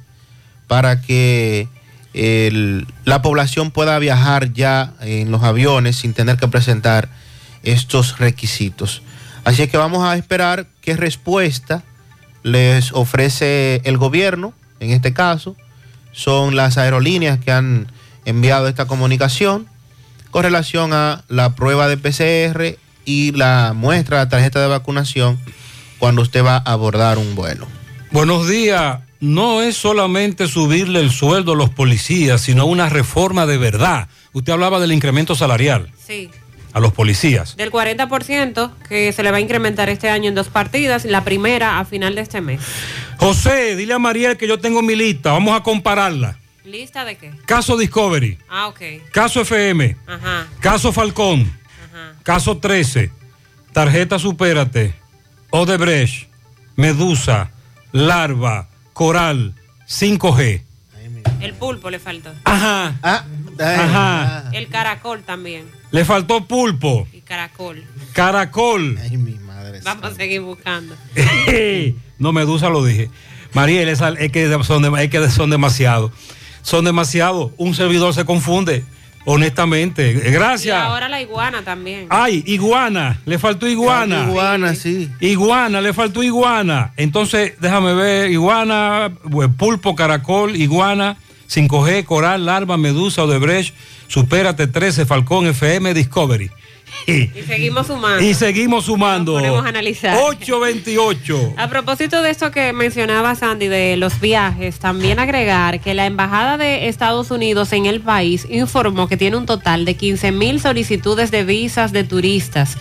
[0.68, 1.66] para que
[2.14, 7.09] la población pueda viajar ya en los aviones sin tener que presentar
[7.64, 9.02] estos requisitos.
[9.43, 11.82] Así es que vamos a esperar qué respuesta
[12.44, 15.56] les ofrece el gobierno, en este caso,
[16.12, 17.90] son las aerolíneas que han
[18.24, 19.66] enviado esta comunicación
[20.32, 25.38] con relación a la prueba de PCR y la muestra de la tarjeta de vacunación
[25.98, 27.68] cuando usted va a abordar un vuelo.
[28.10, 28.98] Buenos días.
[29.20, 34.09] No es solamente subirle el sueldo a los policías, sino una reforma de verdad.
[34.32, 36.28] Usted hablaba del incremento salarial Sí,
[36.72, 37.56] a los policías.
[37.56, 41.78] del 40% que se le va a incrementar este año en dos partidas, la primera
[41.78, 42.60] a final de este mes.
[43.18, 45.30] José, dile a Mariel que yo tengo mi lista.
[45.32, 46.38] Vamos a compararla.
[46.64, 47.32] ¿Lista de qué?
[47.47, 48.80] Caso Discovery, Ah, ok.
[49.12, 50.47] caso FM, Ajá.
[50.60, 51.52] caso Falcón,
[52.22, 53.10] caso 13,
[53.72, 54.94] tarjeta Supérate,
[55.51, 56.28] Odebrecht,
[56.76, 57.51] Medusa,
[57.90, 59.55] Larva, Coral,
[59.89, 60.62] 5G.
[61.40, 62.32] El pulpo le faltó.
[62.44, 62.94] Ajá.
[63.59, 64.51] Ajá.
[64.52, 65.66] El caracol también.
[65.90, 67.84] Le faltó pulpo, Y caracol.
[68.12, 68.98] caracol.
[69.82, 70.94] Vamos a seguir buscando.
[72.18, 73.10] no, Medusa lo dije.
[73.52, 73.98] Mariel, es,
[74.32, 76.12] que son, es que son demasiado.
[76.62, 77.52] Son demasiado.
[77.56, 78.84] Un servidor se confunde,
[79.24, 80.10] honestamente.
[80.12, 80.80] Y Gracias.
[80.80, 82.06] ahora la iguana también.
[82.09, 84.26] Ay, iguana, le faltó iguana.
[84.28, 85.10] Iguana, sí.
[85.20, 86.93] Iguana, le faltó iguana.
[86.97, 91.16] Entonces, déjame ver, iguana, pues, pulpo, caracol, iguana,
[91.48, 93.74] 5G, coral, larva, medusa, odebrecht,
[94.09, 96.51] supérate 13, Falcón, FM, Discovery.
[97.06, 98.23] Y seguimos sumando.
[98.23, 99.40] Y seguimos sumando.
[99.40, 100.16] Nos a analizar.
[100.23, 101.55] 828.
[101.56, 106.59] A propósito de esto que mencionaba Sandy de los viajes, también agregar que la Embajada
[106.59, 111.31] de Estados Unidos en el país informó que tiene un total de 15 mil solicitudes
[111.31, 112.77] de visas de turistas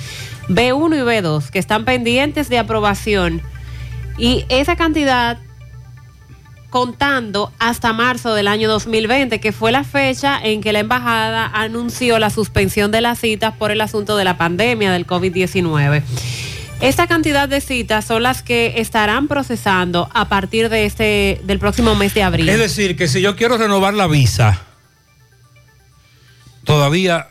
[0.48, 3.42] B1 y B2 que están pendientes de aprobación
[4.18, 5.40] y esa cantidad
[6.72, 12.18] contando hasta marzo del año 2020, que fue la fecha en que la embajada anunció
[12.18, 16.02] la suspensión de las citas por el asunto de la pandemia del COVID-19.
[16.80, 21.94] Esta cantidad de citas son las que estarán procesando a partir de este del próximo
[21.94, 22.50] mes de abril.
[22.50, 24.62] Es decir, que si yo quiero renovar la visa,
[26.64, 27.28] todavía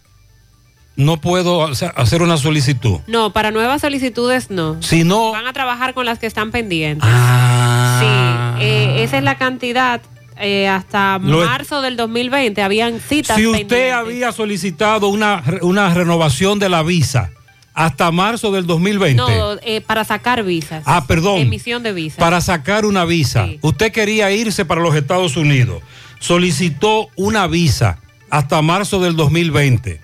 [0.97, 3.01] no puedo hacer- una solicitud.
[3.07, 4.81] No, para nuevas solicitudes no.
[4.83, 7.09] Si no, Van a trabajar con las que están pendientes.
[7.11, 7.99] Ah.
[8.01, 10.01] Sí, eh, esa es la cantidad.
[10.43, 13.93] eh, hasta Lo marzo del 2020 habían citas si usted pendientes.
[13.93, 17.31] había solicitado una, una renovación de la visa
[17.75, 20.83] hasta marzo del 2020, No, eh, para sacar visas.
[20.87, 21.39] Ah, perdón.
[21.41, 22.19] Emisión de visas.
[22.19, 25.83] para sacar una visa, usted quería irse para los Estados Unidos,
[26.21, 27.99] solicitó una visa
[28.31, 30.01] hasta marzo del 2020.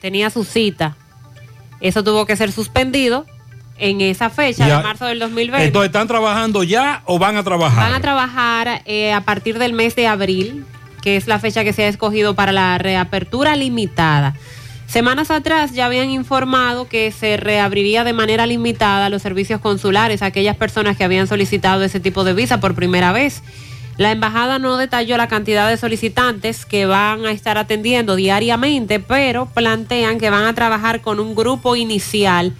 [0.00, 0.96] Tenía su cita.
[1.80, 3.26] Eso tuvo que ser suspendido
[3.78, 4.78] en esa fecha Ya.
[4.78, 5.66] de marzo del 2020.
[5.66, 7.84] Entonces, ¿están trabajando ya o van a trabajar?
[7.84, 10.64] Van a trabajar eh, a partir del mes de abril,
[11.02, 14.34] que es la fecha que se ha escogido para la reapertura limitada.
[14.86, 20.26] Semanas atrás ya habían informado que se reabriría de manera limitada los servicios consulares a
[20.26, 23.42] aquellas personas que habían solicitado ese tipo de visa por primera vez.
[23.96, 29.46] La embajada no detalló la cantidad de solicitantes que van a estar atendiendo diariamente, pero
[29.46, 32.52] plantean que van a trabajar con un grupo inicial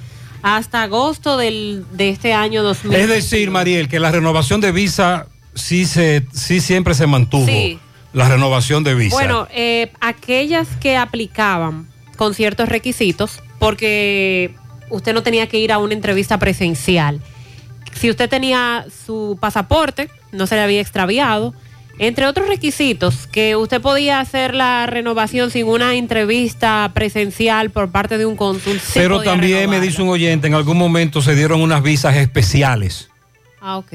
[0.46, 2.94] hasta agosto del, de este año 2000.
[2.94, 7.46] Es decir, Mariel, que la renovación de visa sí, se, sí siempre se mantuvo.
[7.46, 7.80] Sí.
[8.12, 9.16] La renovación de visa.
[9.16, 14.54] Bueno, eh, aquellas que aplicaban con ciertos requisitos, porque
[14.88, 17.20] usted no tenía que ir a una entrevista presencial.
[17.92, 21.54] Si usted tenía su pasaporte, no se le había extraviado,
[21.98, 28.18] entre otros requisitos, que usted podía hacer la renovación sin una entrevista presencial por parte
[28.18, 28.78] de un cónsul.
[28.80, 33.08] sí Pero también me dice un oyente, en algún momento se dieron unas visas especiales.
[33.60, 33.92] Ah, ok.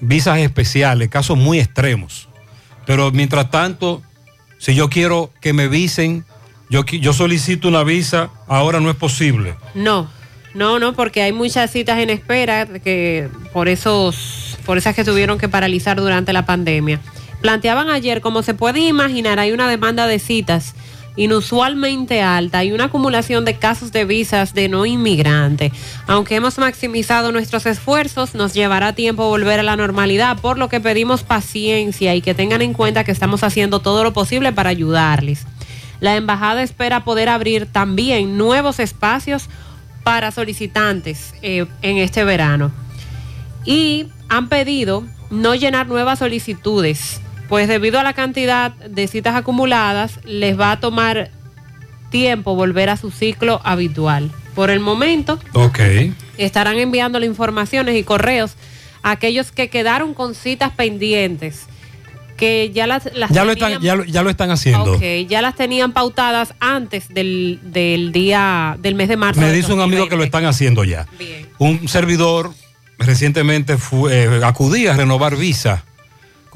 [0.00, 2.28] visas especiales, casos muy extremos.
[2.86, 4.02] Pero mientras tanto,
[4.58, 6.24] si yo quiero que me visen,
[6.70, 9.54] yo, yo solicito una visa, ahora no es posible.
[9.74, 10.08] No,
[10.54, 15.38] no, no, porque hay muchas citas en espera que por esos, por esas que tuvieron
[15.38, 17.00] que paralizar durante la pandemia.
[17.46, 20.74] Planteaban ayer, como se puede imaginar, hay una demanda de citas
[21.14, 25.70] inusualmente alta y una acumulación de casos de visas de no inmigrante.
[26.08, 30.80] Aunque hemos maximizado nuestros esfuerzos, nos llevará tiempo volver a la normalidad, por lo que
[30.80, 35.46] pedimos paciencia y que tengan en cuenta que estamos haciendo todo lo posible para ayudarles.
[36.00, 39.48] La embajada espera poder abrir también nuevos espacios
[40.02, 42.72] para solicitantes eh, en este verano.
[43.64, 50.20] Y han pedido no llenar nuevas solicitudes, pues debido a la cantidad de citas acumuladas,
[50.24, 51.30] les va a tomar
[52.10, 54.30] tiempo volver a su ciclo habitual.
[54.54, 55.38] Por el momento,
[56.38, 58.56] estarán enviando las informaciones y correos
[59.02, 61.66] a aquellos que quedaron con citas pendientes,
[62.36, 64.94] que ya las, las Ya lo, están, ya, lo, ya lo están haciendo.
[64.94, 69.40] Ok, ya las tenían pautadas antes del, del día del mes de marzo.
[69.40, 71.06] Me dice un amigo que lo están haciendo ya.
[71.58, 72.50] Un servidor
[72.98, 75.84] recientemente fue, eh, acudí a renovar visa.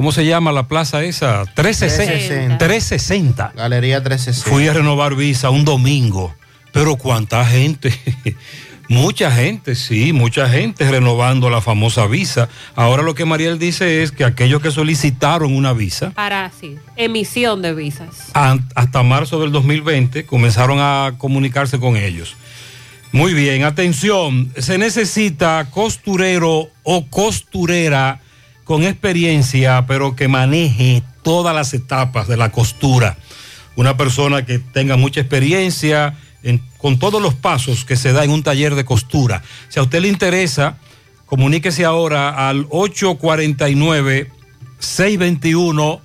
[0.00, 1.44] ¿Cómo se llama la plaza esa?
[1.44, 2.56] 360.
[2.56, 3.52] 360.
[3.54, 4.50] Galería 360.
[4.50, 6.34] Fui a renovar visa un domingo.
[6.72, 7.92] Pero cuánta gente.
[8.88, 12.48] mucha gente, sí, mucha gente renovando la famosa visa.
[12.76, 17.60] Ahora lo que Mariel dice es que aquellos que solicitaron una visa Para, sí, emisión
[17.60, 18.30] de visas.
[18.32, 22.36] hasta marzo del 2020 comenzaron a comunicarse con ellos.
[23.12, 28.22] Muy bien, atención, se necesita costurero o costurera
[28.70, 33.16] con experiencia, pero que maneje todas las etapas de la costura.
[33.74, 38.30] Una persona que tenga mucha experiencia en- con todos los pasos que se da en
[38.30, 39.42] un taller de costura.
[39.70, 40.78] Si a usted le interesa,
[41.26, 44.30] comuníquese ahora al 849
[44.78, 46.00] 621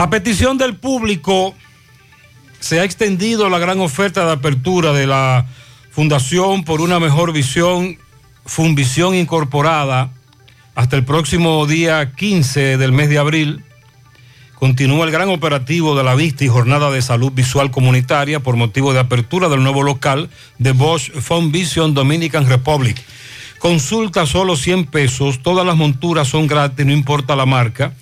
[0.00, 1.54] A petición del público
[2.58, 5.44] se ha extendido la gran oferta de apertura de la
[5.90, 7.98] Fundación por una mejor visión,
[8.46, 10.10] Funvisión Incorporada,
[10.74, 13.62] hasta el próximo día 15 del mes de abril.
[14.54, 18.94] Continúa el gran operativo de la vista y jornada de salud visual comunitaria por motivo
[18.94, 22.96] de apertura del nuevo local de Bosch Fund Vision Dominican Republic.
[23.58, 27.92] Consulta solo 100 pesos, todas las monturas son gratis, no importa la marca.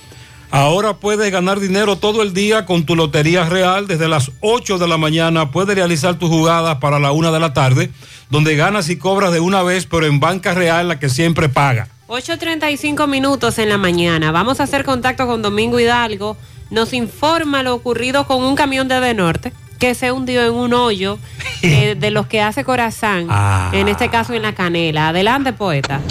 [0.51, 3.85] Ahora puedes ganar dinero todo el día con tu Lotería Real.
[3.87, 7.53] Desde las 8 de la mañana puedes realizar tus jugadas para la 1 de la
[7.53, 7.91] tarde,
[8.31, 11.87] donde ganas y cobras de una vez, pero en Banca Real, la que siempre paga.
[12.07, 14.31] 8.35 minutos en la mañana.
[14.31, 16.35] Vamos a hacer contacto con Domingo Hidalgo.
[16.71, 20.73] Nos informa lo ocurrido con un camión de De Norte que se hundió en un
[20.73, 21.19] hoyo
[21.61, 23.69] eh, de los que hace Corazán, Ah.
[23.73, 25.09] en este caso en la canela.
[25.09, 26.01] Adelante, poeta.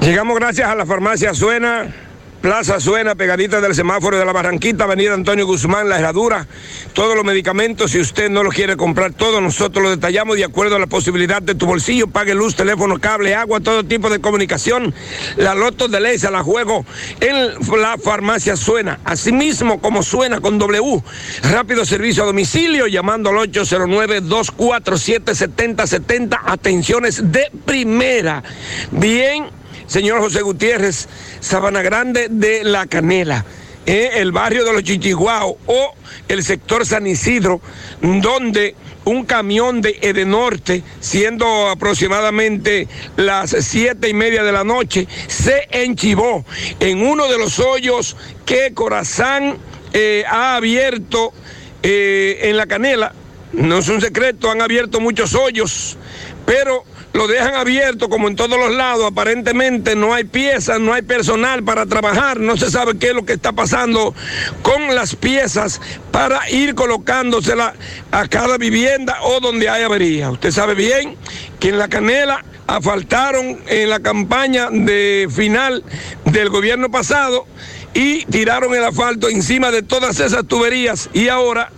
[0.00, 1.92] Llegamos gracias a la farmacia Suena,
[2.40, 6.46] Plaza Suena, pegadita del semáforo de la Barranquita, Avenida Antonio Guzmán, La Herradura.
[6.92, 10.76] Todos los medicamentos, si usted no los quiere comprar todos, nosotros los detallamos de acuerdo
[10.76, 12.06] a la posibilidad de tu bolsillo.
[12.06, 14.94] Pague luz, teléfono, cable, agua, todo tipo de comunicación.
[15.36, 16.86] La Loto de Ley se la juego
[17.20, 19.00] en la farmacia Suena.
[19.04, 21.02] Asimismo, como suena con W.
[21.42, 26.38] Rápido servicio a domicilio, llamando al 809-247-7070.
[26.44, 28.44] Atenciones de primera.
[28.92, 29.57] Bien
[29.88, 31.08] señor José Gutiérrez,
[31.40, 33.44] Sabana Grande de La Canela,
[33.86, 35.94] eh, el barrio de los Chichiguao o
[36.28, 37.60] el sector San Isidro,
[38.00, 42.86] donde un camión de Edenorte, siendo aproximadamente
[43.16, 46.44] las siete y media de la noche, se enchivó
[46.78, 49.56] en uno de los hoyos que Corazán
[49.94, 51.32] eh, ha abierto
[51.82, 53.14] eh, en La Canela.
[53.54, 55.96] No es un secreto, han abierto muchos hoyos,
[56.44, 59.06] pero lo dejan abierto como en todos los lados.
[59.06, 63.24] Aparentemente no hay piezas, no hay personal para trabajar, no se sabe qué es lo
[63.24, 64.14] que está pasando
[64.62, 65.80] con las piezas
[66.10, 67.74] para ir colocándosela
[68.10, 70.30] a cada vivienda o donde hay avería.
[70.30, 71.16] Usted sabe bien
[71.58, 75.82] que en la canela asfaltaron en la campaña de final
[76.24, 77.46] del gobierno pasado
[77.94, 81.70] y tiraron el asfalto encima de todas esas tuberías y ahora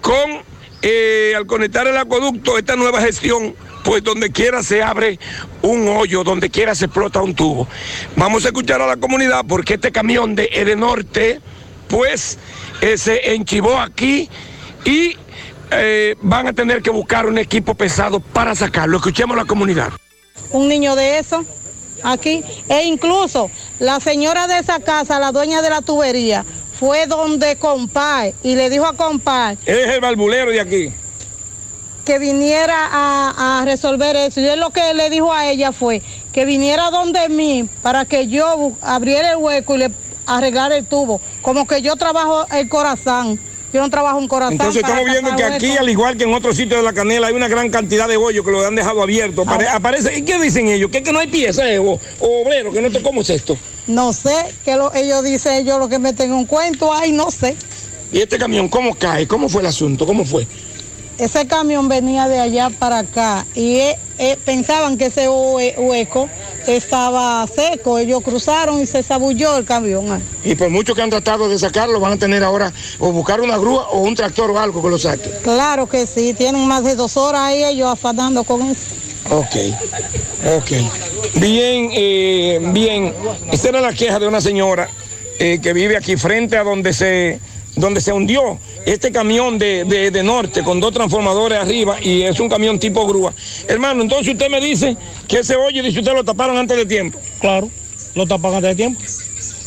[0.00, 0.48] con
[0.82, 3.54] eh, al conectar el acueducto, esta nueva gestión,
[3.84, 5.18] pues donde quiera se abre
[5.62, 7.66] un hoyo, donde quiera se explota un tubo.
[8.16, 11.40] Vamos a escuchar a la comunidad porque este camión de Edenorte,
[11.88, 12.38] pues
[12.80, 14.28] eh, se enchivó aquí
[14.84, 15.16] y
[15.70, 18.96] eh, van a tener que buscar un equipo pesado para sacarlo.
[18.96, 19.90] Escuchemos a la comunidad.
[20.50, 21.44] un niño de eso
[22.02, 22.42] aquí.
[22.68, 26.44] E incluso la señora de esa casa, la dueña de la tubería,
[26.78, 30.92] fue donde Compay y le dijo a Compay es el barbulero de aquí.
[32.04, 34.40] Que viniera a, a resolver eso.
[34.40, 36.02] Y él lo que le dijo a ella fue
[36.32, 39.90] que viniera donde mí para que yo abriera el hueco y le
[40.26, 41.20] arreglara el tubo.
[41.42, 43.38] Como que yo trabajo el corazón.
[43.72, 44.54] Yo no trabajo un corazón.
[44.54, 47.34] Entonces estamos viendo que aquí, al igual que en otros sitios de la canela, hay
[47.34, 49.44] una gran cantidad de hoyos que lo han dejado abierto.
[49.44, 50.90] Apare- aparece, ¿y qué dicen ellos?
[50.90, 52.74] ¿Que, que no hay piezas eh, o, o obreros?
[52.74, 53.56] ¿Que no te, ¿Cómo es esto?
[53.86, 57.56] No sé, que lo- ellos dicen, ellos lo que meten un cuento, ay, no sé.
[58.10, 59.28] ¿Y este camión cómo cae?
[59.28, 60.04] ¿Cómo fue el asunto?
[60.04, 60.48] ¿Cómo fue?
[61.20, 66.30] Ese camión venía de allá para acá y eh, eh, pensaban que ese hue- hueco
[66.66, 67.98] estaba seco.
[67.98, 70.22] Ellos cruzaron y se zabulló el camión.
[70.42, 73.58] Y por mucho que han tratado de sacarlo, van a tener ahora o buscar una
[73.58, 75.30] grúa o un tractor o algo que lo saque.
[75.42, 78.80] Claro que sí, tienen más de dos horas ahí ellos afanando con eso.
[79.28, 79.56] Ok,
[80.56, 80.70] ok.
[81.34, 83.12] Bien, eh, bien.
[83.52, 84.88] Esta era la queja de una señora
[85.38, 87.38] eh, que vive aquí frente a donde se,
[87.76, 92.38] donde se hundió este camión de, de- de norte con dos transformadores arriba y es
[92.40, 93.32] un camión tipo grúa.
[93.68, 94.96] Hermano, entonces usted me dice
[95.28, 97.18] que ese hoyo, dice usted, lo taparon antes de tiempo.
[97.40, 97.70] Claro,
[98.14, 99.00] lo tapan antes de tiempo.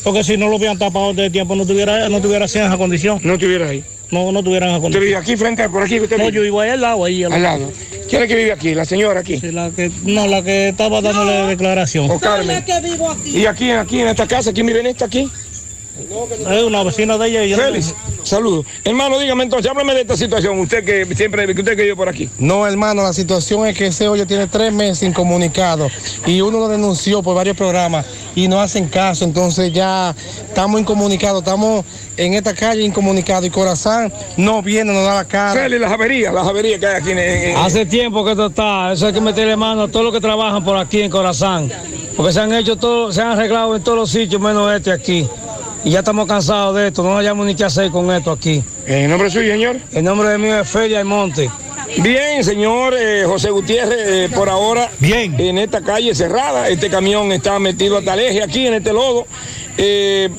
[0.04, 2.66] Porque si no lo hubieran tapado antes de tiempo, no tuviera, no tuviera así en
[2.66, 3.20] esa condición.
[3.22, 3.82] No estuviera ahí.
[4.10, 5.04] No, no tuviera en esa condición.
[5.04, 5.98] vive aquí frente, a- por aquí?
[5.98, 6.36] Usted no, vive?
[6.36, 7.24] yo vivo ahí al lado, ahí.
[7.24, 7.72] Al lado.
[8.08, 8.74] ¿Quién es que vive aquí?
[8.74, 9.40] ¿La señora aquí?
[9.40, 12.10] la que, no, la que estaba dándole declaración.
[12.10, 12.62] O Carmen.
[13.24, 15.28] Y aquí, aquí en esta casa, ¿quién vive en esta aquí?
[15.96, 17.56] Es una vecina de ella y yo.
[17.56, 17.94] Félix,
[18.24, 18.66] saludos.
[18.82, 22.08] Hermano, dígame entonces, háblame de esta situación, usted que siempre, que usted que vive por
[22.08, 22.28] aquí.
[22.38, 25.88] No, hermano, la situación es que ese hoyo tiene tres meses incomunicado
[26.26, 30.14] y uno lo denunció por varios programas y no hacen caso, entonces ya
[30.48, 31.84] estamos incomunicados, estamos
[32.16, 35.60] en esta calle incomunicados y Corazán no viene, nos da la cara.
[35.62, 38.92] Félix, las averías, las averías que hay aquí en, en- Hace tiempo que esto está,
[38.92, 41.70] eso hay que meterle mano a todos los que trabajan por aquí en Corazán,
[42.16, 45.28] porque se han hecho todo, se han arreglado en todos los sitios menos este aquí.
[45.84, 48.62] Y ya estamos cansados de esto, no hayamos ni qué hacer con esto aquí.
[48.86, 49.76] ¿En nombre suyo, señor?
[49.92, 51.50] El nombre de mío es Feria Monte.
[52.02, 55.38] Bien, señor eh, José Gutiérrez, eh, por ahora, Bien.
[55.38, 59.26] en esta calle cerrada, este camión está metido hasta el eje aquí en este lodo.
[59.76, 60.30] Eh,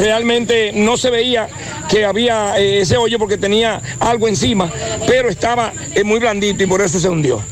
[0.00, 1.48] realmente no se veía
[1.88, 4.70] que había eh, ese hoyo porque tenía algo encima,
[5.06, 7.42] pero estaba eh, muy blandito y por eso se hundió.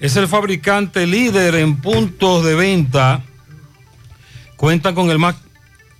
[0.00, 3.22] es el fabricante líder en puntos de venta.
[4.62, 5.34] Cuenta con el más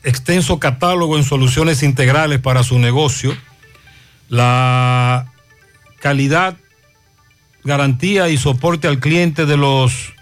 [0.05, 3.37] extenso catálogo en soluciones integrales para su negocio.
[4.29, 5.33] La
[5.99, 6.57] calidad,
[7.65, 10.13] garantía y soporte al cliente de los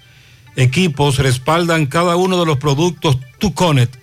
[0.57, 3.95] equipos respaldan cada uno de los productos Tuconet.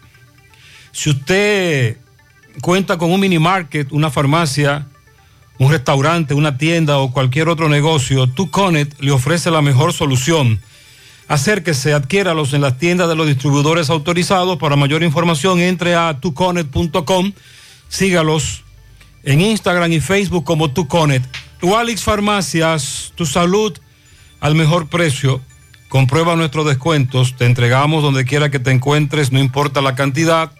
[0.91, 1.97] Si usted
[2.61, 4.85] cuenta con un mini market, una farmacia,
[5.57, 10.59] un restaurante, una tienda o cualquier otro negocio, Tuconet le ofrece la mejor solución.
[11.27, 14.57] Acérquese, adquiéralos en las tiendas de los distribuidores autorizados.
[14.57, 17.33] Para mayor información, entre a tuconet.com.
[17.89, 18.63] Sígalos
[19.23, 21.23] en Instagram y Facebook como Tuconet.
[21.61, 23.77] Walix Farmacias, tu salud
[24.39, 25.41] al mejor precio.
[25.89, 27.35] Comprueba nuestros descuentos.
[27.35, 30.51] Te entregamos donde quiera que te encuentres, no importa la cantidad.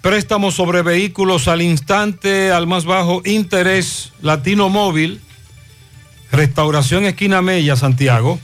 [0.00, 5.20] préstamos sobre vehículos al instante, al más bajo interés, Latino Móvil,
[6.32, 8.40] Restauración Esquina Mella, Santiago.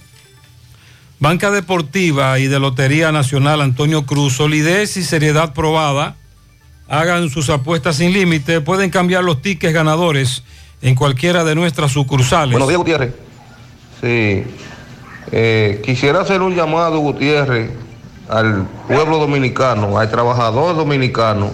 [1.20, 6.14] Banca Deportiva y de Lotería Nacional Antonio Cruz, solidez y seriedad probada.
[6.88, 8.60] Hagan sus apuestas sin límite.
[8.60, 10.44] Pueden cambiar los tickets ganadores
[10.80, 12.52] en cualquiera de nuestras sucursales.
[12.52, 13.27] Buenos días, Gutiérrez.
[14.00, 14.44] Sí.
[15.30, 17.70] Eh, quisiera hacer un llamado, Gutiérrez,
[18.28, 21.50] al pueblo dominicano, al trabajador dominicano,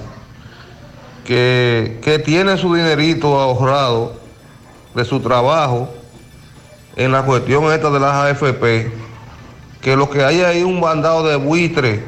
[1.25, 4.17] que, que tiene su dinerito ahorrado
[4.95, 5.93] de su trabajo
[6.97, 8.93] en la cuestión esta de las AFP,
[9.81, 12.01] que lo que hay ahí es un bandado de buitres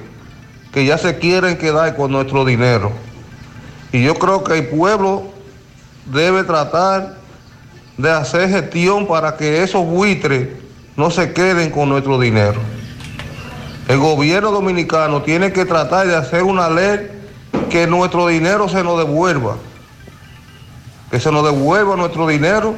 [0.72, 2.92] que ya se quieren quedar con nuestro dinero.
[3.92, 5.24] Y yo creo que el pueblo
[6.04, 7.16] debe tratar
[7.96, 10.48] de hacer gestión para que esos buitres
[10.96, 12.60] no se queden con nuestro dinero.
[13.88, 17.08] El gobierno dominicano tiene que tratar de hacer una ley
[17.70, 19.56] que nuestro dinero se nos devuelva.
[21.10, 22.74] Que se nos devuelva nuestro dinero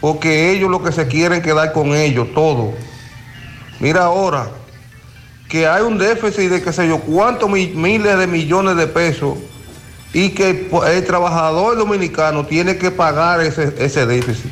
[0.00, 2.72] porque ellos lo que se quieren quedar con ellos, todo.
[3.78, 4.48] Mira ahora
[5.48, 9.36] que hay un déficit de qué sé yo cuántos miles de millones de pesos
[10.12, 14.50] y que el trabajador dominicano tiene que pagar ese, ese déficit.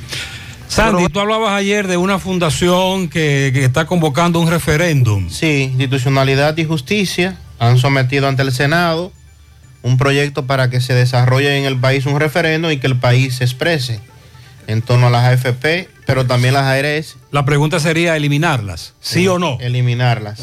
[0.68, 5.28] Sandy, tú hablabas ayer de una fundación que, que está convocando un referéndum.
[5.30, 9.12] Sí, institucionalidad y justicia han sometido ante el Senado
[9.82, 13.36] un proyecto para que se desarrolle en el país un referéndum y que el país
[13.36, 14.00] se exprese
[14.66, 17.16] en torno a las AFP, pero también las ARS.
[17.30, 19.58] La pregunta sería eliminarlas, ¿sí o no?
[19.60, 20.40] Eliminarlas.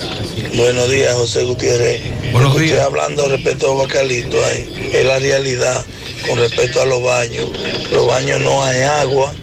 [0.55, 2.03] Buenos días, José Gutiérrez.
[2.31, 2.73] Buenos días.
[2.73, 4.91] Estoy hablando respecto a Bacalito, ahí.
[4.93, 5.83] es la realidad
[6.29, 7.49] con respecto a los baños.
[7.91, 9.33] Los baños no hay agua,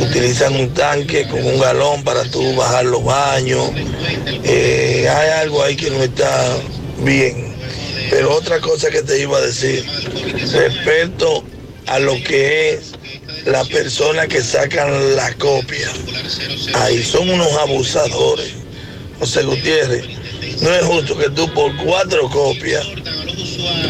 [0.00, 3.70] utilizan un tanque con un galón para tú bajar los baños.
[4.42, 6.56] Eh, hay algo ahí que no está
[7.04, 7.54] bien.
[8.08, 9.84] Pero otra cosa que te iba a decir,
[10.54, 11.44] respecto
[11.86, 12.89] a lo que es
[13.46, 15.90] la persona que sacan la copia.
[16.74, 18.54] Ahí son unos abusadores.
[19.18, 20.06] José Gutiérrez,
[20.62, 22.86] no es justo que tú por cuatro copias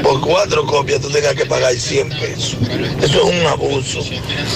[0.03, 2.57] por cuatro copias tú tengas que pagar 100 pesos.
[3.03, 4.05] Eso es un abuso.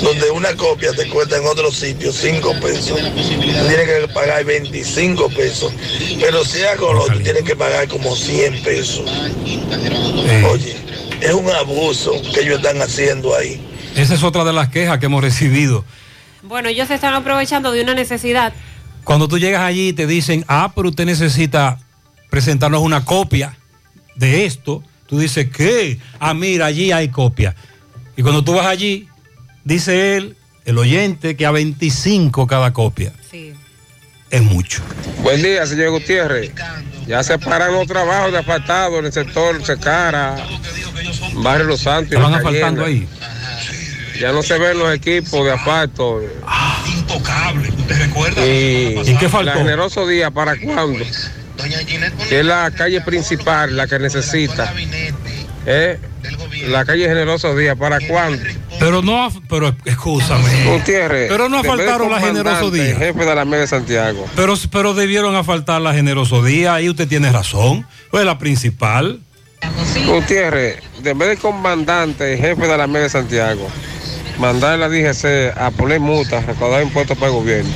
[0.02, 5.28] Donde una copia te cuesta en otros sitios 5 pesos, tú tienes que pagar 25
[5.30, 5.72] pesos.
[6.20, 9.04] Pero si es color, tú tienes que pagar como 100 pesos.
[10.50, 10.76] Oye,
[11.20, 13.60] es un abuso que ellos están haciendo ahí.
[13.96, 15.84] Esa es otra de las quejas que hemos recibido.
[16.42, 18.52] Bueno, ellos se están aprovechando de una necesidad.
[19.04, 21.78] Cuando tú llegas allí y te dicen, ah, pero usted necesita
[22.30, 23.56] presentarnos una copia
[24.16, 25.98] de esto, tú dices, ¿qué?
[26.18, 27.54] Ah, mira, allí hay copia.
[28.16, 29.08] Y cuando tú vas allí,
[29.64, 33.12] dice él, el oyente, que a 25 cada copia.
[33.30, 33.52] Sí.
[34.30, 34.82] Es mucho.
[35.22, 36.50] Buen día, señor Gutiérrez.
[37.06, 40.36] Ya se paran los trabajos de asfaltado en el sector Secara,
[41.34, 42.18] Barrio Los Santos.
[42.18, 43.06] y La asfaltando ahí.
[44.20, 46.20] Ya no se ven los equipos de asfalto.
[46.96, 48.46] Intocable, ¿usted recuerda?
[48.46, 49.52] Y, ¿Y qué faltó?
[49.52, 51.04] La Generoso Día, ¿para cuándo?
[52.28, 54.72] Que es la calle principal, la que necesita.
[55.66, 55.98] ¿Eh?
[56.68, 58.42] La calle Generoso Día, ¿para cuándo?
[58.78, 60.64] Pero no, pero escúchame.
[60.64, 61.28] Gutiérrez.
[61.28, 62.96] Pero no de asfaltaron la Generoso comandante, Día.
[62.96, 64.26] Jefe de la media de Santiago.
[64.34, 67.86] Pero, pero debieron asfaltar la Generoso Día, ahí usted tiene razón.
[68.10, 69.20] Pues la principal.
[70.06, 73.66] Gutiérrez, en vez de comandante, jefe de la media de Santiago,
[74.38, 77.72] mandar a la DGC a poner multas, recaudar impuestos para el gobierno.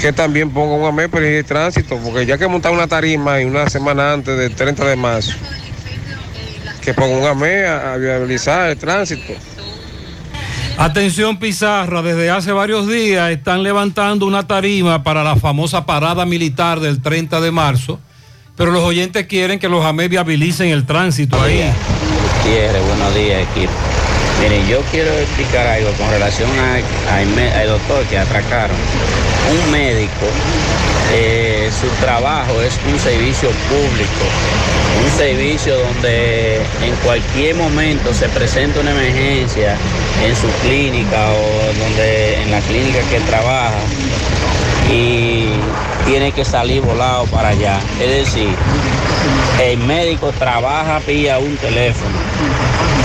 [0.00, 3.44] Que también ponga un AME para el tránsito, porque ya que montar una tarima y
[3.44, 5.32] una semana antes del 30 de marzo,
[6.80, 9.34] que ponga un AME a, a viabilizar el tránsito.
[10.76, 16.80] Atención Pizarra, desde hace varios días están levantando una tarima para la famosa parada militar
[16.80, 18.00] del 30 de marzo,
[18.56, 21.62] pero los oyentes quieren que los AME viabilicen el tránsito ahí.
[22.42, 23.72] Gutiérrez, buenos días equipo.
[24.40, 28.76] Miren, yo quiero explicar algo con relación al doctor que atracaron.
[29.50, 30.26] Un médico,
[31.12, 34.24] eh, su trabajo es un servicio público,
[35.04, 39.76] un servicio donde en cualquier momento se presenta una emergencia
[40.24, 43.80] en su clínica o donde en la clínica que trabaja
[44.90, 45.48] y
[46.06, 47.78] tiene que salir volado para allá.
[48.00, 48.48] Es decir,
[49.62, 52.14] el médico trabaja vía un teléfono.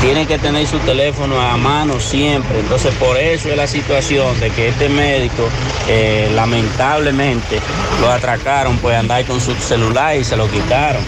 [0.01, 2.59] Tiene que tener su teléfono a mano siempre.
[2.59, 5.49] Entonces por eso es la situación de que este médico
[5.87, 7.59] eh, lamentablemente
[7.99, 11.03] lo atracaron pues andar con su celular y se lo quitaron.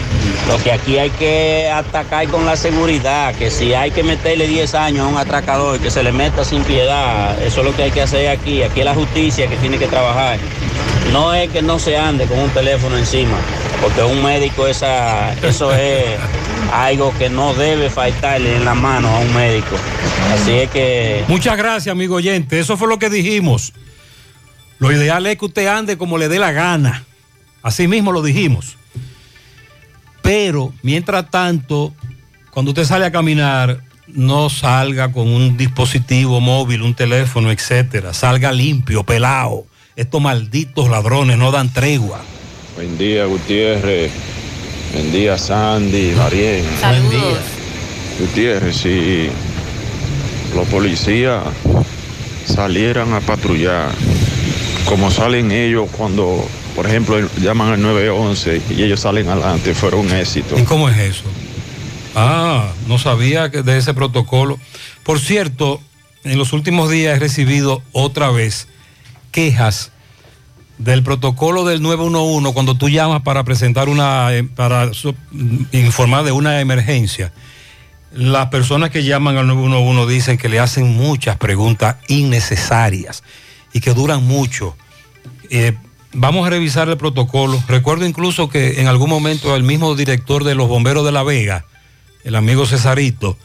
[0.48, 4.74] Lo que aquí hay que atacar con la seguridad, que si hay que meterle 10
[4.74, 7.90] años a un atracador, que se le meta sin piedad, eso es lo que hay
[7.90, 8.62] que hacer aquí.
[8.62, 10.38] Aquí es la justicia que tiene que trabajar.
[11.12, 13.38] No es que no se ande con un teléfono encima,
[13.82, 16.18] porque un médico esa, eso es
[16.72, 19.76] algo que no debe faltarle en la mano a un médico.
[20.32, 22.58] Así es que Muchas gracias, amigo oyente.
[22.58, 23.72] Eso fue lo que dijimos.
[24.78, 27.04] Lo ideal es que usted ande como le dé la gana.
[27.62, 28.76] Así mismo lo dijimos.
[30.22, 31.92] Pero, mientras tanto,
[32.50, 38.12] cuando usted sale a caminar, no salga con un dispositivo móvil, un teléfono, etcétera.
[38.14, 39.66] Salga limpio, pelado.
[39.94, 42.20] Estos malditos ladrones no dan tregua.
[42.76, 44.10] Buen día, Gutiérrez.
[44.94, 46.14] Buen día, Sandy.
[46.14, 46.70] Saludos.
[46.80, 47.38] Buen día.
[48.18, 49.28] Gutiérrez, si
[50.54, 51.42] los policías
[52.46, 53.90] salieran a patrullar,
[54.86, 60.10] como salen ellos cuando, por ejemplo, llaman al 911 y ellos salen adelante, fuera un
[60.10, 60.58] éxito.
[60.58, 61.24] ¿Y cómo es eso?
[62.14, 64.58] Ah, no sabía que de ese protocolo.
[65.02, 65.80] Por cierto,
[66.24, 68.68] en los últimos días he recibido otra vez
[69.32, 69.90] quejas
[70.78, 75.14] del protocolo del 911 cuando tú llamas para presentar una, eh, para so-
[75.72, 77.32] informar de una emergencia.
[78.12, 83.22] Las personas que llaman al 911 dicen que le hacen muchas preguntas innecesarias
[83.72, 84.76] y que duran mucho.
[85.50, 85.72] Eh,
[86.12, 87.62] vamos a revisar el protocolo.
[87.68, 91.64] Recuerdo incluso que en algún momento el mismo director de los bomberos de La Vega,
[92.24, 93.38] el amigo Cesarito,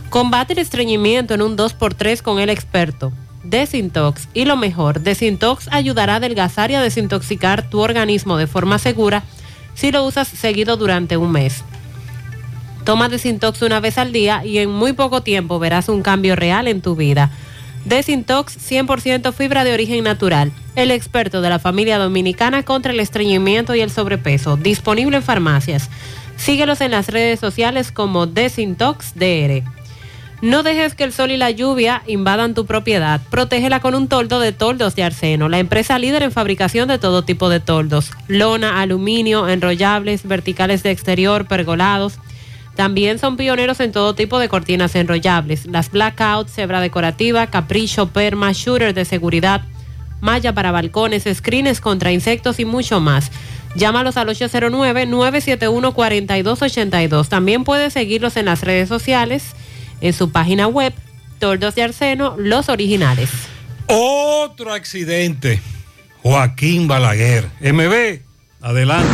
[0.08, 3.12] Combate el estreñimiento en un 2x3 con el experto.
[3.42, 4.28] Desintox.
[4.34, 9.24] Y lo mejor, Desintox ayudará a adelgazar y a desintoxicar tu organismo de forma segura
[9.78, 11.62] si lo usas seguido durante un mes.
[12.84, 16.66] Toma Desintox una vez al día y en muy poco tiempo verás un cambio real
[16.66, 17.30] en tu vida.
[17.84, 20.50] Desintox 100% fibra de origen natural.
[20.74, 24.56] El experto de la familia dominicana contra el estreñimiento y el sobrepeso.
[24.56, 25.90] Disponible en farmacias.
[26.36, 29.62] Síguelos en las redes sociales como Desintox DR.
[30.40, 33.20] No dejes que el sol y la lluvia invadan tu propiedad.
[33.28, 37.22] Protégela con un toldo de toldos de Arseno, la empresa líder en fabricación de todo
[37.22, 38.12] tipo de toldos.
[38.28, 42.20] Lona, aluminio, enrollables, verticales de exterior, pergolados.
[42.76, 45.66] También son pioneros en todo tipo de cortinas enrollables.
[45.66, 49.62] Las blackout, cebra decorativa, capricho, perma, shooter de seguridad,
[50.20, 53.32] malla para balcones, screens contra insectos y mucho más.
[53.74, 57.28] Llámalos al 809-971-4282.
[57.28, 59.56] También puedes seguirlos en las redes sociales,
[60.00, 60.92] en su página web,
[61.38, 63.30] Tordos de Arseno, los originales.
[63.86, 65.60] Otro accidente.
[66.22, 67.48] Joaquín Balaguer.
[67.60, 68.20] MB,
[68.60, 69.08] adelante.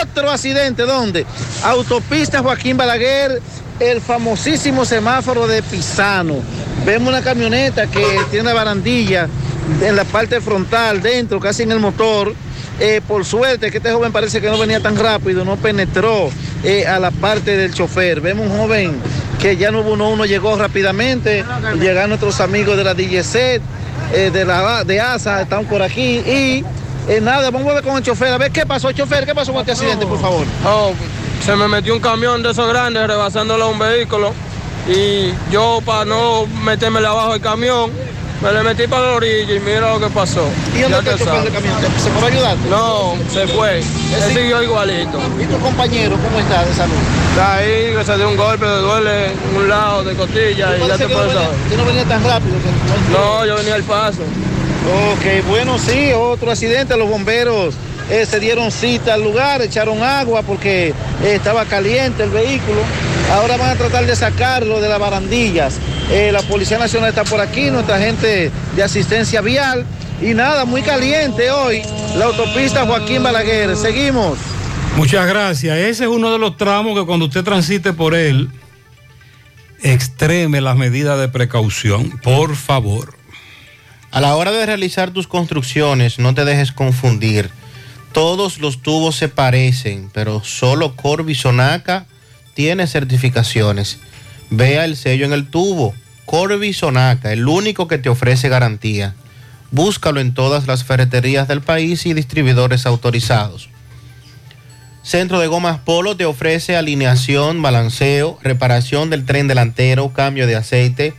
[0.01, 1.25] otro accidente, ¿dónde?
[1.63, 3.41] Autopista Joaquín Balaguer,
[3.79, 6.35] el famosísimo semáforo de Pisano.
[6.85, 9.27] Vemos una camioneta que tiene una barandilla
[9.81, 12.35] en la parte frontal, dentro, casi en el motor.
[12.83, 16.31] Eh, por suerte que este joven parece que no venía tan rápido, no penetró
[16.63, 18.21] eh, a la parte del chofer.
[18.21, 18.99] Vemos un joven
[19.39, 21.45] que ya no hubo uno, uno llegó rápidamente,
[21.79, 26.65] llegaron nuestros amigos de la DGC, eh, de la de ASA, están por aquí y
[27.21, 29.59] nada, vamos a ver con el chofer, a ver qué pasó, chofer, qué pasó con
[29.59, 30.47] este accidente, por favor.
[30.65, 30.93] Oh,
[31.45, 34.33] se me metió un camión de esos grandes rebasándolo a un vehículo
[34.87, 37.91] y yo para no meterme abajo del camión
[38.41, 40.47] me le metí para la orilla y mira lo que pasó.
[40.75, 41.43] ¿Y dónde el te sabes.
[41.43, 41.75] del camión?
[41.97, 42.57] ¿Se puede ayudar?
[42.69, 43.79] No, se fue.
[43.79, 45.19] Él siguió igualito.
[45.39, 46.93] ¿Y tu compañero cómo está de salud?
[47.29, 50.97] Está ahí, que se dio un golpe, le duele un lado de costilla y ya
[50.97, 51.49] te puedes saber.
[51.77, 52.55] no venía tan rápido.
[53.11, 54.21] No, yo venía al paso.
[55.13, 56.97] Ok, bueno, sí, otro accidente.
[56.97, 57.75] Los bomberos
[58.11, 60.93] eh, se dieron cita al lugar, echaron agua porque eh,
[61.23, 62.81] estaba caliente el vehículo.
[63.31, 65.79] Ahora van a tratar de sacarlo de las barandillas.
[66.11, 69.85] Eh, la Policía Nacional está por aquí, nuestra gente de asistencia vial.
[70.21, 71.83] Y nada, muy caliente hoy
[72.17, 73.77] la autopista Joaquín Balaguer.
[73.77, 74.37] Seguimos.
[74.97, 75.77] Muchas gracias.
[75.77, 78.49] Ese es uno de los tramos que cuando usted transite por él,
[79.83, 83.15] extreme las medidas de precaución, por favor.
[84.11, 87.49] A la hora de realizar tus construcciones, no te dejes confundir.
[88.13, 92.05] Todos los tubos se parecen, pero solo Corby Sonaca
[92.53, 93.99] tiene certificaciones.
[94.49, 95.93] Vea el sello en el tubo.
[96.25, 99.15] Corby Sonaca, el único que te ofrece garantía.
[99.71, 103.69] Búscalo en todas las ferreterías del país y distribuidores autorizados.
[105.03, 111.15] Centro de Gomas Polo te ofrece alineación, balanceo, reparación del tren delantero, cambio de aceite,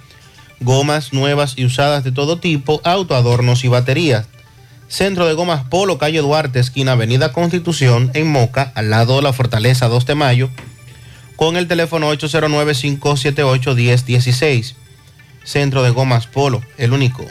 [0.61, 4.27] gomas nuevas y usadas de todo tipo, autoadornos y baterías.
[4.93, 9.33] Centro de Gomas Polo, calle Duarte, esquina Avenida Constitución, en Moca, al lado de la
[9.33, 10.51] Fortaleza 2 de Mayo,
[11.35, 14.75] con el teléfono 809-578-1016.
[15.45, 17.25] Centro de Gomas Polo, el único.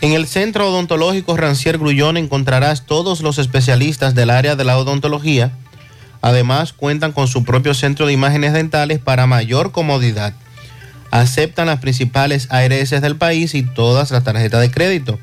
[0.00, 5.50] En el Centro Odontológico Rancier Grullón encontrarás todos los especialistas del área de la odontología,
[6.22, 10.32] Además, cuentan con su propio centro de imágenes dentales para mayor comodidad.
[11.10, 15.18] Aceptan las principales ARS del país y todas las tarjetas de crédito.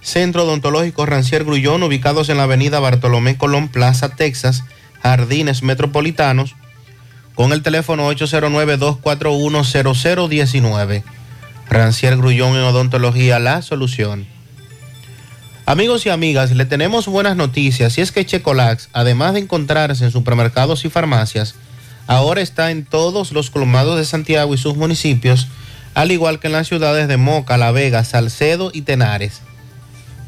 [0.00, 4.62] Centro Odontológico Rancier Grullón, ubicados en la avenida Bartolomé Colón, Plaza Texas,
[5.02, 6.54] Jardines Metropolitanos,
[7.34, 11.02] con el teléfono 809-241-0019.
[11.68, 14.26] Rancier Grullón en Odontología, la solución.
[15.66, 20.10] Amigos y amigas, le tenemos buenas noticias y es que Checolax, además de encontrarse en
[20.10, 21.56] supermercados y farmacias,
[22.06, 25.46] ahora está en todos los colmados de Santiago y sus municipios,
[25.92, 29.42] al igual que en las ciudades de Moca, La Vega, Salcedo y Tenares.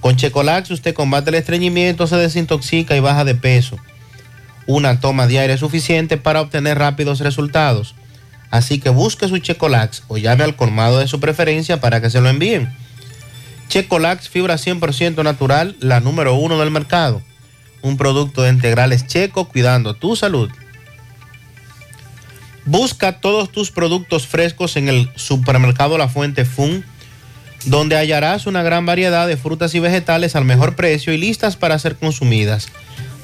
[0.00, 3.76] Con Checolax usted combate el estreñimiento, se desintoxica y baja de peso.
[4.66, 7.94] Una toma diaria es suficiente para obtener rápidos resultados.
[8.50, 12.20] Así que busque su Checolax o llame al colmado de su preferencia para que se
[12.20, 12.74] lo envíen.
[13.68, 17.22] Checolax, fibra 100% natural, la número uno del mercado.
[17.82, 20.50] Un producto de integrales checo cuidando tu salud.
[22.64, 26.84] Busca todos tus productos frescos en el supermercado La Fuente Fun,
[27.64, 31.78] donde hallarás una gran variedad de frutas y vegetales al mejor precio y listas para
[31.78, 32.68] ser consumidas.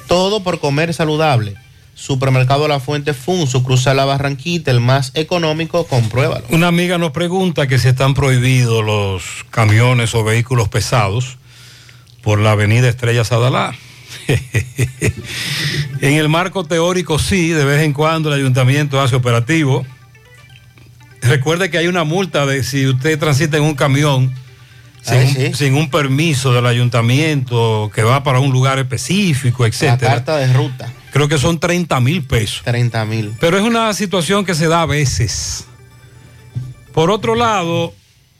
[0.07, 1.55] Todo por comer saludable.
[1.95, 6.45] Supermercado La Fuente Fun, su cruza La Barranquita, el más económico, compruébalo.
[6.49, 11.37] Una amiga nos pregunta que si están prohibidos los camiones o vehículos pesados
[12.21, 13.73] por la avenida Estrella Sadalá.
[14.27, 19.85] en el marco teórico sí, de vez en cuando el ayuntamiento hace operativo.
[21.21, 24.33] Recuerde que hay una multa de si usted transita en un camión
[25.01, 29.69] sin, Ay, un, sin un permiso del ayuntamiento que va para un lugar específico, La
[29.69, 29.97] etcétera.
[30.13, 30.91] carta de ruta.
[31.11, 32.61] Creo que son 30 mil pesos.
[32.63, 33.33] 30 mil.
[33.39, 35.65] Pero es una situación que se da a veces.
[36.93, 37.93] Por otro lado,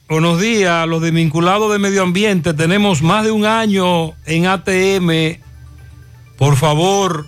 [0.09, 5.39] buenos días, los desvinculados de medio ambiente, tenemos más de un año en ATM.
[6.37, 7.25] Por favor,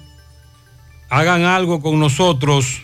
[1.10, 2.82] hagan algo con nosotros.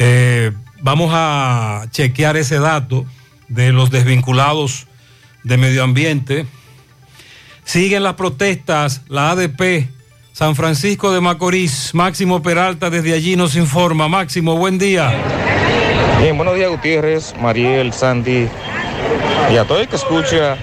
[0.00, 3.04] Eh, vamos a chequear ese dato
[3.48, 4.86] de los desvinculados
[5.42, 6.46] de medio ambiente.
[7.64, 9.88] Siguen las protestas, la ADP,
[10.32, 14.06] San Francisco de Macorís, Máximo Peralta desde allí nos informa.
[14.06, 15.12] Máximo, buen día.
[16.20, 18.48] Bien, buenos días Gutiérrez, Mariel, Sandy
[19.52, 20.56] y a todo el que escucha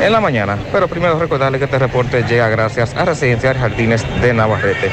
[0.00, 0.58] en la mañana.
[0.72, 4.90] Pero primero recordarle que este reporte llega gracias a Residencial Jardines de Navarrete.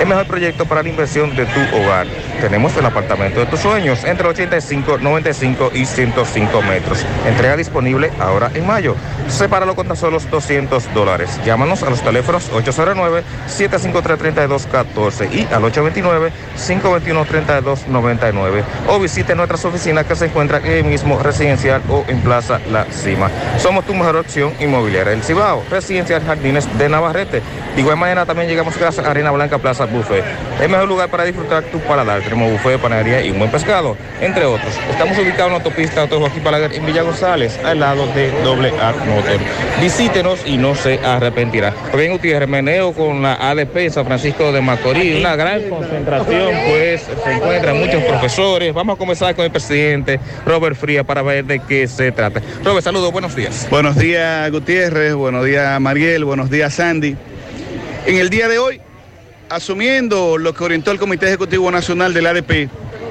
[0.00, 2.06] El mejor proyecto para la inversión de tu hogar.
[2.40, 7.04] Tenemos el apartamento de tus sueños entre 85, 95 y 105 metros.
[7.26, 8.94] Entrega disponible ahora en mayo.
[9.28, 11.40] Sepáralo con tan solo 200 dólares.
[11.44, 20.64] Llámanos a los teléfonos 809-753-3214 y al 829-521-3299 o visite nuestras oficinas que se encuentran
[20.64, 23.30] en el mismo residencial o en Plaza La Cima.
[23.58, 27.42] Somos tu mejor opción inmobiliaria del Cibao, Residencial Jardines de Navarrete.
[27.74, 30.24] De igual manera también llegamos gracias a Arena Blanca Plaza Buffet.
[30.60, 32.22] El mejor lugar para disfrutar tu paladar.
[32.22, 34.72] Tenemos buffet, panadería y un buen pescado, entre otros.
[34.90, 36.42] Estamos ubicados en la autopista Auto Joaquín
[36.74, 39.38] en Villa González, al lado de Doble A Motor.
[39.80, 41.72] Visítenos y no se arrepentirá.
[41.96, 45.20] Bien, Gutiérrez, meneo con la ADP San Francisco de Macorís.
[45.20, 48.74] Una gran concentración, pues se encuentran muchos profesores.
[48.74, 52.40] Vamos a comenzar con el presidente Robert Fría para ver de qué se trata.
[52.64, 53.66] Robert, saludos, buenos días.
[53.70, 57.16] Buenos días Gutiérrez, buenos días Mariel, buenos días Sandy.
[58.06, 58.80] En el día de hoy,
[59.50, 62.70] asumiendo lo que orientó el Comité Ejecutivo Nacional del ADP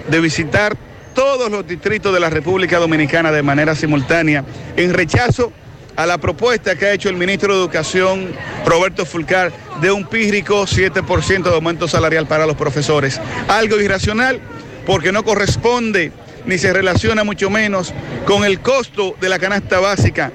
[0.10, 0.76] de visitar
[1.14, 4.46] todos los distritos de la República Dominicana de manera simultánea,
[4.76, 5.52] en rechazo
[5.96, 8.30] a la propuesta que ha hecho el ministro de Educación,
[8.66, 9.52] Roberto Fulcar,
[9.82, 13.20] de un pírrico 7% de aumento salarial para los profesores.
[13.48, 14.40] Algo irracional
[14.86, 16.12] porque no corresponde
[16.48, 17.94] ni se relaciona mucho menos
[18.26, 20.32] con el costo de la canasta básica,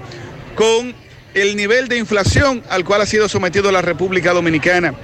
[0.55, 0.95] con
[1.35, 4.95] el nivel de inflación al cual ha sido sometido la República Dominicana.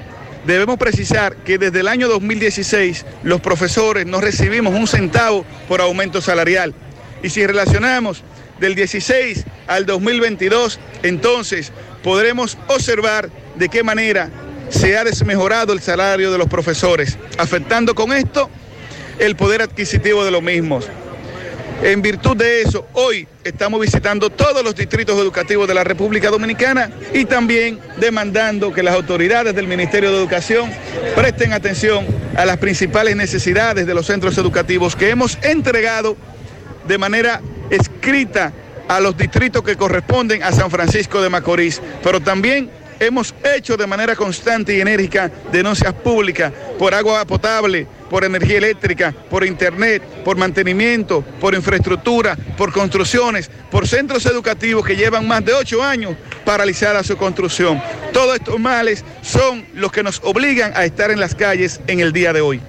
[0.46, 6.20] Debemos precisar que desde el año 2016 los profesores no recibimos un centavo por aumento
[6.20, 6.74] salarial.
[7.22, 8.22] Y si relacionamos
[8.60, 11.72] del 16 al 2022, entonces
[12.02, 14.30] podremos observar de qué manera
[14.70, 18.50] se ha desmejorado el salario de los profesores, afectando con esto
[19.18, 20.88] el poder adquisitivo de los mismos.
[21.82, 26.90] En virtud de eso, hoy estamos visitando todos los distritos educativos de la República Dominicana
[27.14, 30.70] y también demandando que las autoridades del Ministerio de Educación
[31.14, 32.04] presten atención
[32.36, 36.16] a las principales necesidades de los centros educativos que hemos entregado
[36.88, 37.40] de manera
[37.70, 38.52] escrita
[38.88, 43.86] a los distritos que corresponden a San Francisco de Macorís, pero también hemos hecho de
[43.86, 50.36] manera constante y enérgica denuncias públicas por agua potable, por energía eléctrica, por internet, por
[50.36, 57.04] mantenimiento, por infraestructura, por construcciones, por centros educativos que llevan más de ocho años paralizada
[57.04, 57.82] su construcción.
[58.12, 62.12] Todos estos males son los que nos obligan a estar en las calles en el
[62.12, 62.60] día de hoy.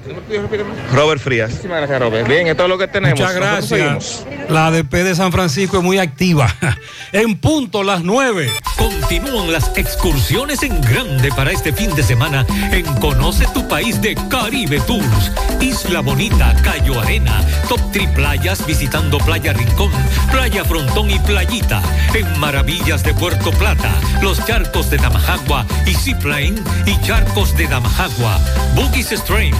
[0.94, 1.50] Robert Frías.
[1.52, 2.28] Muchísimas gracias, Robert.
[2.28, 3.20] Bien, esto es lo que tenemos.
[3.20, 4.26] Muchas gracias.
[4.50, 6.54] La ADP de San Francisco es muy activa.
[7.12, 8.52] En punto, las nueve.
[8.78, 14.16] Continúan las excursiones en grande para este fin de semana en Conoce tu país de
[14.30, 15.29] Caribe Tours.
[15.62, 19.92] Isla Bonita, Cayo Arena, Top Tri Playas visitando Playa Rincón,
[20.32, 21.82] Playa Frontón y Playita.
[22.14, 28.40] En Maravillas de Puerto Plata, los charcos de Damajagua y Zipline y charcos de Damajagua.
[28.76, 29.54] Boogies Stream.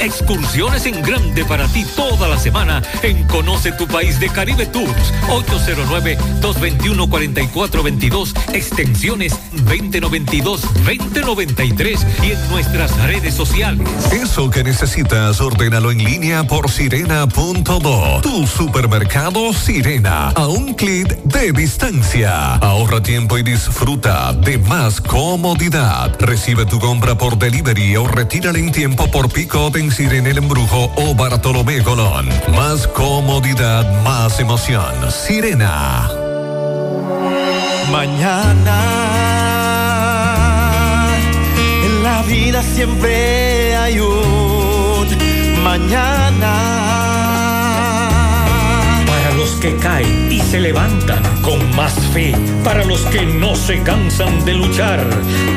[0.00, 5.12] Excursiones en grande para ti toda la semana en Conoce tu país de Caribe Tours.
[6.40, 13.86] 809-221-4422, extensiones 2092, 2093 y en nuestras redes sociales.
[14.12, 18.20] Eso que necesitas, ordénalo en línea por sirena.do.
[18.20, 22.56] Tu supermercado Sirena, a un clic de distancia.
[22.56, 26.12] Ahorra tiempo y disfruta de más comodidad.
[26.18, 30.90] Recibe tu compra por delivery o retírala en tiempo por pick-up en Sirena El Embrujo
[30.96, 32.28] o Bartolomé Colón.
[32.56, 34.92] Más comodidad, más emoción.
[35.12, 36.10] Sirena.
[37.92, 38.80] Mañana,
[41.84, 44.33] en la vida siempre hay un
[45.64, 46.52] mañana.
[49.06, 53.82] Para los que caen y se levantan con más fe, para los que no se
[53.82, 55.00] cansan de luchar,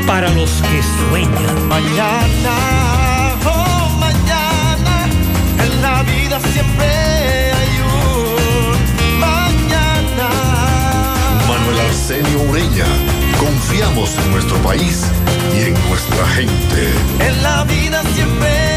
[0.08, 1.68] para los que sueñan.
[1.68, 2.56] Mañana,
[3.46, 4.96] oh mañana,
[5.66, 6.88] en la vida siempre
[7.60, 10.30] hay un mañana.
[11.48, 12.88] Manuel Arsenio Ureña.
[13.38, 15.04] Confiamos en nuestro país
[15.56, 16.82] y en nuestra gente.
[17.20, 18.77] En la vida siempre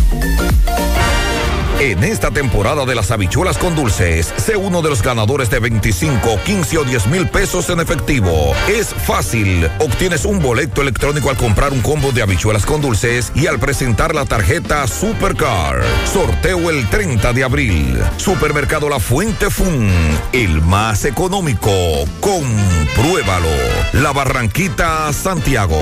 [1.81, 6.39] En esta temporada de las habichuelas con dulces, sé uno de los ganadores de 25,
[6.45, 8.53] 15 o 10 mil pesos en efectivo.
[8.69, 9.67] Es fácil.
[9.79, 14.13] Obtienes un boleto electrónico al comprar un combo de habichuelas con dulces y al presentar
[14.13, 15.81] la tarjeta Supercar.
[16.05, 17.99] Sorteo el 30 de abril.
[18.17, 19.89] Supermercado La Fuente Fun.
[20.33, 21.71] El más económico.
[22.19, 23.49] Compruébalo.
[23.93, 25.81] La Barranquita, Santiago.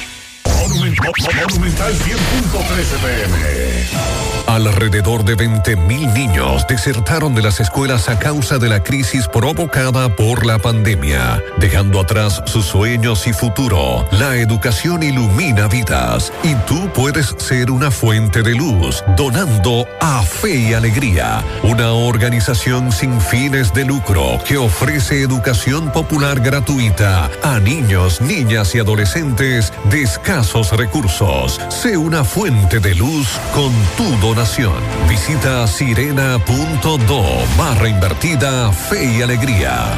[1.01, 4.21] Monumental 100.13 pm.
[4.47, 10.45] Alrededor de 20.000 niños desertaron de las escuelas a causa de la crisis provocada por
[10.45, 14.05] la pandemia, dejando atrás sus sueños y futuro.
[14.11, 20.55] La educación ilumina vidas y tú puedes ser una fuente de luz donando a Fe
[20.55, 28.21] y Alegría, una organización sin fines de lucro que ofrece educación popular gratuita a niños,
[28.21, 30.90] niñas y adolescentes de escasos recursos.
[31.69, 34.73] Sé una fuente de luz con tu donación.
[35.07, 37.23] Visita sirena.do
[37.57, 39.97] barra invertida Fe y Alegría.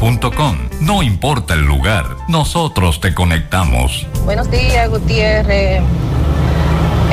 [0.79, 4.07] No importa el lugar, nosotros te conectamos.
[4.25, 5.83] Buenos días, Gutiérrez.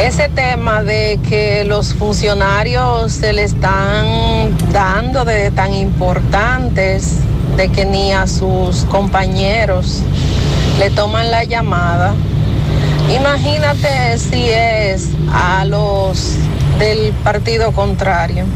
[0.00, 7.18] Ese tema de que los funcionarios se le están dando de tan importantes,
[7.58, 10.00] de que ni a sus compañeros
[10.78, 12.14] le toman la llamada.
[13.14, 16.36] Imagínate si es a los
[16.78, 18.46] del partido contrario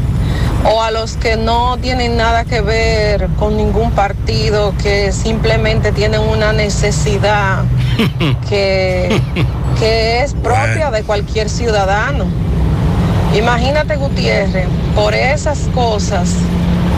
[0.65, 6.21] o a los que no tienen nada que ver con ningún partido, que simplemente tienen
[6.21, 7.63] una necesidad
[8.49, 9.21] que,
[9.79, 12.25] que es propia de cualquier ciudadano.
[13.35, 16.29] Imagínate Gutiérrez, por esas cosas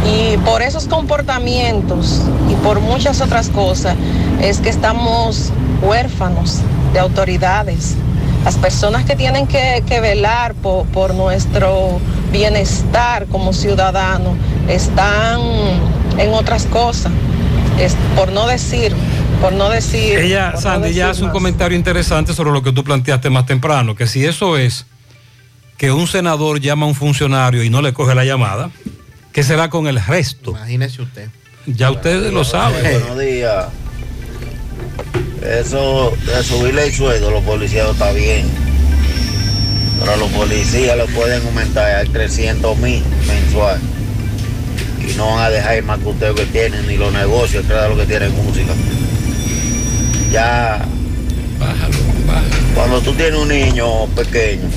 [0.06, 2.22] y por esos comportamientos
[2.52, 3.96] y por muchas otras cosas,
[4.42, 5.52] es que estamos
[5.82, 6.60] huérfanos
[6.94, 7.96] de autoridades.
[8.46, 12.00] Las personas que tienen que, que velar por, por nuestro
[12.32, 14.38] bienestar como ciudadanos
[14.70, 15.42] están
[16.20, 17.12] en otras cosas,
[17.80, 18.94] es, por no decir,
[19.42, 20.20] por no decir...
[20.20, 23.48] Ella, no Sandy, decir ya hace un comentario interesante sobre lo que tú planteaste más
[23.48, 24.86] temprano, que si eso es
[25.78, 28.70] que un senador llama a un funcionario y no le coge la llamada,
[29.34, 30.52] ¿qué será con el resto?
[30.52, 31.30] Imagínese usted.
[31.66, 32.84] Ya ustedes lo saben.
[32.84, 33.66] Buenos días.
[35.46, 38.48] Eso de subirle el sueldo a los policías está bien.
[40.00, 43.80] Pero los policías le pueden aumentar a 300 mil mensual.
[45.08, 47.96] Y no van a dejar el macuteo que tienen, ni los negocios, que era lo
[47.96, 48.74] que tienen música.
[50.32, 50.84] Ya.
[52.74, 54.68] Cuando tú tienes un niño pequeño,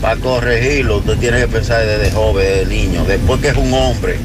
[0.00, 3.04] para corregirlo, usted tiene que pensar desde joven, desde niño.
[3.04, 4.16] Después que es un hombre,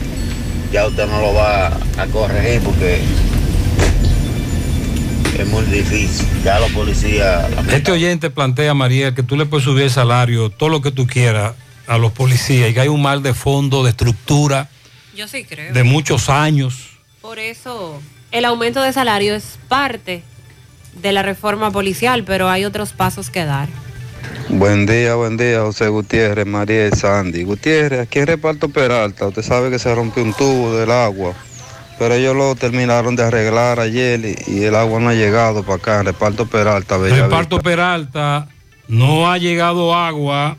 [0.71, 2.99] ya usted no lo va a corregir porque
[5.37, 6.27] es muy difícil.
[6.43, 10.69] Ya los policías, Este oyente plantea, María, que tú le puedes subir el salario, todo
[10.69, 11.53] lo que tú quieras
[11.87, 14.69] a los policías y que hay un mal de fondo, de estructura,
[15.15, 15.73] Yo sí creo.
[15.73, 16.89] de muchos años.
[17.21, 18.01] Por eso
[18.31, 20.23] el aumento de salario es parte
[21.01, 23.69] de la reforma policial, pero hay otros pasos que dar.
[24.49, 27.43] Buen día, buen día, José Gutiérrez, María y Sandy.
[27.43, 31.33] Gutiérrez, aquí en Reparto Peralta, usted sabe que se rompió un tubo del agua,
[31.97, 35.75] pero ellos lo terminaron de arreglar ayer y, y el agua no ha llegado para
[35.75, 37.27] acá, en Reparto Peralta, Bellavista.
[37.27, 38.47] Reparto Peralta,
[38.87, 40.57] no ha llegado agua.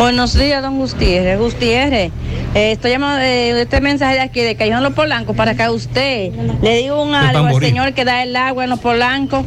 [0.00, 1.38] Buenos días, don Gutiérrez.
[1.38, 2.10] Gutiérrez,
[2.54, 5.70] eh, estoy llamando de este mensaje de aquí, de Callejón Los Polancos, para que a
[5.70, 6.32] usted
[6.62, 9.44] le diga un algo al señor que da el agua en Los Polancos.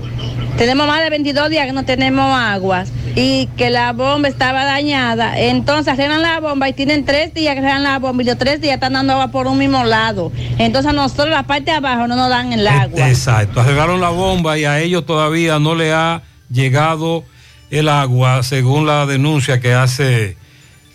[0.56, 2.84] Tenemos más de 22 días que no tenemos agua
[3.16, 5.40] y que la bomba estaba dañada.
[5.40, 8.62] Entonces arreglan la bomba y tienen tres días que arreglan la bomba y los tres
[8.62, 10.32] días están dando agua por un mismo lado.
[10.60, 13.10] Entonces a nosotros la parte de abajo no nos dan el agua.
[13.10, 16.22] Exacto, arreglaron la bomba y a ellos todavía no le ha
[16.52, 17.24] llegado
[17.72, 20.38] el agua, según la denuncia que hace,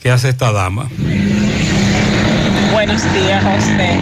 [0.09, 0.89] hace esta dama.
[2.73, 3.99] Buenos días, José.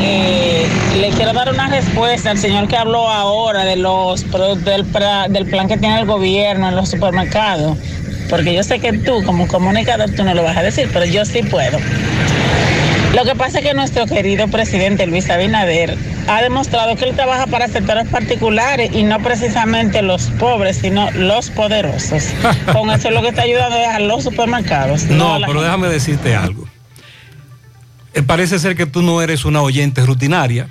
[0.00, 0.68] Eh,
[1.00, 4.24] le quiero dar una respuesta al señor que habló ahora de los
[4.64, 4.84] del,
[5.30, 7.78] del plan que tiene el gobierno en los supermercados.
[8.28, 11.24] Porque yo sé que tú, como comunicador, tú no lo vas a decir, pero yo
[11.24, 11.78] sí puedo.
[13.14, 15.96] Lo que pasa es que nuestro querido presidente Luis Abinader
[16.26, 21.50] ha demostrado que él trabaja para sectores particulares y no precisamente los pobres, sino los
[21.50, 22.24] poderosos.
[22.72, 25.04] Con eso es lo que está ayudando a los supermercados.
[25.04, 25.62] No, pero gente.
[25.62, 26.66] déjame decirte algo.
[28.14, 30.68] Eh, parece ser que tú no eres una oyente rutinaria,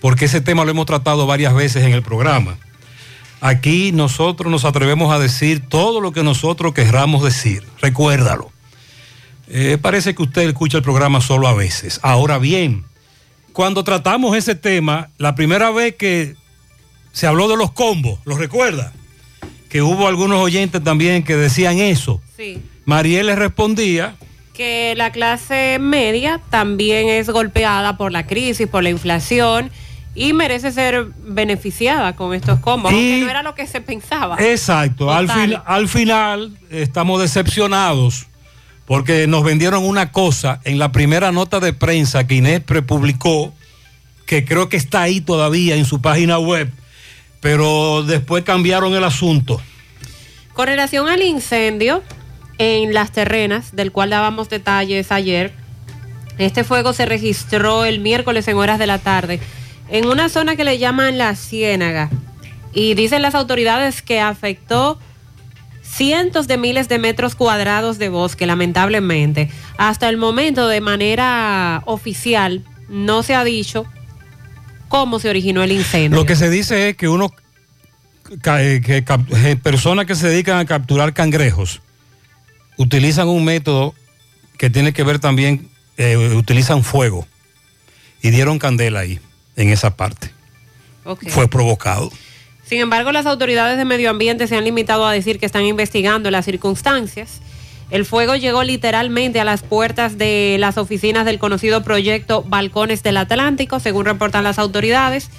[0.00, 2.56] porque ese tema lo hemos tratado varias veces en el programa.
[3.40, 7.62] Aquí nosotros nos atrevemos a decir todo lo que nosotros querramos decir.
[7.80, 8.50] Recuérdalo.
[9.50, 12.00] Eh, parece que usted escucha el programa solo a veces.
[12.02, 12.84] Ahora bien,
[13.52, 16.34] cuando tratamos ese tema, la primera vez que
[17.12, 18.92] se habló de los combos, ¿lo recuerda?
[19.70, 22.20] Que hubo algunos oyentes también que decían eso.
[22.36, 22.60] Sí.
[22.84, 24.16] Mariel le respondía,
[24.54, 29.70] que la clase media también es golpeada por la crisis, por la inflación
[30.14, 34.36] y merece ser beneficiada con estos combos, aunque no era lo que se pensaba.
[34.40, 38.26] exacto, al, fin- al final estamos decepcionados
[38.88, 43.52] porque nos vendieron una cosa en la primera nota de prensa que Inespre publicó,
[44.24, 46.72] que creo que está ahí todavía en su página web,
[47.40, 49.60] pero después cambiaron el asunto.
[50.54, 52.02] Con relación al incendio
[52.56, 55.52] en las terrenas, del cual dábamos detalles ayer,
[56.38, 59.38] este fuego se registró el miércoles en horas de la tarde
[59.90, 62.08] en una zona que le llaman la Ciénaga.
[62.72, 64.98] Y dicen las autoridades que afectó
[65.90, 69.50] cientos de miles de metros cuadrados de bosque, lamentablemente.
[69.78, 73.84] Hasta el momento, de manera oficial, no se ha dicho
[74.88, 76.18] cómo se originó el incendio.
[76.18, 77.30] Lo que se dice es que uno,
[78.40, 79.04] ca- eh, que
[79.36, 81.80] eh, personas que se dedican a capturar cangrejos,
[82.76, 83.94] utilizan un método
[84.56, 87.26] que tiene que ver también, eh, utilizan fuego
[88.22, 89.18] y dieron candela ahí,
[89.56, 90.30] en esa parte.
[91.30, 92.10] Fue provocado.
[92.68, 96.30] Sin embargo, las autoridades de medio ambiente se han limitado a decir que están investigando
[96.30, 97.40] las circunstancias.
[97.88, 103.16] El fuego llegó literalmente a las puertas de las oficinas del conocido proyecto Balcones del
[103.16, 105.30] Atlántico, según reportan las autoridades,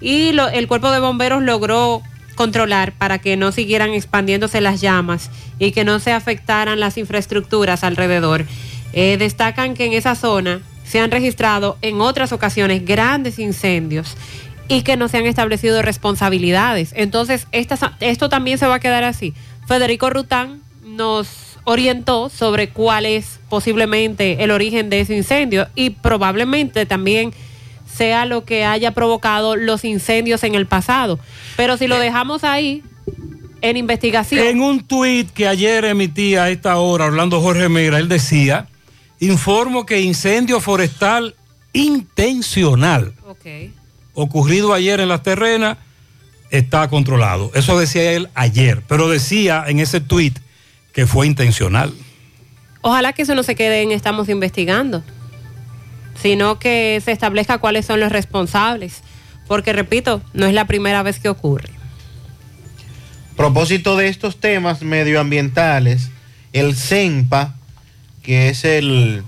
[0.00, 2.02] y el cuerpo de bomberos logró
[2.36, 7.82] controlar para que no siguieran expandiéndose las llamas y que no se afectaran las infraestructuras
[7.82, 8.44] alrededor.
[8.92, 14.16] Eh, destacan que en esa zona se han registrado en otras ocasiones grandes incendios
[14.68, 16.92] y que no se han establecido responsabilidades.
[16.96, 19.34] Entonces, esta- esto también se va a quedar así.
[19.66, 21.28] Federico Rután nos
[21.64, 27.32] orientó sobre cuál es posiblemente el origen de ese incendio y probablemente también
[27.92, 31.18] sea lo que haya provocado los incendios en el pasado.
[31.56, 32.82] Pero si lo dejamos ahí,
[33.62, 34.46] en investigación...
[34.46, 38.68] En un tuit que ayer emitía a esta hora Orlando Jorge Mera, él decía,
[39.18, 41.34] informo que incendio forestal
[41.72, 43.46] intencional Ok.
[44.16, 45.78] Ocurrido ayer en las terrenas
[46.50, 47.52] está controlado.
[47.54, 50.38] Eso decía él ayer, pero decía en ese tuit
[50.92, 51.92] que fue intencional.
[52.80, 55.04] Ojalá que eso no se quede en estamos investigando,
[56.20, 59.02] sino que se establezca cuáles son los responsables,
[59.46, 61.68] porque repito, no es la primera vez que ocurre.
[63.36, 66.08] propósito de estos temas medioambientales,
[66.54, 67.54] el CENPA,
[68.22, 69.24] que es el,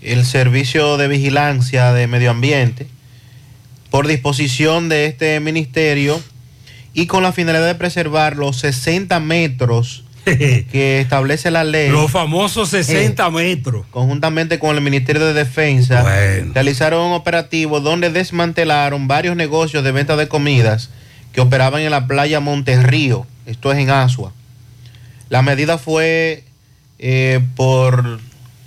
[0.00, 2.86] el Servicio de Vigilancia de Medio Ambiente,
[3.94, 6.20] por disposición de este ministerio
[6.94, 11.90] y con la finalidad de preservar los 60 metros que establece la ley.
[11.90, 13.86] Los famosos 60 metros.
[13.92, 16.02] Conjuntamente con el Ministerio de Defensa,
[16.54, 20.90] realizaron un operativo donde desmantelaron varios negocios de venta de comidas
[21.32, 24.32] que operaban en la playa Monterrío, esto es en Asua.
[25.28, 26.42] La medida fue,
[26.98, 28.18] eh, por,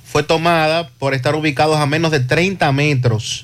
[0.05, 3.43] fue tomada por estar ubicados a menos de 30 metros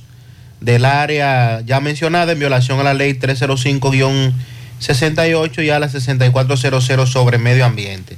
[0.64, 7.38] del área ya mencionada en violación a la ley 305-68 y a la 6400 sobre
[7.38, 8.18] medio ambiente.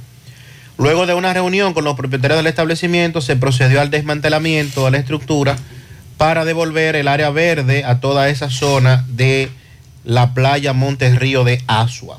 [0.78, 4.98] Luego de una reunión con los propietarios del establecimiento, se procedió al desmantelamiento de la
[4.98, 5.56] estructura
[6.18, 9.50] para devolver el área verde a toda esa zona de
[10.04, 12.18] la playa Monterrío de Asua.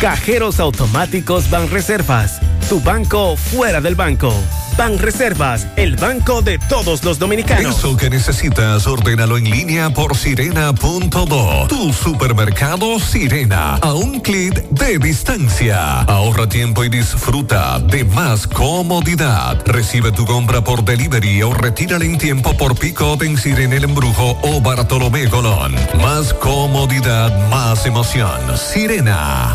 [0.00, 4.32] Cajeros automáticos Banreservas, tu banco fuera del banco.
[4.76, 7.78] Banreservas, el banco de todos los dominicanos.
[7.78, 11.66] Eso que necesitas, ordénalo en línea por sirena.do.
[11.68, 16.00] Tu supermercado Sirena, a un clic de distancia.
[16.02, 19.62] Ahorra tiempo y disfruta de más comodidad.
[19.66, 24.38] Recibe tu compra por delivery o retírala en tiempo por pick-up en Sirena El Embrujo
[24.42, 25.74] o Bartolomé Colón.
[26.00, 28.40] Más comodidad, más emoción.
[28.56, 29.54] Sirena.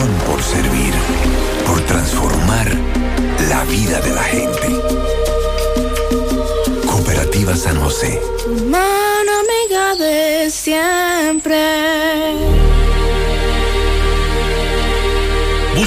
[0.00, 0.94] por servir,
[1.66, 2.66] por transformar
[3.50, 4.68] la vida de la gente.
[6.86, 8.18] Cooperativa San José.
[8.70, 11.62] Mano amiga de siempre.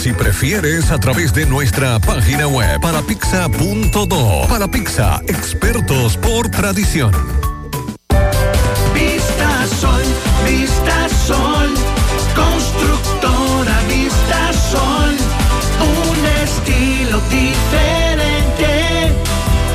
[0.00, 4.46] Si prefieres, a través de nuestra página web palapizza.do.
[4.48, 7.10] Palapizza, expertos por tradición.
[8.92, 10.02] Vista Sol,
[10.46, 11.74] Vista Sol,
[12.34, 15.16] constructora Vista Sol,
[15.80, 17.93] un estilo diferente,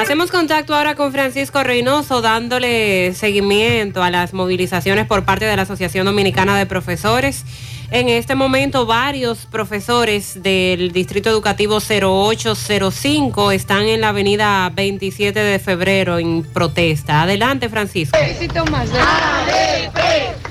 [0.00, 5.62] Hacemos contacto ahora con Francisco Reynoso dándole seguimiento a las movilizaciones por parte de la
[5.62, 7.44] Asociación Dominicana de Profesores.
[7.90, 15.58] En este momento varios profesores del Distrito Educativo 0805 están en la avenida 27 de
[15.58, 17.22] febrero en protesta.
[17.22, 18.18] Adelante, Francisco.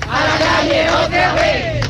[0.08, 1.84] a la calle otra vez.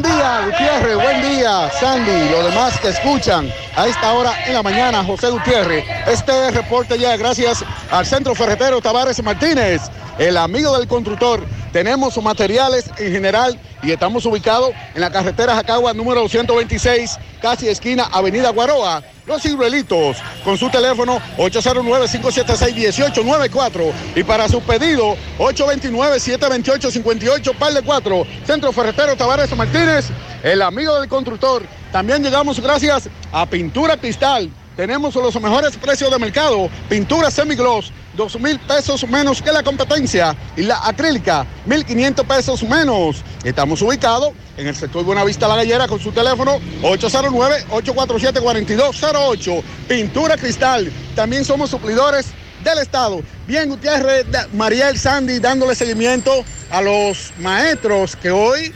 [0.00, 4.62] Buen día, Gutiérrez, buen día, Sandy, los demás que escuchan a esta hora en la
[4.62, 5.84] mañana, José Gutiérrez.
[6.06, 9.82] Este reporte ya gracias al Centro Ferretero Tavares Martínez,
[10.18, 11.44] el amigo del constructor.
[11.70, 18.08] Tenemos materiales en general y estamos ubicados en la carretera Jacagua número 226, casi esquina
[18.10, 19.02] Avenida Guaroa.
[19.30, 28.72] Los ciruelitos con su teléfono 809-576-1894 y para su pedido 829-728-58 par de 4 Centro
[28.72, 30.06] Ferretero Tavares Martínez,
[30.42, 31.62] el amigo del constructor.
[31.92, 34.50] También llegamos gracias a Pintura Cristal.
[34.76, 36.68] Tenemos los mejores precios de mercado.
[36.88, 40.34] Pintura semigloss, dos mil pesos menos que la competencia.
[40.56, 43.22] Y la acrílica, 1.500 pesos menos.
[43.44, 49.62] Estamos ubicados en el sector Buenavista La Gallera con su teléfono 809-847-4208.
[49.88, 50.92] Pintura Cristal.
[51.14, 52.26] También somos suplidores
[52.62, 53.20] del Estado.
[53.46, 58.72] Bien, Gutiérrez, Mariel Sandy dándole seguimiento a los maestros que hoy,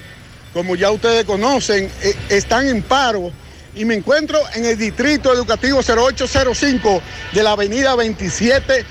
[0.52, 3.30] como ya ustedes conocen, eh, están en paro
[3.76, 8.84] y me encuentro en el Distrito Educativo 0805 de la Avenida 27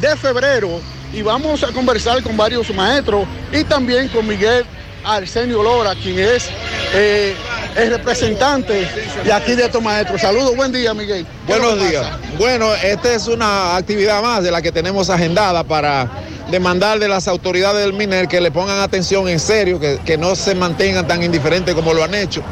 [0.00, 0.80] de Febrero
[1.12, 4.64] y vamos a conversar con varios maestros y también con Miguel
[5.04, 6.48] Arsenio Lora, quien es
[6.92, 7.34] eh,
[7.76, 8.88] el representante
[9.24, 10.20] de aquí de estos maestros.
[10.20, 11.24] Saludos, buen día Miguel.
[11.46, 12.06] ¿Qué es lo Buenos días.
[12.38, 16.10] Bueno, esta es una actividad más de la que tenemos agendada para
[16.50, 20.34] demandar de las autoridades del MINER que le pongan atención en serio, que, que no
[20.36, 22.42] se mantengan tan indiferentes como lo han hecho.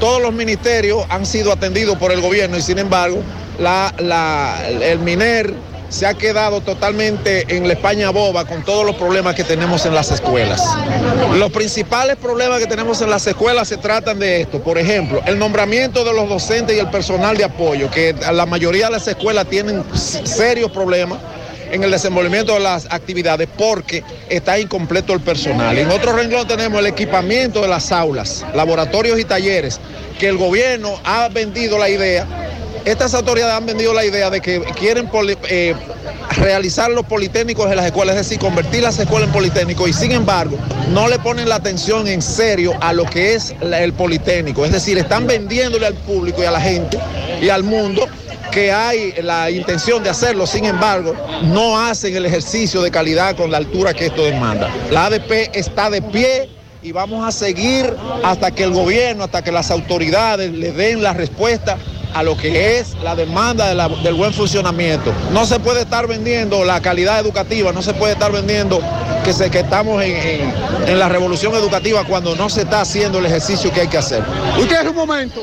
[0.00, 3.22] Todos los ministerios han sido atendidos por el gobierno y sin embargo
[3.58, 5.54] el MINER
[5.88, 9.94] se ha quedado totalmente en la España boba con todos los problemas que tenemos en
[9.94, 10.62] las escuelas.
[11.34, 14.60] Los principales problemas que tenemos en las escuelas se tratan de esto.
[14.60, 18.86] Por ejemplo, el nombramiento de los docentes y el personal de apoyo, que la mayoría
[18.86, 21.18] de las escuelas tienen serios problemas
[21.70, 25.76] en el desenvolvimiento de las actividades porque está incompleto el personal.
[25.78, 29.80] En otro renglón tenemos el equipamiento de las aulas, laboratorios y talleres,
[30.18, 32.26] que el gobierno ha vendido la idea
[32.86, 35.10] estas autoridades han vendido la idea de que quieren
[35.48, 35.74] eh,
[36.36, 40.12] realizar los politécnicos en las escuelas, es decir, convertir las escuelas en politécnicos y sin
[40.12, 40.56] embargo
[40.92, 44.64] no le ponen la atención en serio a lo que es el politécnico.
[44.64, 46.96] Es decir, están vendiéndole al público y a la gente
[47.42, 48.06] y al mundo
[48.56, 53.50] que hay la intención de hacerlo, sin embargo, no hacen el ejercicio de calidad con
[53.50, 54.70] la altura que esto demanda.
[54.90, 56.48] La ADP está de pie
[56.82, 57.94] y vamos a seguir
[58.24, 61.76] hasta que el gobierno, hasta que las autoridades le den la respuesta
[62.14, 65.12] a lo que es la demanda del buen funcionamiento.
[65.32, 68.80] No se puede estar vendiendo la calidad educativa, no se puede estar vendiendo
[69.22, 70.54] que, estamos en, en-
[70.86, 74.22] en la revolución educativa cuando no se está haciendo el ejercicio que hay que hacer.
[74.58, 75.42] Usted es un momento.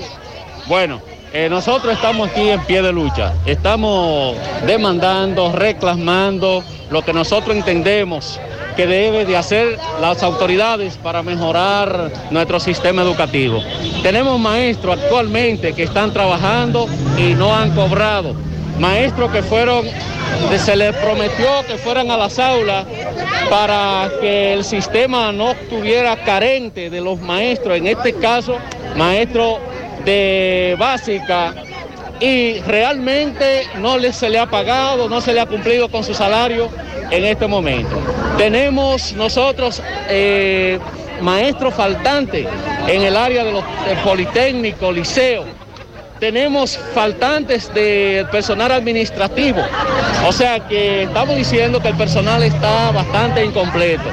[0.66, 1.00] Bueno,
[1.34, 3.34] eh, nosotros estamos aquí en pie de lucha.
[3.48, 4.38] Estamos
[4.68, 8.40] demandando, reclamando lo que nosotros entendemos
[8.76, 13.64] que debe de hacer las autoridades para mejorar nuestro sistema educativo.
[14.04, 16.88] Tenemos maestros actualmente que están trabajando
[17.18, 18.36] y no han cobrado.
[18.80, 19.86] Maestros que fueron,
[20.58, 22.86] se les prometió que fueran a las aulas
[23.50, 28.58] para que el sistema no estuviera carente de los maestros, en este caso,
[28.96, 29.58] maestros
[30.06, 31.54] de básica
[32.20, 36.70] y realmente no se le ha pagado, no se le ha cumplido con su salario
[37.12, 37.98] en este momento.
[38.38, 40.80] Tenemos nosotros eh,
[41.22, 42.48] maestros faltantes
[42.88, 45.63] en el área de los de Politécnico, Liceo.
[46.24, 49.60] Tenemos faltantes de personal administrativo.
[50.26, 54.06] O sea que estamos diciendo que el personal está bastante incompleto.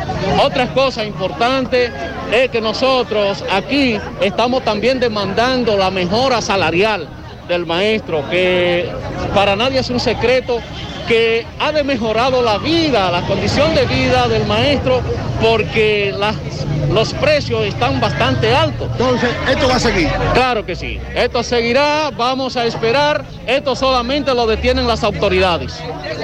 [0.43, 1.93] Otra cosa importante
[2.33, 7.07] es que nosotros aquí estamos también demandando la mejora salarial
[7.47, 8.91] del maestro, que
[9.33, 10.61] para nadie es un secreto
[11.11, 15.03] que ha de mejorado la vida, la condición de vida del maestro,
[15.43, 16.37] porque las-
[16.93, 18.89] los precios están bastante altos.
[18.93, 20.09] Entonces, ¿esto va a seguir?
[20.35, 21.01] Claro que sí.
[21.17, 23.25] Esto seguirá, vamos a esperar.
[23.45, 25.75] Esto solamente lo detienen las autoridades.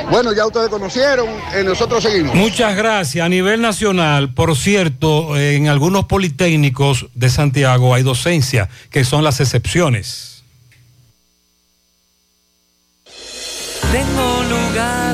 [0.09, 2.33] Bueno, ya ustedes conocieron, eh, nosotros seguimos.
[2.37, 3.27] Muchas gracias.
[3.27, 9.41] A nivel nacional, por cierto, en algunos politécnicos de Santiago hay docencia, que son las
[9.41, 10.36] excepciones.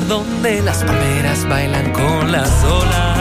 [0.07, 3.12] Donde las palmeras bailan con las olas.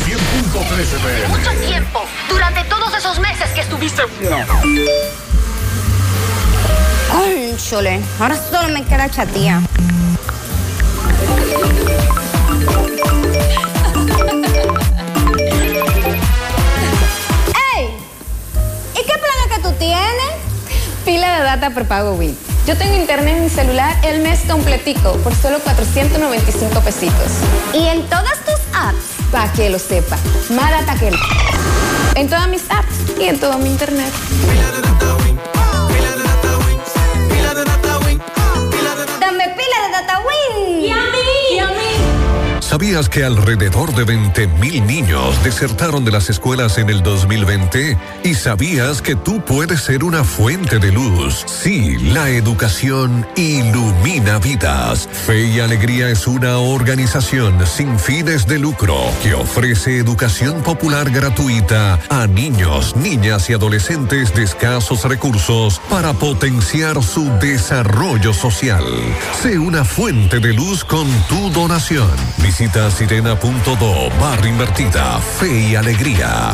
[1.04, 1.28] pm.
[1.28, 2.00] Mucho tiempo.
[2.28, 4.02] Durante todos esos meses que estuviste.
[4.02, 4.88] Ay,
[7.70, 8.00] chole.
[8.20, 9.60] Ahora solo me queda chatía.
[17.76, 17.90] ¡Ey!
[18.94, 20.06] ¿Y qué plan es que tú tienes?
[21.06, 22.38] Pila de data prepago Win.
[22.68, 27.32] Yo tengo internet en mi celular el mes completico por solo 495 pesitos.
[27.74, 28.98] ¿Y en todas tus apps?
[29.32, 30.18] Para que lo sepa.
[30.50, 31.16] Más data que el...
[32.16, 34.12] En todas mis apps y en todo mi internet.
[42.86, 47.98] ¿Sabías que alrededor de 20.000 niños desertaron de las escuelas en el 2020?
[48.24, 51.44] ¿Y sabías que tú puedes ser una fuente de luz?
[51.48, 55.10] Sí, la educación ilumina vidas.
[55.12, 62.00] Fe y Alegría es una organización sin fines de lucro que ofrece educación popular gratuita
[62.10, 68.84] a niños, niñas y adolescentes de escasos recursos para potenciar su desarrollo social.
[69.42, 72.12] Sé una fuente de luz con tu donación.
[72.44, 75.20] Visita sirena.do barra invertida.
[75.20, 76.54] Fe y Alegría.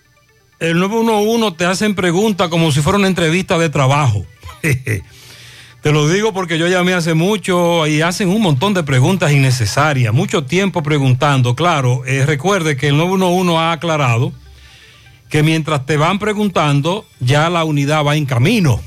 [0.61, 4.25] el 911 te hacen preguntas como si fuera una entrevista de trabajo.
[5.81, 10.13] Te lo digo porque yo llamé hace mucho y hacen un montón de preguntas innecesarias,
[10.13, 11.55] mucho tiempo preguntando.
[11.55, 14.31] Claro, eh, recuerde que el 911 ha aclarado
[15.29, 18.79] que mientras te van preguntando, ya la unidad va en camino.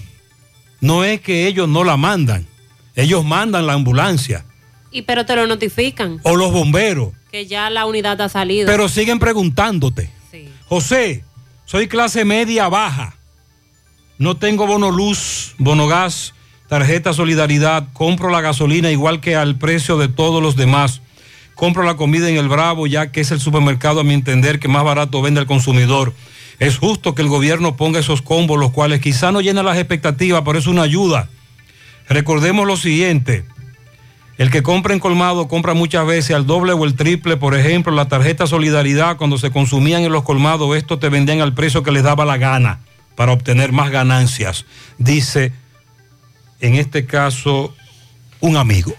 [0.81, 2.47] No es que ellos no la mandan,
[2.95, 4.45] ellos mandan la ambulancia
[4.93, 8.69] Y pero te lo notifican, o los bomberos, que ya la unidad ha salido.
[8.69, 10.11] pero siguen preguntándote.
[10.69, 11.25] José,
[11.65, 13.15] soy clase media baja.
[14.19, 16.35] No tengo bono luz, bono gas,
[16.69, 17.89] tarjeta solidaridad.
[17.93, 21.01] Compro la gasolina igual que al precio de todos los demás.
[21.55, 24.69] Compro la comida en el Bravo ya que es el supermercado a mi entender que
[24.69, 26.13] más barato vende al consumidor.
[26.59, 30.43] Es justo que el gobierno ponga esos combos, los cuales quizá no llenan las expectativas,
[30.45, 31.29] pero es una ayuda.
[32.09, 33.45] Recordemos lo siguiente.
[34.37, 37.37] El que compra en colmado compra muchas veces al doble o el triple.
[37.37, 41.55] Por ejemplo, la tarjeta Solidaridad, cuando se consumían en los colmados, esto te vendían al
[41.55, 42.81] precio que les daba la gana
[43.15, 44.65] para obtener más ganancias.
[44.99, 45.53] Dice,
[46.61, 47.75] en este caso,
[48.41, 48.93] un amigo.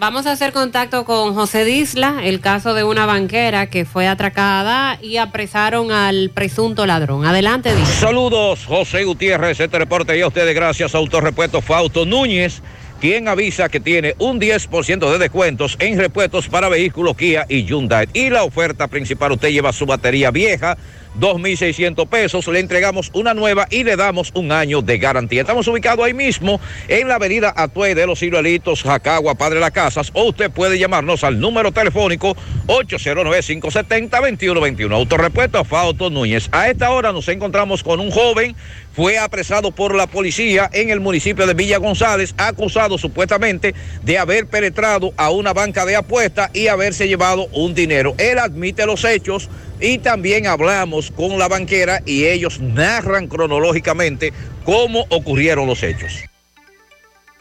[0.00, 4.98] Vamos a hacer contacto con José Disla, el caso de una banquera que fue atracada
[5.02, 7.26] y apresaron al presunto ladrón.
[7.26, 7.94] Adelante, Disla.
[7.94, 12.62] Saludos, José Gutiérrez, este reporte y a ustedes gracias a Autorepuesto Fausto Núñez,
[13.00, 18.08] quien avisa que tiene un 10% de descuentos en repuestos para vehículos Kia y Hyundai.
[18.12, 20.76] Y la oferta principal, usted lleva su batería vieja,
[21.18, 25.40] 2.600 pesos, le entregamos una nueva y le damos un año de garantía.
[25.40, 30.10] Estamos ubicados ahí mismo en la avenida Atue de los Ciruelitos, Jacagua, Padre Las Casas,
[30.14, 34.94] o usted puede llamarnos al número telefónico 809-570-2121.
[34.94, 36.48] Autorepuesto Fausto Núñez.
[36.52, 38.54] A esta hora nos encontramos con un joven,
[38.92, 44.46] fue apresado por la policía en el municipio de Villa González, acusado supuestamente de haber
[44.46, 48.14] penetrado a una banca de apuestas y haberse llevado un dinero.
[48.18, 49.48] Él admite los hechos
[49.80, 54.32] y también hablamos con la banquera y ellos narran cronológicamente
[54.64, 56.12] cómo ocurrieron los hechos.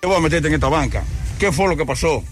[0.02, 1.04] Yo voy a meterte en esta banca.
[1.40, 2.24] ¿Qué fue lo que pasó?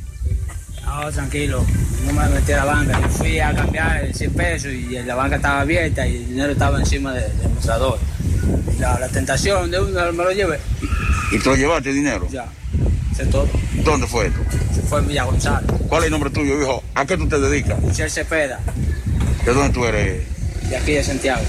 [0.85, 1.65] No, tranquilo,
[2.05, 2.99] no me metí a la banca.
[3.01, 6.51] Yo fui a cambiar el 100 pesos y la banca estaba abierta y el dinero
[6.53, 7.99] estaba encima de- del mostrador.
[8.79, 10.59] La, la tentación de uno me lo llevé.
[11.31, 12.27] ¿Y te lo llevaste el dinero?
[12.31, 12.47] Ya,
[13.31, 13.47] todo.
[13.83, 14.39] ¿Dónde fue esto?
[14.75, 15.69] Se fue en Villa González.
[15.89, 16.83] ¿Cuál es el nombre tuyo, hijo?
[16.95, 17.81] ¿A qué tú te dedicas?
[17.81, 18.59] Michelle Cepeda,
[19.45, 20.21] ¿De dónde tú eres?
[20.69, 21.41] de aquí de Santiago.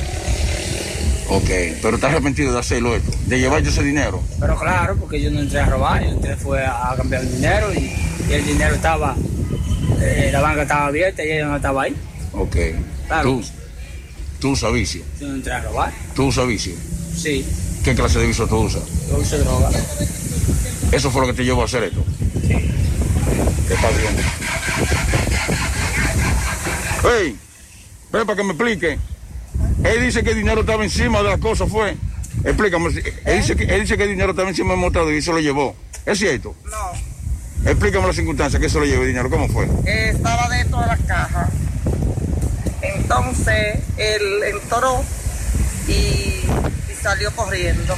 [1.31, 1.51] Ok,
[1.83, 4.23] pero estás arrepentido de hacerlo esto, de llevarte ese dinero.
[4.41, 7.33] Pero claro, porque yo no entré a robar, yo entré fue a, a cambiar el
[7.33, 7.93] dinero y,
[8.31, 9.15] y el dinero estaba,
[10.01, 11.95] eh, la banca estaba abierta y ella no estaba ahí.
[12.33, 12.57] Ok.
[13.09, 13.23] Claro.
[13.31, 13.45] Tú,
[14.41, 15.03] tú usas vicio.
[15.21, 15.93] Yo no entré a robar.
[16.15, 16.73] Tú usas vicio.
[17.15, 17.45] Sí,
[17.85, 18.83] ¿Qué clase de vicio tú usas?
[19.11, 19.69] yo uso droga.
[20.93, 22.05] ¿Eso fue lo que te llevó a hacer esto?
[22.47, 22.55] Sí.
[23.71, 24.17] Está bien.
[27.03, 27.37] Hey,
[28.13, 28.99] ven para que me explique.
[29.85, 31.97] Él dice que el dinero estaba encima de la cosa, ¿fue?
[32.45, 32.89] Explícame.
[33.25, 35.39] Él dice que, él dice que el dinero estaba encima del mostrador y se lo
[35.41, 35.77] llevó.
[36.07, 36.55] ¿Es cierto?
[36.65, 39.29] No, Explícame las circunstancias que se lo llevó el dinero.
[39.31, 39.67] ¿Cómo fue?
[39.87, 41.49] eh, estaba dentro de la caja.
[42.81, 44.23] Entonces él
[44.55, 45.03] entró
[45.89, 47.97] y, y salió corriendo.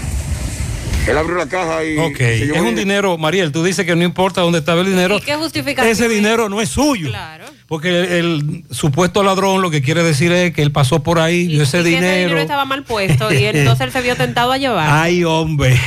[1.08, 3.96] Él abrió la caja y Ok, se llevó es un dinero, Mariel, tú dices que
[3.96, 5.16] no importa dónde estaba el dinero.
[5.16, 7.08] ¿Y qué justificación Ese dinero no es suyo.
[7.08, 7.46] Claro.
[7.66, 11.62] Porque el, supuesto ladrón lo que quiere decir es que él pasó por ahí, vio
[11.62, 12.18] ese Y que ese dinero.
[12.22, 14.88] dinero estaba mal puesto y entonces él se vio tentado a llevar.
[14.90, 15.80] Ay, hombre.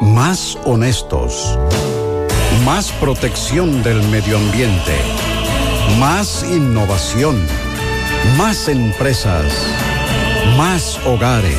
[0.00, 1.58] Más honestos.
[2.64, 4.94] Más protección del medio ambiente.
[5.98, 7.36] Más innovación.
[8.36, 9.44] Más empresas.
[10.56, 11.58] Más hogares.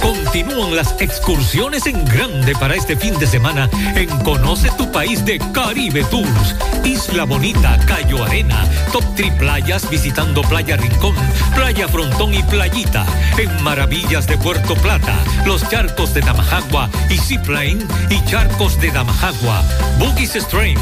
[0.00, 5.38] Continúan las excursiones en grande para este fin de semana en Conoce tu país de
[5.52, 6.54] Caribe Tours.
[6.84, 11.14] Isla Bonita, Cayo Arena, Top Tri Playas visitando Playa Rincón,
[11.54, 13.04] Playa Frontón y Playita.
[13.38, 19.62] En Maravillas de Puerto Plata, los charcos de Damajagua y Seaplane y charcos de Damajagua.
[19.98, 20.78] Boogies Stream.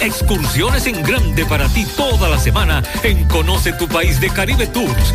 [0.00, 5.14] Excursiones en grande para ti toda la semana en Conoce tu país de Caribe Tours.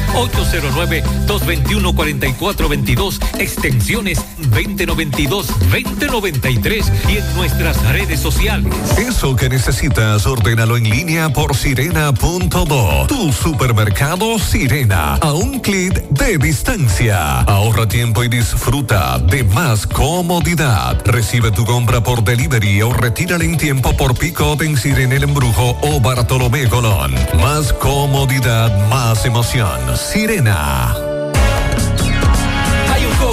[1.28, 4.20] 809-221-4422, extensiones
[4.52, 8.74] 2092-2093 y en nuestras redes sociales.
[8.98, 13.08] Eso que necesitas, ordénalo en línea por sirena.do.
[13.08, 15.16] Tu supermercado Sirena.
[15.16, 17.40] A un clic de distancia.
[17.42, 21.02] Ahorra tiempo y disfruta de más comodidad.
[21.06, 25.78] Recibe tu compra por delivery o retírala en tiempo por pick-up en Sirena El Embrujo
[25.82, 27.16] o Bartolomé Colón.
[27.42, 29.80] Más comodidad, más emoción.
[29.96, 31.17] Sirena.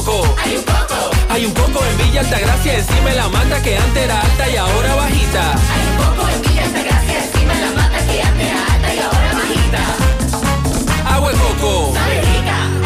[0.05, 0.37] Hay un coco.
[0.45, 1.11] Hay un coco.
[1.31, 4.57] Hay un coco en Villa Altagracia, encima de la mata que antes era alta y
[4.57, 5.53] ahora bajita.
[5.55, 8.99] Hay un coco en Villa Altagracia, encima de la mata que antes era alta y
[8.99, 11.15] ahora bajita.
[11.15, 11.95] Agua de coco.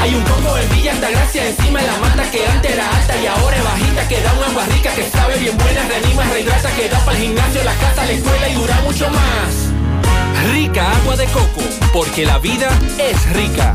[0.00, 3.26] Hay un coco en Villa Altagracia, encima de la mata que antes era alta y
[3.26, 6.88] ahora es bajita, que da un agua rica, que sabe bien buena, reanima, rehidrata, que
[6.88, 10.52] da para el gimnasio, la casa, la escuela y dura mucho más.
[10.52, 13.74] Rica agua de coco, porque la vida es rica.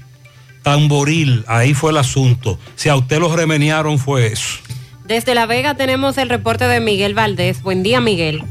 [0.62, 2.58] tamboril, ahí fue el asunto.
[2.76, 4.60] Si a usted lo remeniaron fue eso.
[5.04, 7.62] Desde La Vega tenemos el reporte de Miguel Valdés.
[7.62, 8.42] Buen día, Miguel.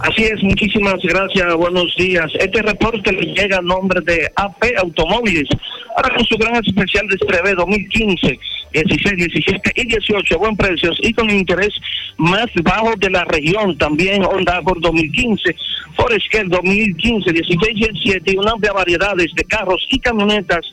[0.00, 2.30] Así es, muchísimas gracias, buenos días.
[2.38, 5.48] Este reporte le llega a nombre de AP Automóviles,
[5.96, 8.38] ahora con su gran especial de Estreve 2015,
[8.74, 11.72] 16, 17 y 18, a buen precios y con interés
[12.18, 13.78] más bajo de la región.
[13.78, 15.56] También Honda por 2015,
[15.96, 20.66] Forescale 2015, 16, 17 y una amplia variedad de carros y camionetas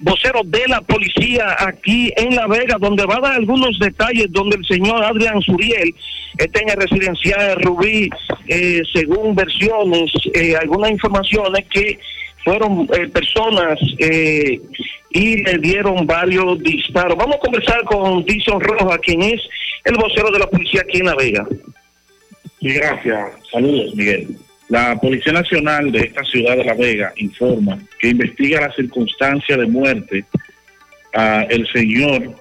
[0.00, 4.56] vocero de la policía aquí en La Vega, donde va a dar algunos detalles donde
[4.56, 5.94] el señor Adrián Suriel
[6.38, 8.08] está en el residencial Rubí,
[8.48, 11.98] eh, según versiones, eh, algunas informaciones que
[12.44, 14.60] fueron eh, personas eh,
[15.10, 17.16] y le dieron varios disparos.
[17.16, 19.40] Vamos a conversar con Dixon Rojas, quien es
[19.84, 21.46] el vocero de la policía aquí en La Vega.
[22.60, 23.30] Sí, gracias.
[23.50, 24.28] Saludos, Miguel.
[24.68, 29.66] La Policía Nacional de esta ciudad de La Vega informa que investiga la circunstancia de
[29.66, 30.24] muerte
[31.12, 32.36] a el señor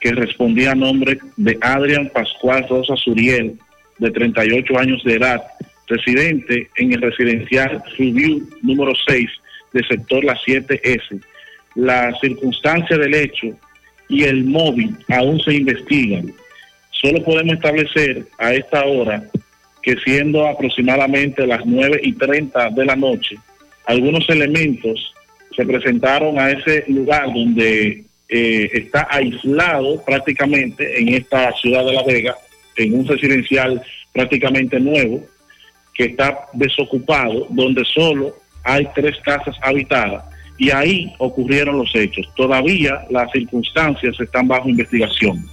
[0.00, 3.58] que respondía a nombre de Adrián Pascual Rosa Suriel,
[3.98, 5.42] de 38 años de edad,
[5.86, 9.28] residente en el residencial Review número 6
[9.72, 11.20] del sector La 7S,
[11.74, 13.48] la circunstancia del hecho
[14.08, 16.32] y el móvil aún se investigan.
[16.90, 19.22] Solo podemos establecer a esta hora
[19.82, 23.36] que siendo aproximadamente las 9 y 30 de la noche,
[23.86, 25.14] algunos elementos
[25.54, 32.02] se presentaron a ese lugar donde eh, está aislado prácticamente en esta ciudad de La
[32.02, 32.34] Vega,
[32.76, 33.80] en un residencial
[34.12, 35.24] prácticamente nuevo,
[35.96, 38.34] que está desocupado, donde solo
[38.64, 40.24] hay tres casas habitadas
[40.58, 42.26] y ahí ocurrieron los hechos.
[42.34, 45.44] Todavía las circunstancias están bajo investigación.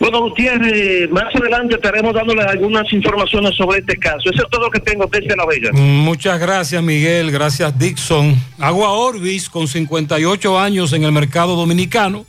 [0.00, 4.30] Bueno, Gutiérrez, más adelante estaremos dándoles algunas informaciones sobre este caso.
[4.30, 5.70] Eso es todo lo que tengo desde La Vega.
[5.72, 7.30] Muchas gracias, Miguel.
[7.30, 8.34] Gracias, Dixon.
[8.58, 12.26] Agua Orbis, con 58 años en el mercado dominicano,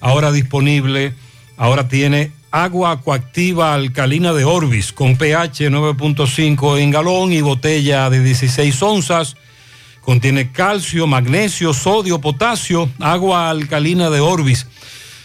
[0.00, 1.12] ahora disponible,
[1.56, 8.22] ahora tiene agua acuactiva alcalina de Orbis, con pH 9.5 en galón y botella de
[8.22, 9.36] 16 onzas.
[10.00, 14.68] Contiene calcio, magnesio, sodio, potasio, agua alcalina de Orbis.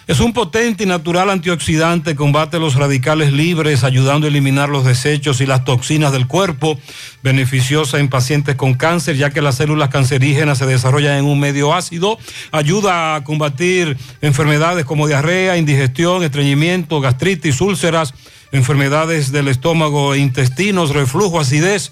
[0.10, 5.40] Es un potente y natural antioxidante, combate los radicales libres, ayudando a eliminar los desechos
[5.40, 6.80] y las toxinas del cuerpo,
[7.22, 11.76] beneficiosa en pacientes con cáncer, ya que las células cancerígenas se desarrollan en un medio
[11.76, 12.18] ácido,
[12.52, 18.16] ayuda a combatir enfermedades como diarrea, indigestión, estreñimiento, gastritis, úlceras,
[18.52, 21.92] enfermedades del estómago e intestinos, reflujo, acidez.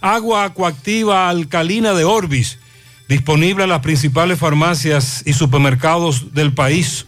[0.00, 2.58] Agua acuactiva alcalina de Orbis,
[3.06, 7.04] disponible en las principales farmacias y supermercados del país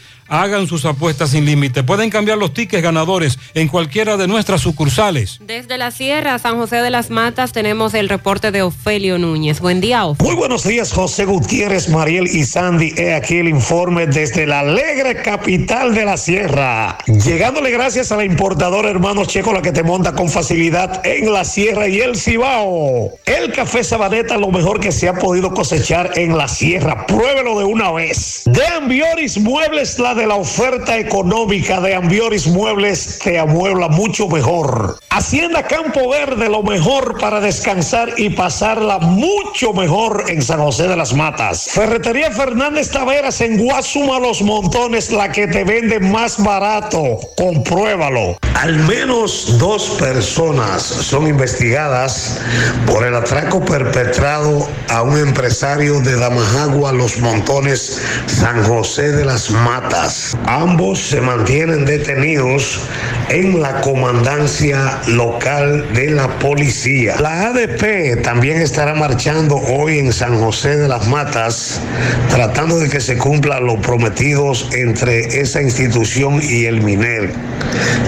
[0.31, 1.83] Hagan sus apuestas sin límite.
[1.83, 5.39] Pueden cambiar los tickets ganadores en cualquiera de nuestras sucursales.
[5.41, 9.59] Desde la Sierra, San José de las Matas, tenemos el reporte de Ofelio Núñez.
[9.59, 10.31] Buen día, Ofelio.
[10.31, 12.93] Muy buenos días, José Gutiérrez, Mariel y Sandy.
[12.95, 16.97] He aquí el informe desde la alegre capital de la Sierra.
[17.07, 21.43] Llegándole gracias a la importadora Hermanos Checo, la que te monta con facilidad en la
[21.43, 23.11] Sierra y el Cibao.
[23.25, 27.05] El café Sabaneta, lo mejor que se ha podido cosechar en la Sierra.
[27.05, 28.43] Pruébelo de una vez.
[28.45, 34.99] De Ambioris Muebles, la de la oferta económica de Ambioris Muebles te amuebla mucho mejor.
[35.09, 40.95] Hacienda Campo Verde, lo mejor para descansar y pasarla mucho mejor en San José de
[40.95, 41.69] las Matas.
[41.71, 47.19] Ferretería Fernández Taveras en Guasuma Los Montones, la que te vende más barato.
[47.37, 48.37] Compruébalo.
[48.55, 52.39] Al menos dos personas son investigadas
[52.85, 59.49] por el atraco perpetrado a un empresario de Damajagua Los Montones, San José de las
[59.49, 60.00] Matas.
[60.47, 62.79] Ambos se mantienen detenidos
[63.29, 67.17] en la comandancia local de la policía.
[67.19, 71.81] La ADP también estará marchando hoy en San José de las Matas,
[72.31, 77.31] tratando de que se cumplan los prometidos entre esa institución y el MINER.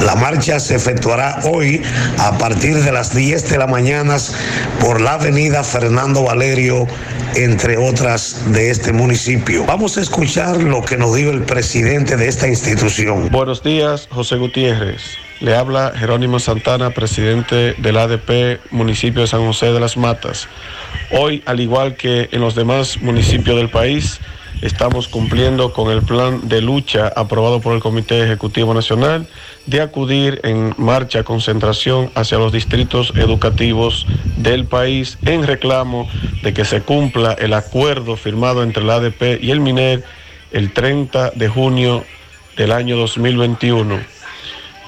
[0.04, 1.84] La marcha se efectuará hoy
[2.18, 4.18] a partir de las 10 de la mañana
[4.80, 6.88] por la avenida Fernando Valerio
[7.36, 9.66] entre otras de este municipio.
[9.66, 13.28] Vamos a escuchar lo que nos dijo el presidente de esta institución.
[13.30, 15.02] Buenos días, José Gutiérrez.
[15.42, 20.48] Le habla Jerónimo Santana, presidente del ADP municipio de San José de las Matas.
[21.12, 24.22] Hoy, al igual que en los demás municipios del país,
[24.62, 29.28] estamos cumpliendo con el plan de lucha aprobado por el Comité Ejecutivo Nacional
[29.66, 36.08] de acudir en marcha concentración hacia los distritos educativos del país en reclamo
[36.44, 40.06] de que se cumpla el acuerdo firmado entre la ADP y el MINER
[40.54, 42.06] el 30 de junio
[42.56, 44.00] del año 2021.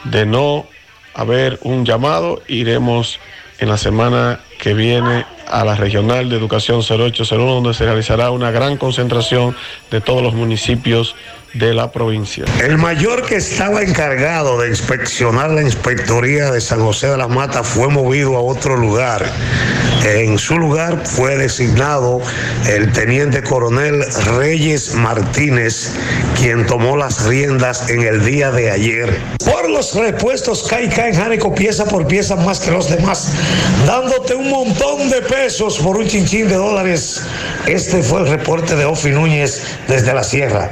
[0.06, 0.66] De no
[1.14, 3.19] haber un llamado, iremos
[3.60, 8.52] en la semana que viene a la Regional de Educación 0801, donde se realizará una
[8.52, 9.56] gran concentración
[9.92, 11.16] de todos los municipios
[11.56, 12.45] de la provincia.
[12.61, 17.67] El mayor que estaba encargado de inspeccionar la inspectoría de San José de las Matas
[17.67, 19.25] fue movido a otro lugar.
[20.06, 22.22] En su lugar fue designado
[22.67, 24.03] el teniente coronel
[24.38, 25.92] Reyes Martínez,
[26.40, 29.17] quien tomó las riendas en el día de ayer.
[29.43, 33.32] Por los repuestos Caica en Jánico pieza por pieza más que los demás,
[33.88, 37.24] dándote un montón de pesos por un chinchín de dólares.
[37.66, 40.72] Este fue el reporte de Ofi Núñez desde la Sierra.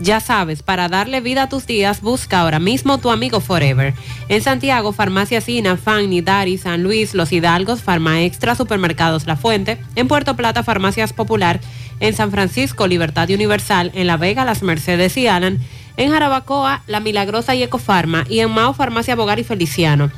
[0.00, 3.94] Ya sabes, para darle vida a tus días, busca ahora mismo tu amigo Forever.
[4.28, 9.78] En Santiago, Farmacia Sina, Fanny, Dari, San Luis, Los Hidalgos, Farma Extra, Supermercados La Fuente.
[9.96, 11.58] En Puerto Plata, Farmacias Popular.
[11.98, 13.90] En San Francisco, Libertad Universal.
[13.92, 15.58] En La Vega, Las Mercedes y Alan.
[15.96, 18.24] En Jarabacoa, La Milagrosa y Ecofarma.
[18.28, 20.12] Y en Mao, Farmacia Bogar y Feliciano.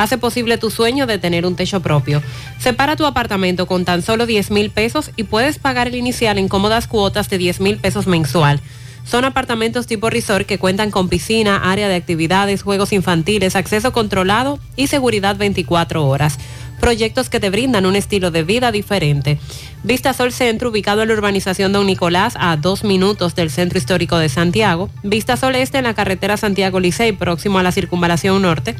[0.00, 2.22] hace posible tu sueño de tener un techo propio.
[2.58, 6.48] Separa tu apartamento con tan solo 10 mil pesos y puedes pagar el inicial en
[6.48, 8.60] cómodas cuotas de 10 mil pesos mensual.
[9.04, 14.58] Son apartamentos tipo resort que cuentan con piscina, área de actividades, juegos infantiles, acceso controlado
[14.74, 16.38] y seguridad 24 horas.
[16.80, 19.38] Proyectos que te brindan un estilo de vida diferente.
[19.82, 24.16] Vista Sol Centro, ubicado en la urbanización Don Nicolás, a dos minutos del Centro Histórico
[24.16, 24.88] de Santiago.
[25.02, 28.76] Vista Sol Este en la carretera Santiago Licey, próximo a la Circunvalación Norte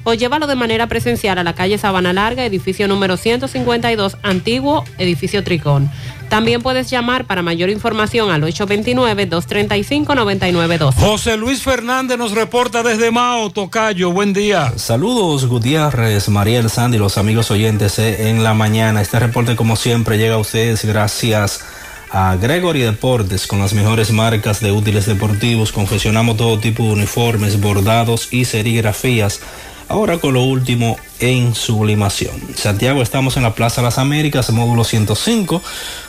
[0.04, 5.42] o llévalo de manera presencial a la calle Sabana Larga, edificio número 152, antiguo edificio
[5.42, 5.90] Tricón.
[6.28, 10.94] También puedes llamar para mayor información al 829-235-9912.
[10.94, 14.10] José Luis Fernández nos reporta desde Mao, Tocayo.
[14.10, 14.72] Buen día.
[14.76, 19.00] Saludos, Gutiérrez, Mariel, Sandy, los amigos oyentes eh, en la mañana.
[19.00, 21.64] Este reporte, como siempre, llega a ustedes gracias
[22.10, 25.72] a Gregory Deportes con las mejores marcas de útiles deportivos.
[25.72, 29.40] Confeccionamos todo tipo de uniformes, bordados y serigrafías.
[29.88, 32.34] Ahora con lo último en sublimación.
[32.56, 35.62] Santiago, estamos en la Plaza Las Américas, módulo 105,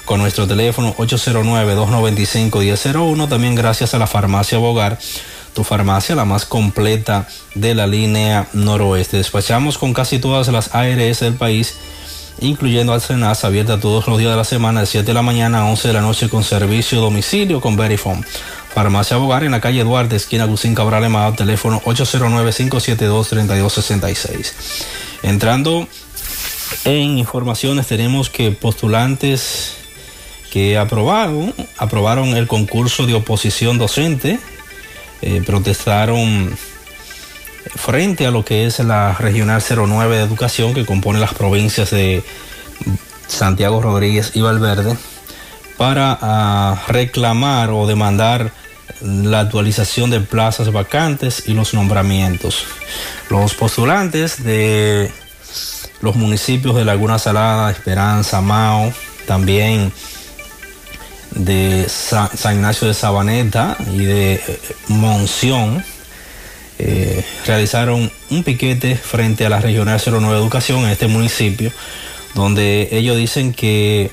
[0.05, 3.27] con nuestro teléfono 809-295-1001.
[3.27, 4.97] También gracias a la farmacia Bogar,
[5.53, 9.17] tu farmacia, la más completa de la línea noroeste.
[9.17, 11.75] Despachamos con casi todas las ARS del país
[12.39, 15.65] incluyendo Alcenas, abierta todos los días de la semana de 7 de la mañana a
[15.65, 18.23] 11 de la noche con servicio domicilio con Verifone.
[18.75, 24.51] Farmacia Bogar en la calle Duarte, esquina Agustín Cabral Emado, teléfono 809-572-3266.
[25.23, 25.87] Entrando
[26.83, 29.75] en informaciones, tenemos que postulantes
[30.51, 34.41] que aprobaron, aprobaron el concurso de oposición docente,
[35.21, 36.57] eh, protestaron
[37.75, 42.25] frente a lo que es la Regional 09 de Educación que compone las provincias de
[43.25, 44.97] Santiago Rodríguez y Valverde
[45.77, 48.51] para ah, reclamar o demandar
[49.01, 52.65] la actualización de plazas vacantes y los nombramientos.
[53.29, 55.11] Los postulantes de
[56.01, 58.93] los municipios de Laguna Salada, Esperanza, Mao,
[59.27, 59.91] también
[61.31, 64.41] de Sa- San Ignacio de Sabaneta y de eh,
[64.87, 65.83] Monción,
[66.79, 71.71] eh, realizaron un piquete frente a la Regional 09 de Educación en este municipio,
[72.35, 74.11] donde ellos dicen que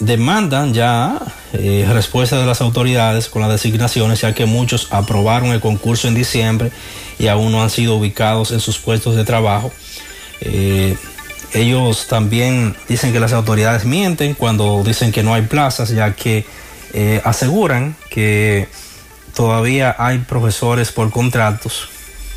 [0.00, 1.18] demandan ya
[1.52, 6.14] eh, respuesta de las autoridades con las designaciones, ya que muchos aprobaron el concurso en
[6.14, 6.70] diciembre
[7.18, 9.72] y aún no han sido ubicados en sus puestos de trabajo.
[10.40, 10.96] Eh,
[11.54, 16.44] ellos también dicen que las autoridades mienten cuando dicen que no hay plazas, ya que
[16.92, 18.68] eh, aseguran que
[19.34, 21.88] todavía hay profesores por contratos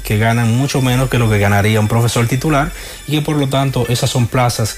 [0.03, 2.71] que ganan mucho menos que lo que ganaría un profesor titular
[3.07, 4.77] y que por lo tanto esas son plazas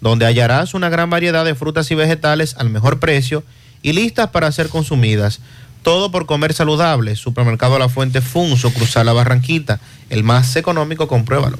[0.00, 3.44] donde hallarás una gran variedad de frutas y vegetales al mejor precio
[3.82, 5.40] y listas para ser consumidas.
[5.82, 7.16] Todo por comer saludable.
[7.16, 11.58] Supermercado La Fuente Fun, sucursal La Barranquita, el más económico, compruébalo.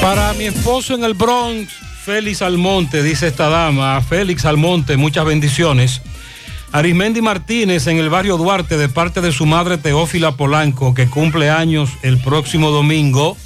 [0.00, 1.72] Para mi esposo en el Bronx,
[2.04, 4.00] Félix Almonte, dice esta dama.
[4.00, 6.00] Félix Almonte, muchas bendiciones.
[6.70, 11.50] Arismendi Martínez en el barrio Duarte de parte de su madre Teófila Polanco, que cumple
[11.50, 13.36] años el próximo domingo.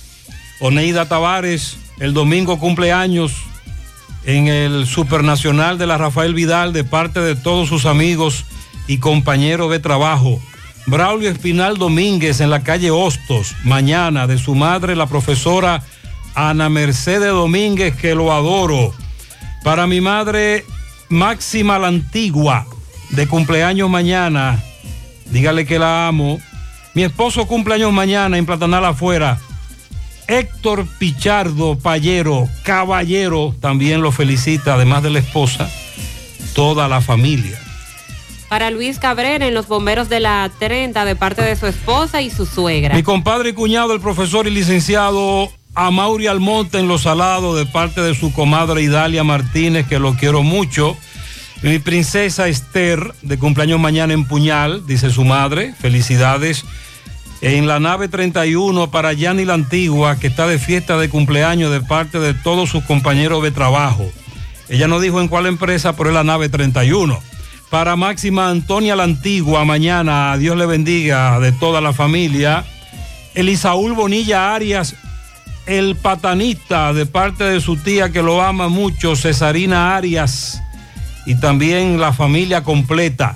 [0.61, 3.33] Oneida Tavares, el domingo cumple años
[4.25, 8.45] en el Supernacional de la Rafael Vidal de parte de todos sus amigos
[8.87, 10.41] y compañeros de trabajo.
[10.87, 15.83] Braulio Espinal Domínguez en la calle Hostos, mañana de su madre la profesora
[16.35, 18.93] Ana Mercedes Domínguez, que lo adoro.
[19.63, 20.65] Para mi madre
[21.09, 22.67] Máxima la Antigua,
[23.11, 24.63] de cumpleaños mañana,
[25.27, 26.41] dígale que la amo.
[26.95, 29.39] Mi esposo cumpleaños mañana en Platanal afuera.
[30.39, 35.71] Héctor Pichardo Payero, caballero, también lo felicita, además de la esposa,
[36.55, 37.61] toda la familia.
[38.49, 42.31] Para Luis Cabrera en los bomberos de la 30 de parte de su esposa y
[42.31, 42.95] su suegra.
[42.95, 48.01] Mi compadre y cuñado, el profesor y licenciado Amaury Almonte en Los Salados, de parte
[48.01, 50.97] de su comadre Idalia Martínez, que lo quiero mucho.
[51.63, 55.75] Mi princesa Esther, de cumpleaños mañana en Puñal, dice su madre.
[55.79, 56.65] Felicidades.
[57.43, 61.81] En la nave 31 para Yani la Antigua, que está de fiesta de cumpleaños de
[61.81, 64.09] parte de todos sus compañeros de trabajo.
[64.69, 67.19] Ella no dijo en cuál empresa, pero es la nave 31.
[67.69, 72.65] Para Máxima Antonia la Antigua, mañana, Dios le bendiga de toda la familia.
[73.35, 74.95] Elisaúl Bonilla Arias,
[75.67, 80.63] el patanita de parte de su tía que lo ama mucho, Cesarina Arias,
[81.27, 83.35] y también la familia completa.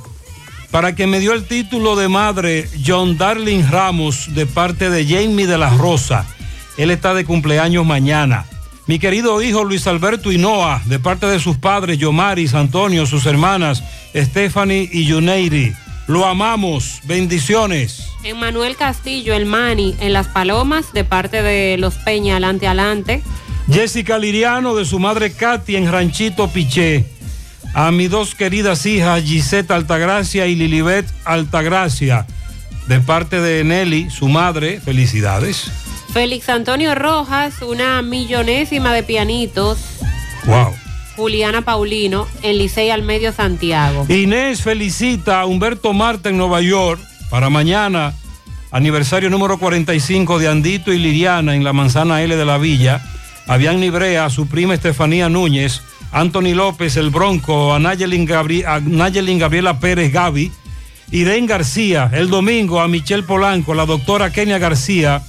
[0.77, 5.47] Para que me dio el título de madre, John Darling Ramos, de parte de Jamie
[5.47, 6.27] de la Rosa.
[6.77, 8.45] Él está de cumpleaños mañana.
[8.87, 13.83] Mi querido hijo Luis Alberto Hinoa, de parte de sus padres, Yomaris, Antonio, sus hermanas,
[14.15, 15.73] Stephanie y Yuneiri.
[16.09, 17.01] Lo amamos.
[17.05, 18.11] Bendiciones.
[18.37, 23.23] Manuel Castillo, el Mani, en Las Palomas, de parte de los Peña, adelante, adelante.
[23.73, 27.16] Jessica Liriano, de su madre Katy, en Ranchito Piché.
[27.77, 32.27] A mis dos queridas hijas, Gisette Altagracia y Lilibet Altagracia,
[32.89, 34.81] de parte de Nelly, su madre.
[34.81, 35.71] Felicidades.
[36.11, 39.79] Félix Antonio Rojas, una millonésima de pianitos.
[40.47, 40.75] Wow.
[41.17, 44.07] Juliana Paulino, en Licey al Medio Santiago.
[44.09, 46.99] Inés felicita a Humberto Marta en Nueva York
[47.29, 48.15] para mañana,
[48.71, 53.03] aniversario número 45 de Andito y Liriana en la Manzana L de la Villa.
[53.47, 55.83] Avian Librea, su prima Estefanía Núñez,
[56.13, 60.51] Anthony López, el Bronco, a Nayelin, Gabri- a Nayelin Gabriela Pérez Gaby,
[61.13, 65.23] Irene García, el domingo a Michelle Polanco, la doctora Kenia García,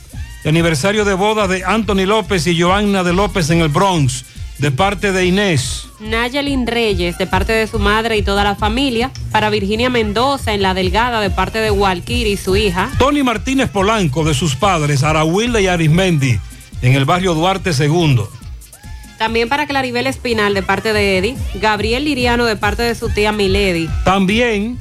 [0.43, 4.25] y aniversario de boda de Anthony López y Joanna de López en el Bronx,
[4.59, 5.83] de parte de Inés.
[5.99, 9.11] Nayelin Reyes, de parte de su madre y toda la familia.
[9.31, 12.89] Para Virginia Mendoza, en La Delgada, de parte de Walkiri y su hija.
[12.97, 16.39] Tony Martínez Polanco, de sus padres, Arahuilda y Arismendi,
[16.81, 18.21] en el barrio Duarte II.
[19.17, 21.37] También para Claribel Espinal, de parte de Eddie.
[21.55, 23.89] Gabriel Liriano, de parte de su tía Milady.
[24.03, 24.79] También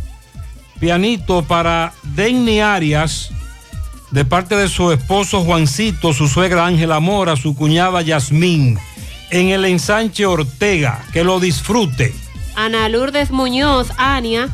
[0.79, 3.31] pianito para Denny Arias,
[4.11, 8.79] de parte de su esposo Juancito, su suegra Ángela Mora, su cuñada Yasmín,
[9.31, 11.03] en el ensanche Ortega.
[11.13, 12.15] Que lo disfrute.
[12.55, 14.49] Ana Lourdes Muñoz, Ania.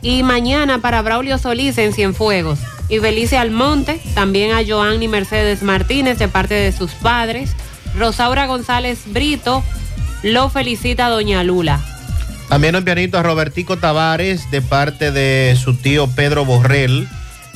[0.00, 2.60] Y mañana para Braulio Solís en Cienfuegos.
[2.88, 7.54] Y Belice Almonte, también a Joanny Mercedes Martínez de parte de sus padres.
[7.96, 9.62] Rosaura González Brito,
[10.22, 11.80] lo felicita Doña Lula.
[12.48, 17.06] También un pianito a Robertico Tavares de parte de su tío Pedro Borrell,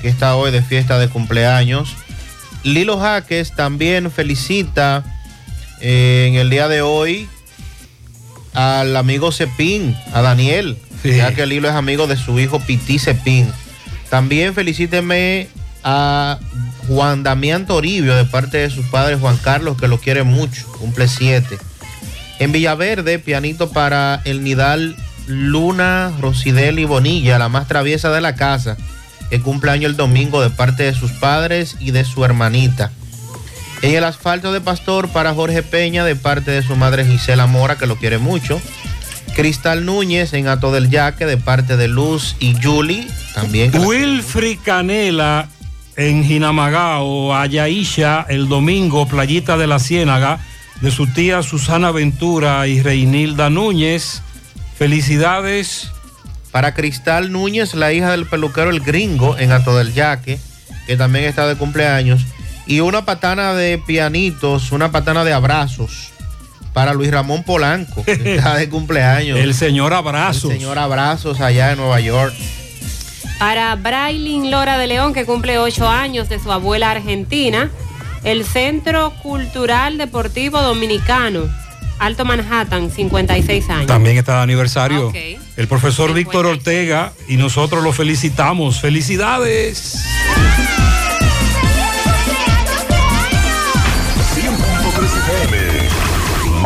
[0.00, 1.94] que está hoy de fiesta de cumpleaños.
[2.62, 5.04] Lilo Jaques también felicita
[5.80, 7.28] eh, en el día de hoy
[8.52, 13.50] al amigo Cepín, a Daniel, ya que Lilo es amigo de su hijo Piti Cepín.
[14.10, 15.48] También felicíteme
[15.84, 16.38] a
[16.88, 21.08] Juan Damián Toribio de parte de sus padres Juan Carlos, que lo quiere mucho, cumple
[21.08, 21.58] siete.
[22.38, 24.96] En Villaverde, pianito para el Nidal
[25.26, 28.76] Luna Rosideli Bonilla, la más traviesa de la casa,
[29.30, 32.90] que cumple año el domingo de parte de sus padres y de su hermanita.
[33.82, 37.76] En el asfalto de Pastor para Jorge Peña de parte de su madre Gisela Mora,
[37.76, 38.60] que lo quiere mucho.
[39.34, 43.72] Cristal Núñez en Ato del Yaque de parte de Luz y Julie, también.
[43.74, 45.48] Wilfrey Canela
[45.96, 50.40] en Jinamagao, Ayaisha, el domingo, Playita de la Ciénaga,
[50.80, 54.22] de su tía Susana Ventura y Reinilda Núñez.
[54.76, 55.90] Felicidades.
[56.50, 60.38] Para Cristal Núñez, la hija del peluquero El Gringo en Ato del Yaque,
[60.86, 62.26] que también está de cumpleaños.
[62.66, 66.12] Y una patana de pianitos, una patana de abrazos
[66.72, 69.38] para Luis Ramón Polanco, que está de cumpleaños.
[69.38, 70.50] El señor Abrazos.
[70.50, 72.34] El señor Abrazos allá en Nueva York.
[73.42, 77.72] Para Brailin Lora de León, que cumple ocho años de su abuela argentina.
[78.22, 81.48] El Centro Cultural Deportivo Dominicano,
[81.98, 83.86] Alto Manhattan, 56 años.
[83.88, 85.12] También está de aniversario.
[85.56, 88.80] El profesor Víctor Ortega y nosotros lo felicitamos.
[88.80, 90.04] Felicidades.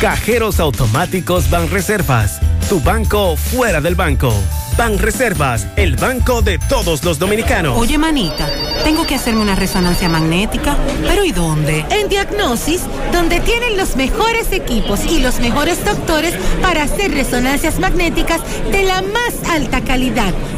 [0.00, 4.30] Cajeros automáticos Banreservas, tu banco fuera del banco.
[4.76, 7.78] Banreservas, el banco de todos los dominicanos.
[7.78, 8.46] Oye, manita,
[8.84, 10.76] tengo que hacerme una resonancia magnética.
[11.08, 11.86] ¿Pero y dónde?
[11.88, 18.42] En Diagnosis, donde tienen los mejores equipos y los mejores doctores para hacer resonancias magnéticas
[18.70, 20.34] de la más alta calidad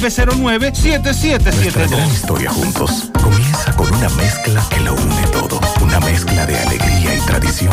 [0.00, 1.88] 829-909-7772.
[1.88, 5.58] Gran historia juntos comienza con una mezcla que lo une todo.
[5.80, 7.72] Una mezcla de alegría y tradición,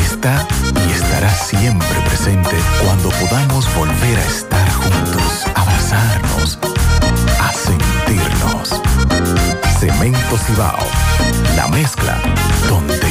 [0.01, 0.47] está
[0.87, 6.59] y estará siempre presente cuando podamos volver a estar juntos, abrazarnos,
[7.39, 8.81] a sentirnos.
[9.79, 10.77] Cemento Cibao,
[11.55, 12.21] la mezcla
[12.67, 13.10] donde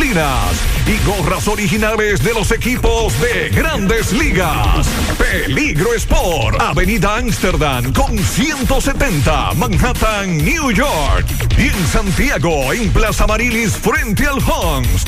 [0.01, 4.87] y gorras originales de los equipos de grandes ligas.
[5.15, 11.27] Peligro Sport, Avenida Amsterdam con 170, Manhattan, New York.
[11.55, 15.05] Y en Santiago, en Plaza Marilis, frente al Hans,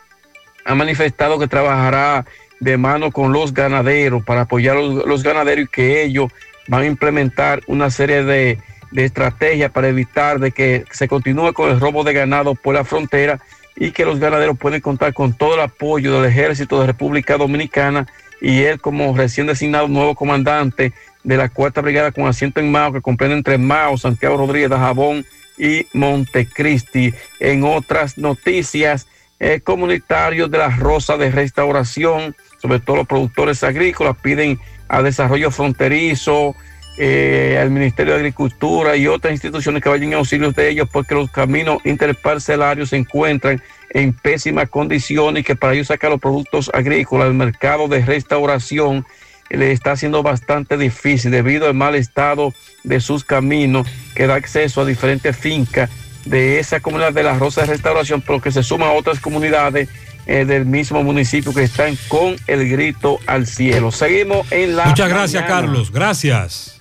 [0.64, 2.26] ha manifestado que trabajará
[2.60, 6.32] de mano con los ganaderos para apoyar a los, los ganaderos y que ellos
[6.68, 8.60] van a implementar una serie de,
[8.92, 12.84] de estrategias para evitar de que se continúe con el robo de ganado por la
[12.84, 13.40] frontera
[13.76, 18.08] y que los ganaderos pueden contar con todo el apoyo del ejército de República Dominicana
[18.42, 20.94] y él como recién designado nuevo comandante
[21.24, 25.26] de la cuarta brigada con asiento en Mao que comprende entre Mao, Santiago Rodríguez, Dajabón
[25.58, 27.14] y Montecristi.
[27.40, 29.08] En otras noticias,
[29.40, 35.52] eh, comunitarios de la Rosa de Restauración, sobre todo los productores agrícolas, piden a Desarrollo
[35.52, 36.56] Fronterizo,
[36.98, 41.14] eh, al Ministerio de Agricultura y otras instituciones que vayan en auxilio de ellos porque
[41.14, 43.62] los caminos interparcelarios se encuentran
[43.92, 49.06] en pésimas condiciones y que para ellos sacar los productos agrícolas, el mercado de restauración
[49.50, 52.54] eh, le está haciendo bastante difícil debido al mal estado
[52.84, 55.90] de sus caminos que da acceso a diferentes fincas
[56.26, 59.88] de esa comunidad de la Rosa de Restauración, pero que se suma a otras comunidades
[60.26, 63.92] eh, del mismo municipio que están con el grito al cielo.
[63.92, 64.86] Seguimos en la...
[64.88, 65.62] Muchas gracias, mañana.
[65.62, 65.92] Carlos.
[65.92, 66.77] Gracias.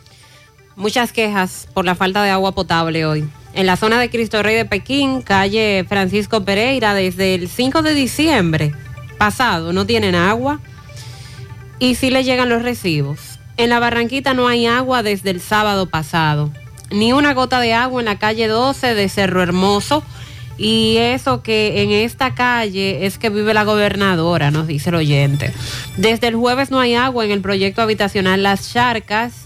[0.76, 3.26] Muchas quejas por la falta de agua potable hoy.
[3.54, 7.94] En la zona de Cristo Rey de Pekín, calle Francisco Pereira, desde el 5 de
[7.94, 8.74] diciembre
[9.16, 10.60] pasado no tienen agua
[11.78, 13.38] y sí le llegan los recibos.
[13.56, 16.50] En la Barranquita no hay agua desde el sábado pasado.
[16.90, 20.02] Ni una gota de agua en la calle 12 de Cerro Hermoso.
[20.58, 25.52] Y eso que en esta calle es que vive la gobernadora, nos dice el oyente.
[25.98, 29.45] Desde el jueves no hay agua en el proyecto habitacional Las Charcas.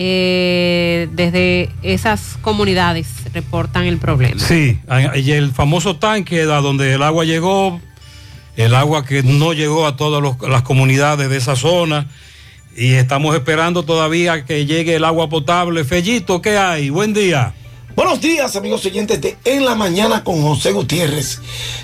[0.00, 4.38] Eh, desde esas comunidades reportan el problema.
[4.38, 4.78] Sí,
[5.16, 7.80] y el famoso tanque a donde el agua llegó,
[8.56, 12.06] el agua que no llegó a todas las comunidades de esa zona.
[12.76, 15.82] Y estamos esperando todavía que llegue el agua potable.
[15.82, 16.90] Fellito, ¿qué hay?
[16.90, 17.54] Buen día.
[17.98, 21.40] Buenos días, amigos oyentes de En la Mañana con José Gutiérrez.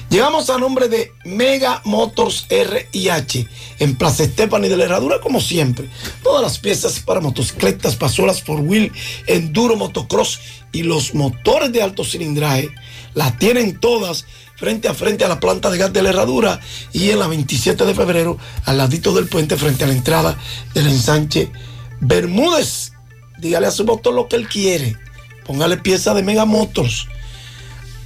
[0.08, 3.48] Llegamos a nombre de Mega Motors R&H
[3.80, 5.88] en Plaza Estefani de la Herradura, como siempre.
[6.22, 8.92] Todas las piezas para motocicletas, pasolas por wheel,
[9.26, 10.38] enduro, motocross
[10.70, 12.70] y los motores de alto cilindraje
[13.14, 16.60] las tienen todas frente a frente a la planta de gas de la Herradura
[16.92, 20.38] y en la 27 de febrero al ladito del puente frente a la entrada
[20.74, 21.50] del ensanche
[21.98, 22.92] Bermúdez.
[23.38, 25.03] Dígale a su motor lo que él quiere.
[25.46, 27.06] Póngale pieza de Mega Motors.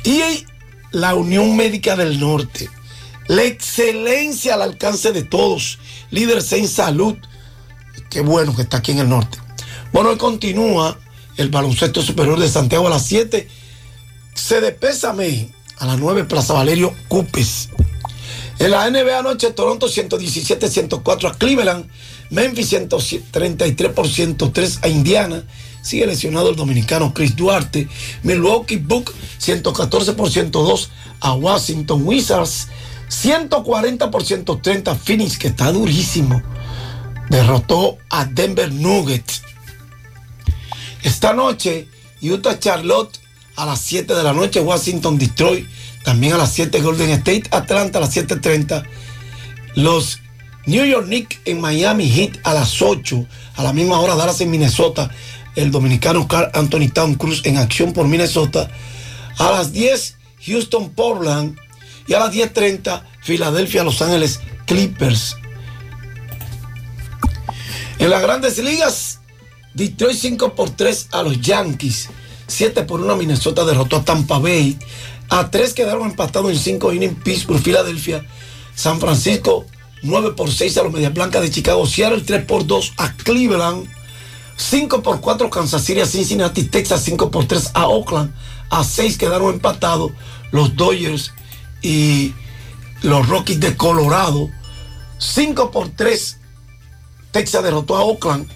[0.05, 0.45] Y
[0.93, 2.71] la Unión Médica del Norte.
[3.27, 5.79] La excelencia al alcance de todos.
[6.11, 7.17] Líderes en salud.
[8.11, 9.39] Qué bueno que está aquí en el norte.
[9.93, 10.99] Bueno, hoy continúa
[11.37, 13.49] el baloncesto superior de Santiago a las 7.
[14.35, 17.69] Se despésame a las 9 Plaza Valerio Cupes.
[18.59, 21.89] En la NBA anoche, Toronto 117-104 a Cleveland,
[22.31, 25.45] Memphis 133 por 103 a Indiana.
[25.89, 27.89] Sigue lesionado el dominicano Chris Duarte.
[28.23, 32.69] Milwaukee Buck 114 por 102 a Washington Wizards.
[33.09, 36.43] 140 por 130 Phoenix, que está durísimo.
[37.31, 39.41] Derrotó a Denver Nuggets.
[41.03, 41.89] Esta noche,
[42.21, 43.19] Utah Charlotte
[43.57, 45.67] a las 7 de la noche, Washington Detroit.
[46.05, 48.85] También a las 7 Golden State, Atlanta a las 7.30.
[49.75, 50.19] Los
[50.67, 53.27] New York Knicks en Miami Heat a las 8.
[53.57, 55.11] A la misma hora Dallas en Minnesota.
[55.59, 58.71] El dominicano Carl Anthony Town Cruz en acción por Minnesota.
[59.39, 61.59] A las 10 Houston Portland.
[62.07, 65.37] Y a las 10.30 Filadelfia Los Ángeles Clippers.
[67.99, 69.19] En las grandes ligas,
[69.75, 72.09] Detroit 5 por 3 a los Yankees.
[72.47, 74.79] 7 por 1 Minnesota derrotó a Tampa Bay.
[75.29, 78.25] A 3 quedaron empatados en 5 innings Pittsburgh, Filadelfia.
[78.77, 79.67] San Francisco
[80.05, 81.85] 9 por 6 a los Medias Blancas de Chicago.
[81.85, 83.98] Seattle 3 por 2 a Cleveland.
[84.59, 86.65] 5 por 4 Kansas City a Cincinnati.
[86.65, 88.35] Texas 5 por 3 a Oakland.
[88.71, 90.13] A 6 quedaron empatados
[90.51, 91.33] los Dodgers
[91.81, 92.35] y
[93.03, 94.51] los Rockies de Colorado.
[95.19, 96.39] 5 por 3
[97.31, 98.49] Texas derrotó a Oakland.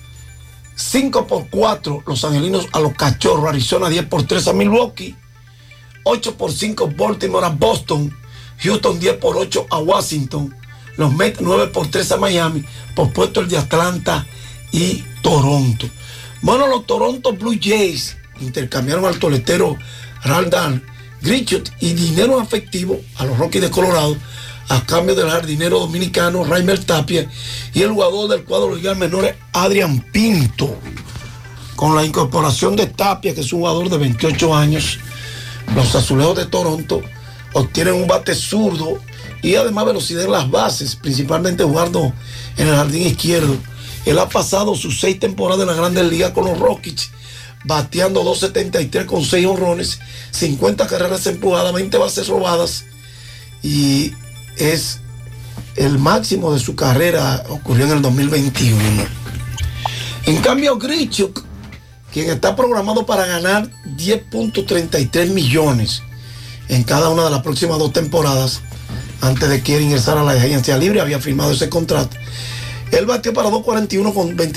[0.75, 3.49] 5 por 4 los angelinos a los cachorros.
[3.49, 5.17] Arizona 10 por 3 a Milwaukee.
[6.03, 8.13] 8 por 5 Baltimore a Boston.
[8.59, 10.53] Houston 10 por 8 a Washington.
[10.97, 12.65] Los Mets 9 por 3 a Miami.
[12.97, 14.27] Por puesto el de Atlanta
[14.73, 15.89] y Toronto.
[16.43, 19.79] Bueno, los Toronto Blue Jays intercambiaron al toletero
[20.25, 20.83] Raldan
[21.23, 24.17] Grichot y dinero en efectivo a los Rockies de Colorado
[24.69, 27.29] a cambio del jardinero dominicano Raimer Tapia
[27.73, 30.77] y el jugador del cuadro liga menores Adrian Pinto.
[31.77, 34.99] Con la incorporación de Tapia, que es un jugador de 28 años,
[35.75, 37.03] los azulejos de Toronto
[37.53, 38.99] obtienen un bate zurdo
[39.43, 42.13] y además velocidad en las bases, principalmente jugando
[42.57, 43.57] en el jardín izquierdo.
[44.05, 47.11] Él ha pasado sus seis temporadas en la Grandes Ligas con los Rockies,
[47.65, 50.01] bateando 2.73 con 6 honrones,
[50.33, 52.85] 50 carreras empujadas, 20 bases robadas
[53.63, 54.13] y
[54.57, 55.01] es
[55.77, 58.81] el máximo de su carrera, ocurrió en el 2021.
[60.27, 61.45] En cambio, Grichuk,
[62.13, 66.03] quien está programado para ganar 10.33 millones
[66.69, 68.61] en cada una de las próximas dos temporadas,
[69.21, 72.17] antes de que ingresar a la agencia libre, había firmado ese contrato.
[72.93, 74.51] Él batió para 2.41 con 20